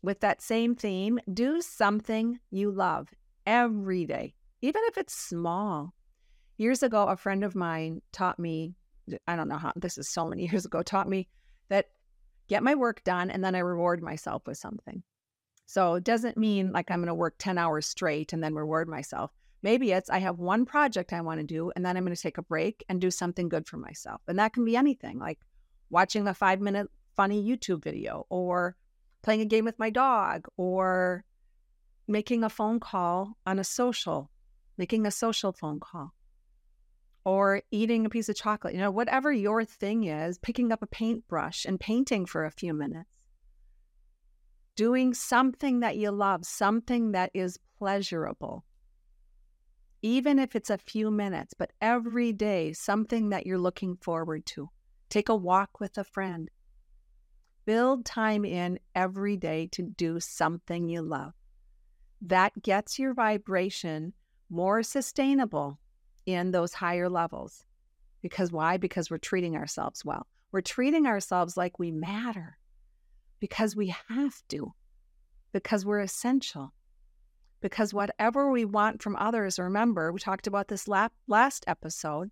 with 0.02 0.18
that 0.18 0.42
same 0.42 0.74
theme, 0.74 1.20
do 1.32 1.62
something 1.62 2.40
you 2.50 2.72
love 2.72 3.14
every 3.46 4.04
day, 4.04 4.34
even 4.60 4.82
if 4.86 4.98
it's 4.98 5.14
small. 5.14 5.94
Years 6.56 6.82
ago, 6.82 7.04
a 7.04 7.16
friend 7.16 7.44
of 7.44 7.54
mine 7.54 8.02
taught 8.10 8.40
me, 8.40 8.74
I 9.28 9.36
don't 9.36 9.46
know 9.46 9.58
how, 9.58 9.72
this 9.76 9.96
is 9.96 10.08
so 10.08 10.26
many 10.26 10.42
years 10.50 10.66
ago, 10.66 10.82
taught 10.82 11.08
me 11.08 11.28
that 11.68 11.86
get 12.48 12.64
my 12.64 12.74
work 12.74 13.04
done 13.04 13.30
and 13.30 13.44
then 13.44 13.54
I 13.54 13.60
reward 13.60 14.02
myself 14.02 14.42
with 14.44 14.58
something. 14.58 15.04
So 15.66 15.94
it 15.94 16.02
doesn't 16.02 16.36
mean 16.36 16.72
like 16.72 16.90
I'm 16.90 16.98
going 16.98 17.06
to 17.06 17.14
work 17.14 17.36
10 17.38 17.58
hours 17.58 17.86
straight 17.86 18.32
and 18.32 18.42
then 18.42 18.56
reward 18.56 18.88
myself. 18.88 19.30
Maybe 19.62 19.92
it's 19.92 20.10
I 20.10 20.18
have 20.18 20.40
one 20.40 20.64
project 20.64 21.12
I 21.12 21.20
want 21.20 21.38
to 21.38 21.46
do 21.46 21.70
and 21.76 21.86
then 21.86 21.96
I'm 21.96 22.04
going 22.04 22.14
to 22.14 22.20
take 22.20 22.38
a 22.38 22.42
break 22.42 22.84
and 22.88 23.00
do 23.00 23.12
something 23.12 23.48
good 23.48 23.68
for 23.68 23.76
myself. 23.76 24.20
And 24.26 24.40
that 24.40 24.52
can 24.52 24.64
be 24.64 24.76
anything 24.76 25.20
like 25.20 25.38
watching 25.90 26.26
a 26.26 26.34
five 26.34 26.60
minute 26.60 26.88
funny 27.16 27.42
YouTube 27.42 27.82
video 27.82 28.26
or 28.28 28.76
playing 29.22 29.40
a 29.40 29.46
game 29.46 29.64
with 29.64 29.78
my 29.78 29.90
dog 29.90 30.46
or 30.56 31.24
making 32.06 32.44
a 32.44 32.48
phone 32.48 32.78
call 32.78 33.36
on 33.46 33.58
a 33.58 33.64
social, 33.64 34.30
making 34.78 35.06
a 35.06 35.10
social 35.10 35.52
phone 35.52 35.80
call 35.80 36.12
or 37.24 37.62
eating 37.72 38.06
a 38.06 38.10
piece 38.10 38.28
of 38.28 38.36
chocolate, 38.36 38.74
you 38.74 38.80
know, 38.80 38.90
whatever 38.90 39.32
your 39.32 39.64
thing 39.64 40.04
is, 40.04 40.38
picking 40.38 40.70
up 40.70 40.82
a 40.82 40.86
paintbrush 40.86 41.64
and 41.64 41.80
painting 41.80 42.24
for 42.24 42.44
a 42.44 42.50
few 42.50 42.72
minutes 42.72 43.08
doing 44.76 45.14
something 45.14 45.80
that 45.80 45.96
you 45.96 46.10
love, 46.10 46.44
something 46.44 47.12
that 47.12 47.30
is 47.34 47.58
pleasurable. 47.78 48.64
Even 50.02 50.38
if 50.38 50.54
it's 50.54 50.70
a 50.70 50.78
few 50.78 51.10
minutes, 51.10 51.54
but 51.58 51.72
every 51.80 52.32
day, 52.32 52.72
something 52.74 53.30
that 53.30 53.46
you're 53.46 53.58
looking 53.58 53.96
forward 53.96 54.44
to. 54.46 54.68
Take 55.08 55.30
a 55.30 55.34
walk 55.34 55.80
with 55.80 55.96
a 55.98 56.04
friend. 56.04 56.50
Build 57.66 58.06
time 58.06 58.44
in 58.44 58.78
every 58.94 59.36
day 59.36 59.68
to 59.72 59.82
do 59.82 60.20
something 60.20 60.88
you 60.88 61.02
love. 61.02 61.34
That 62.22 62.62
gets 62.62 62.98
your 62.98 63.12
vibration 63.12 64.14
more 64.48 64.82
sustainable 64.82 65.78
in 66.24 66.52
those 66.52 66.72
higher 66.72 67.08
levels. 67.08 67.64
Because 68.22 68.52
why? 68.52 68.76
Because 68.76 69.10
we're 69.10 69.18
treating 69.18 69.56
ourselves 69.56 70.04
well. 70.04 70.26
We're 70.52 70.60
treating 70.60 71.06
ourselves 71.06 71.56
like 71.56 71.78
we 71.78 71.90
matter 71.90 72.56
because 73.40 73.76
we 73.76 73.94
have 74.08 74.42
to, 74.48 74.72
because 75.52 75.84
we're 75.84 76.00
essential. 76.00 76.72
Because 77.60 77.92
whatever 77.92 78.50
we 78.50 78.64
want 78.64 79.02
from 79.02 79.16
others, 79.16 79.58
remember, 79.58 80.12
we 80.12 80.20
talked 80.20 80.46
about 80.46 80.68
this 80.68 80.86
last 80.88 81.64
episode, 81.66 82.30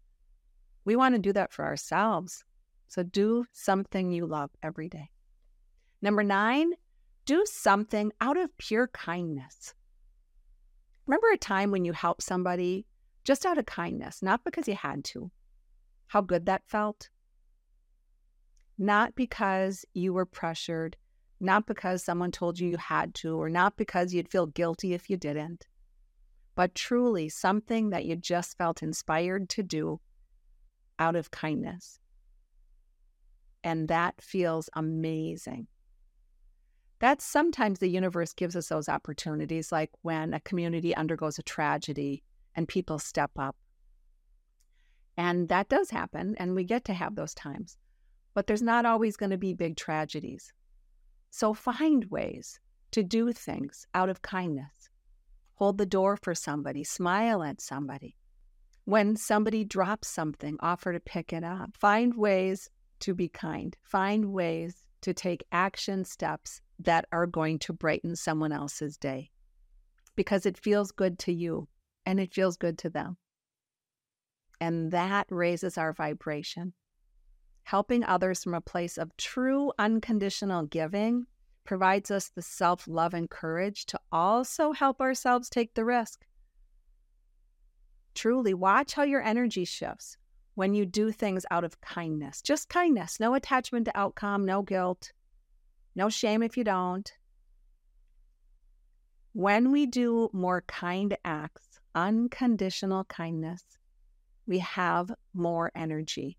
we 0.84 0.96
want 0.96 1.16
to 1.16 1.20
do 1.20 1.32
that 1.32 1.52
for 1.52 1.64
ourselves. 1.64 2.44
So 2.86 3.02
do 3.02 3.46
something 3.52 4.12
you 4.12 4.26
love 4.26 4.50
every 4.62 4.88
day. 4.88 5.10
Number 6.04 6.22
nine, 6.22 6.74
do 7.24 7.44
something 7.46 8.12
out 8.20 8.36
of 8.36 8.56
pure 8.58 8.86
kindness. 8.86 9.74
Remember 11.06 11.32
a 11.32 11.36
time 11.36 11.72
when 11.72 11.84
you 11.84 11.92
helped 11.92 12.22
somebody 12.22 12.86
just 13.24 13.44
out 13.44 13.58
of 13.58 13.66
kindness, 13.66 14.22
not 14.22 14.44
because 14.44 14.68
you 14.68 14.76
had 14.76 15.02
to? 15.06 15.32
How 16.06 16.20
good 16.20 16.46
that 16.46 16.62
felt? 16.68 17.08
not 18.78 19.14
because 19.14 19.84
you 19.94 20.12
were 20.12 20.26
pressured, 20.26 20.96
not 21.40 21.66
because 21.66 22.02
someone 22.02 22.30
told 22.30 22.58
you 22.58 22.68
you 22.68 22.76
had 22.76 23.14
to, 23.14 23.36
or 23.40 23.48
not 23.48 23.76
because 23.76 24.12
you'd 24.12 24.30
feel 24.30 24.46
guilty 24.46 24.94
if 24.94 25.08
you 25.08 25.16
didn't, 25.16 25.66
but 26.54 26.74
truly 26.74 27.28
something 27.28 27.90
that 27.90 28.04
you 28.04 28.16
just 28.16 28.56
felt 28.58 28.82
inspired 28.82 29.48
to 29.48 29.62
do 29.62 30.00
out 30.98 31.16
of 31.16 31.30
kindness. 31.30 31.98
And 33.62 33.88
that 33.88 34.20
feels 34.20 34.68
amazing. 34.74 35.66
That's 37.04 37.24
sometimes 37.24 37.78
the 37.78 37.88
universe 37.88 38.32
gives 38.32 38.56
us 38.56 38.68
those 38.68 38.88
opportunities, 38.88 39.70
like 39.70 39.90
when 40.00 40.32
a 40.32 40.40
community 40.40 40.96
undergoes 40.96 41.38
a 41.38 41.42
tragedy 41.42 42.22
and 42.54 42.66
people 42.66 42.98
step 42.98 43.32
up. 43.38 43.56
And 45.16 45.48
that 45.50 45.68
does 45.68 45.90
happen, 45.90 46.34
and 46.38 46.54
we 46.54 46.64
get 46.64 46.84
to 46.86 46.94
have 46.94 47.14
those 47.14 47.34
times 47.34 47.76
but 48.34 48.48
there's 48.48 48.62
not 48.62 48.84
always 48.84 49.16
going 49.16 49.30
to 49.30 49.38
be 49.38 49.54
big 49.54 49.76
tragedies. 49.76 50.52
So 51.30 51.54
find 51.54 52.04
ways 52.06 52.58
to 52.90 53.02
do 53.02 53.32
things 53.32 53.86
out 53.94 54.08
of 54.08 54.22
kindness. 54.22 54.90
Hold 55.54 55.78
the 55.78 55.86
door 55.86 56.16
for 56.16 56.34
somebody, 56.34 56.84
smile 56.84 57.42
at 57.42 57.60
somebody. 57.60 58.16
When 58.84 59.16
somebody 59.16 59.64
drops 59.64 60.08
something, 60.08 60.56
offer 60.60 60.92
to 60.92 61.00
pick 61.00 61.32
it 61.32 61.44
up. 61.44 61.70
Find 61.78 62.14
ways 62.16 62.68
to 63.00 63.14
be 63.14 63.28
kind. 63.28 63.76
Find 63.82 64.32
ways 64.32 64.84
to 65.02 65.14
take 65.14 65.44
action 65.52 66.04
steps 66.04 66.60
that 66.78 67.06
are 67.12 67.26
going 67.26 67.58
to 67.60 67.72
brighten 67.72 68.16
someone 68.16 68.52
else's 68.52 68.96
day 68.96 69.30
because 70.16 70.46
it 70.46 70.58
feels 70.58 70.90
good 70.90 71.18
to 71.20 71.32
you 71.32 71.68
and 72.06 72.20
it 72.20 72.34
feels 72.34 72.56
good 72.56 72.78
to 72.78 72.90
them. 72.90 73.16
And 74.60 74.92
that 74.92 75.26
raises 75.30 75.76
our 75.78 75.92
vibration 75.92 76.72
helping 77.64 78.04
others 78.04 78.44
from 78.44 78.54
a 78.54 78.60
place 78.60 78.96
of 78.96 79.16
true 79.16 79.72
unconditional 79.78 80.64
giving 80.64 81.26
provides 81.64 82.10
us 82.10 82.28
the 82.28 82.42
self 82.42 82.86
love 82.86 83.14
and 83.14 83.28
courage 83.28 83.86
to 83.86 83.98
also 84.12 84.72
help 84.72 85.00
ourselves 85.00 85.48
take 85.48 85.74
the 85.74 85.84
risk. 85.84 86.26
Truly, 88.14 88.54
watch 88.54 88.92
how 88.92 89.02
your 89.02 89.22
energy 89.22 89.64
shifts 89.64 90.16
when 90.54 90.74
you 90.74 90.86
do 90.86 91.10
things 91.10 91.44
out 91.50 91.64
of 91.64 91.80
kindness. 91.80 92.42
Just 92.42 92.68
kindness, 92.68 93.18
no 93.18 93.34
attachment 93.34 93.86
to 93.86 93.98
outcome, 93.98 94.44
no 94.44 94.62
guilt, 94.62 95.12
no 95.94 96.08
shame 96.08 96.42
if 96.42 96.56
you 96.56 96.64
don't. 96.64 97.12
When 99.32 99.72
we 99.72 99.86
do 99.86 100.30
more 100.32 100.62
kind 100.62 101.16
acts, 101.24 101.80
unconditional 101.94 103.04
kindness, 103.04 103.64
we 104.46 104.58
have 104.60 105.10
more 105.32 105.72
energy 105.74 106.38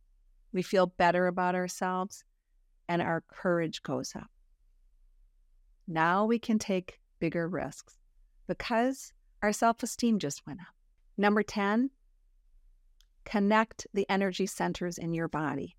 we 0.56 0.62
feel 0.62 0.88
better 0.88 1.28
about 1.28 1.53
ourselves, 1.53 2.24
and 2.88 3.01
our 3.01 3.22
courage 3.28 3.84
goes 3.84 4.16
up. 4.16 4.30
Now 5.86 6.26
we 6.26 6.39
can 6.39 6.58
take 6.58 6.97
bigger 7.20 7.49
risks 7.49 7.97
because 8.47 9.12
our 9.43 9.51
self 9.51 9.84
esteem 9.84 10.18
just 10.18 10.47
went 10.47 10.62
up. 10.62 10.74
Number 11.18 11.43
10, 11.43 11.89
connect 13.26 13.86
the 13.93 14.10
energy 14.10 14.47
centers 14.47 14.97
in 14.97 15.14
your 15.14 15.28
body. 15.28 15.76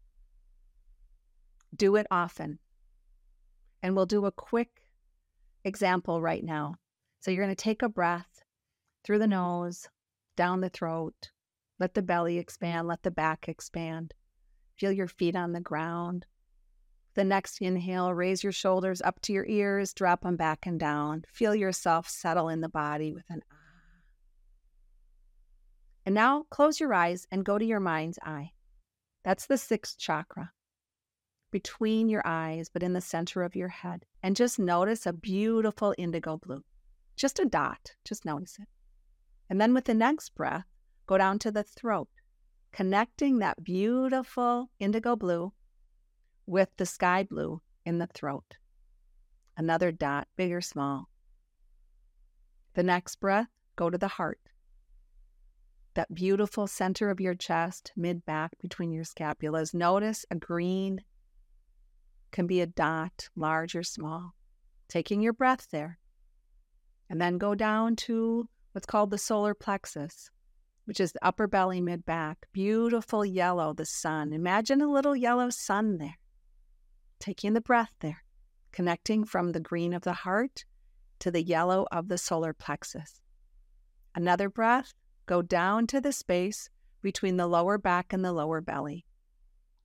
Do 1.74 1.96
it 1.96 2.06
often. 2.10 2.58
And 3.82 3.94
we'll 3.94 4.06
do 4.06 4.26
a 4.26 4.32
quick 4.32 4.70
example 5.64 6.20
right 6.20 6.44
now. 6.44 6.76
So 7.20 7.30
you're 7.30 7.44
going 7.44 7.54
to 7.54 7.62
take 7.62 7.82
a 7.82 7.88
breath 7.88 8.42
through 9.04 9.18
the 9.18 9.26
nose, 9.26 9.88
down 10.36 10.60
the 10.60 10.68
throat, 10.68 11.30
let 11.78 11.94
the 11.94 12.02
belly 12.02 12.38
expand, 12.38 12.88
let 12.88 13.02
the 13.02 13.10
back 13.10 13.48
expand. 13.48 14.14
Feel 14.76 14.92
your 14.92 15.08
feet 15.08 15.36
on 15.36 15.52
the 15.52 15.60
ground. 15.60 16.26
The 17.14 17.24
next 17.24 17.60
inhale, 17.60 18.12
raise 18.12 18.42
your 18.42 18.52
shoulders 18.52 19.00
up 19.00 19.20
to 19.22 19.32
your 19.32 19.46
ears, 19.46 19.94
drop 19.94 20.22
them 20.22 20.36
back 20.36 20.66
and 20.66 20.78
down. 20.78 21.24
Feel 21.28 21.54
yourself 21.54 22.08
settle 22.08 22.48
in 22.48 22.60
the 22.60 22.68
body 22.68 23.12
with 23.12 23.24
an 23.30 23.42
ah. 23.50 23.56
And 26.04 26.14
now 26.14 26.44
close 26.50 26.78
your 26.78 26.92
eyes 26.92 27.26
and 27.32 27.44
go 27.44 27.58
to 27.58 27.64
your 27.64 27.80
mind's 27.80 28.18
eye. 28.22 28.52
That's 29.24 29.46
the 29.46 29.58
sixth 29.58 29.98
chakra 29.98 30.52
between 31.56 32.06
your 32.06 32.20
eyes, 32.26 32.68
but 32.68 32.82
in 32.82 32.92
the 32.92 33.00
center 33.00 33.42
of 33.42 33.56
your 33.56 33.68
head. 33.68 34.04
And 34.22 34.36
just 34.36 34.58
notice 34.58 35.06
a 35.06 35.12
beautiful 35.14 35.94
indigo 35.96 36.36
blue. 36.36 36.62
Just 37.16 37.38
a 37.38 37.46
dot. 37.46 37.94
Just 38.04 38.26
notice 38.26 38.58
it. 38.60 38.68
And 39.48 39.58
then 39.58 39.72
with 39.72 39.86
the 39.86 39.94
next 39.94 40.34
breath, 40.34 40.66
go 41.06 41.16
down 41.16 41.38
to 41.38 41.50
the 41.50 41.62
throat, 41.62 42.08
connecting 42.72 43.38
that 43.38 43.64
beautiful 43.64 44.68
indigo 44.78 45.16
blue 45.16 45.54
with 46.44 46.68
the 46.76 46.84
sky 46.84 47.22
blue 47.22 47.62
in 47.86 47.96
the 47.96 48.08
throat. 48.08 48.58
Another 49.56 49.90
dot, 49.90 50.28
big 50.36 50.52
or 50.52 50.60
small. 50.60 51.08
The 52.74 52.82
next 52.82 53.16
breath, 53.16 53.48
go 53.76 53.88
to 53.88 53.96
the 53.96 54.08
heart. 54.08 54.40
That 55.94 56.14
beautiful 56.14 56.66
center 56.66 57.08
of 57.08 57.18
your 57.18 57.34
chest, 57.34 57.92
mid 57.96 58.26
back 58.26 58.50
between 58.60 58.92
your 58.92 59.04
scapulas. 59.04 59.72
Notice 59.72 60.26
a 60.30 60.34
green 60.34 61.00
can 62.32 62.46
be 62.46 62.60
a 62.60 62.66
dot, 62.66 63.28
large 63.36 63.74
or 63.74 63.82
small. 63.82 64.34
Taking 64.88 65.20
your 65.20 65.32
breath 65.32 65.68
there. 65.70 65.98
And 67.08 67.20
then 67.20 67.38
go 67.38 67.54
down 67.54 67.96
to 67.96 68.48
what's 68.72 68.86
called 68.86 69.10
the 69.10 69.18
solar 69.18 69.54
plexus, 69.54 70.30
which 70.84 71.00
is 71.00 71.12
the 71.12 71.24
upper 71.24 71.46
belly, 71.46 71.80
mid 71.80 72.04
back. 72.04 72.46
Beautiful 72.52 73.24
yellow, 73.24 73.72
the 73.72 73.86
sun. 73.86 74.32
Imagine 74.32 74.82
a 74.82 74.90
little 74.90 75.16
yellow 75.16 75.50
sun 75.50 75.98
there. 75.98 76.18
Taking 77.18 77.54
the 77.54 77.60
breath 77.60 77.92
there, 78.00 78.22
connecting 78.72 79.24
from 79.24 79.52
the 79.52 79.60
green 79.60 79.94
of 79.94 80.02
the 80.02 80.12
heart 80.12 80.64
to 81.20 81.30
the 81.30 81.42
yellow 81.42 81.86
of 81.90 82.08
the 82.08 82.18
solar 82.18 82.52
plexus. 82.52 83.20
Another 84.14 84.50
breath, 84.50 84.92
go 85.24 85.40
down 85.42 85.86
to 85.86 86.00
the 86.00 86.12
space 86.12 86.68
between 87.00 87.36
the 87.36 87.46
lower 87.46 87.78
back 87.78 88.12
and 88.12 88.24
the 88.24 88.32
lower 88.32 88.60
belly, 88.60 89.05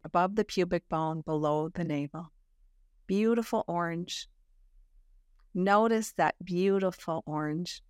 above 0.04 0.36
the 0.36 0.44
pubic 0.44 0.88
bone, 0.90 1.22
below 1.22 1.70
the 1.70 1.84
navel. 1.84 2.32
Beautiful 3.08 3.64
orange. 3.68 4.28
Notice 5.54 6.14
that 6.14 6.36
beautiful 6.44 7.24
orange, 7.26 7.84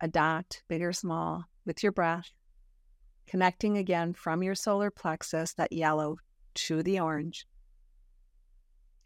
a 0.00 0.08
dot, 0.08 0.62
big 0.68 0.82
or 0.82 0.92
small, 0.92 1.44
with 1.64 1.82
your 1.82 1.92
breath, 1.92 2.30
connecting 3.26 3.78
again 3.78 4.14
from 4.14 4.42
your 4.42 4.54
solar 4.54 4.90
plexus, 4.90 5.54
that 5.54 5.72
yellow, 5.72 6.16
to 6.54 6.82
the 6.82 6.98
orange. 6.98 7.46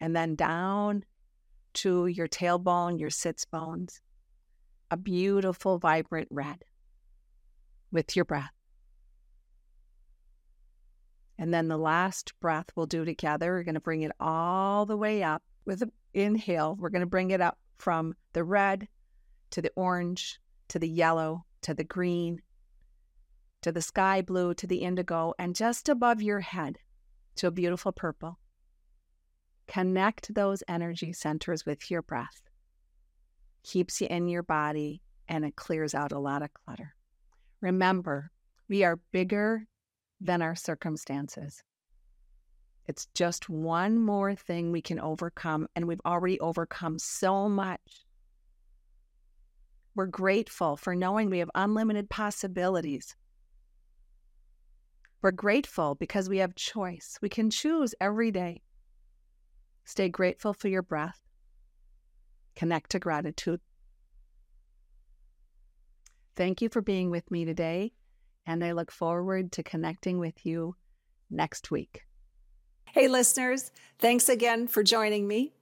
And 0.00 0.16
then 0.16 0.34
down 0.34 1.04
to 1.74 2.06
your 2.06 2.28
tailbone, 2.28 2.98
your 2.98 3.10
sits 3.10 3.44
bones, 3.44 4.00
a 4.90 4.96
beautiful, 4.96 5.78
vibrant 5.78 6.28
red 6.30 6.64
with 7.90 8.16
your 8.16 8.24
breath. 8.24 8.52
And 11.42 11.52
then 11.52 11.66
the 11.66 11.76
last 11.76 12.38
breath 12.38 12.66
we'll 12.76 12.86
do 12.86 13.04
together, 13.04 13.50
we're 13.50 13.64
going 13.64 13.74
to 13.74 13.80
bring 13.80 14.02
it 14.02 14.12
all 14.20 14.86
the 14.86 14.96
way 14.96 15.24
up 15.24 15.42
with 15.64 15.82
an 15.82 15.90
inhale. 16.14 16.76
We're 16.78 16.88
going 16.88 17.00
to 17.00 17.06
bring 17.06 17.32
it 17.32 17.40
up 17.40 17.58
from 17.78 18.14
the 18.32 18.44
red 18.44 18.86
to 19.50 19.60
the 19.60 19.72
orange 19.74 20.38
to 20.68 20.78
the 20.78 20.88
yellow 20.88 21.44
to 21.62 21.74
the 21.74 21.82
green 21.82 22.42
to 23.62 23.72
the 23.72 23.82
sky 23.82 24.22
blue 24.22 24.54
to 24.54 24.68
the 24.68 24.82
indigo 24.82 25.34
and 25.36 25.56
just 25.56 25.88
above 25.88 26.22
your 26.22 26.38
head 26.38 26.78
to 27.34 27.48
a 27.48 27.50
beautiful 27.50 27.90
purple. 27.90 28.38
Connect 29.66 30.32
those 30.32 30.62
energy 30.68 31.12
centers 31.12 31.66
with 31.66 31.90
your 31.90 32.02
breath. 32.02 32.42
Keeps 33.64 34.00
you 34.00 34.06
in 34.06 34.28
your 34.28 34.44
body 34.44 35.02
and 35.26 35.44
it 35.44 35.56
clears 35.56 35.92
out 35.92 36.12
a 36.12 36.20
lot 36.20 36.42
of 36.42 36.54
clutter. 36.54 36.94
Remember, 37.60 38.30
we 38.68 38.84
are 38.84 39.00
bigger 39.10 39.66
than 40.22 40.40
our 40.42 40.54
circumstances. 40.54 41.62
It's 42.86 43.06
just 43.14 43.48
one 43.48 43.98
more 43.98 44.34
thing 44.34 44.72
we 44.72 44.82
can 44.82 45.00
overcome, 45.00 45.68
and 45.74 45.86
we've 45.86 46.00
already 46.04 46.38
overcome 46.40 46.98
so 46.98 47.48
much. 47.48 48.06
We're 49.94 50.06
grateful 50.06 50.76
for 50.76 50.94
knowing 50.94 51.28
we 51.28 51.38
have 51.38 51.50
unlimited 51.54 52.08
possibilities. 52.08 53.14
We're 55.20 55.30
grateful 55.32 55.94
because 55.94 56.28
we 56.28 56.38
have 56.38 56.54
choice. 56.54 57.18
We 57.22 57.28
can 57.28 57.50
choose 57.50 57.94
every 58.00 58.30
day. 58.30 58.62
Stay 59.84 60.08
grateful 60.08 60.54
for 60.54 60.68
your 60.68 60.82
breath. 60.82 61.20
Connect 62.56 62.90
to 62.90 62.98
gratitude. 62.98 63.60
Thank 66.34 66.62
you 66.62 66.68
for 66.68 66.80
being 66.80 67.10
with 67.10 67.30
me 67.30 67.44
today, 67.44 67.92
and 68.46 68.64
I 68.64 68.72
look 68.72 68.90
forward 68.90 69.52
to 69.52 69.62
connecting 69.62 70.18
with 70.18 70.44
you 70.44 70.76
next 71.30 71.70
week. 71.70 72.02
Hey, 72.84 73.08
listeners, 73.08 73.70
thanks 73.98 74.28
again 74.28 74.68
for 74.68 74.82
joining 74.82 75.26
me. 75.26 75.54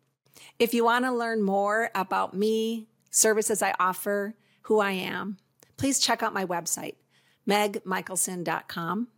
If 0.58 0.74
you 0.74 0.84
want 0.84 1.04
to 1.04 1.12
learn 1.12 1.42
more 1.42 1.90
about 1.94 2.34
me, 2.34 2.88
services 3.10 3.62
I 3.62 3.74
offer, 3.78 4.34
who 4.62 4.80
I 4.80 4.92
am, 4.92 5.38
please 5.76 5.98
check 5.98 6.22
out 6.22 6.34
my 6.34 6.44
website, 6.44 6.96
megmichaelson.com. 7.48 9.08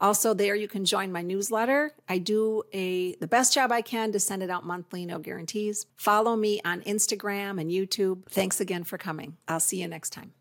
Also, 0.00 0.32
there 0.32 0.54
you 0.54 0.68
can 0.68 0.84
join 0.84 1.10
my 1.10 1.22
newsletter. 1.22 1.92
I 2.08 2.18
do 2.18 2.62
a 2.72 3.16
the 3.16 3.26
best 3.26 3.52
job 3.52 3.72
I 3.72 3.82
can 3.82 4.12
to 4.12 4.20
send 4.20 4.42
it 4.42 4.50
out 4.50 4.64
monthly, 4.64 5.04
no 5.04 5.18
guarantees. 5.18 5.86
Follow 5.96 6.36
me 6.36 6.60
on 6.64 6.82
Instagram 6.82 7.60
and 7.60 7.70
YouTube. 7.70 8.26
Thanks 8.28 8.60
again 8.60 8.84
for 8.84 8.96
coming. 8.96 9.36
I'll 9.48 9.60
see 9.60 9.80
you 9.80 9.88
next 9.88 10.10
time. 10.10 10.34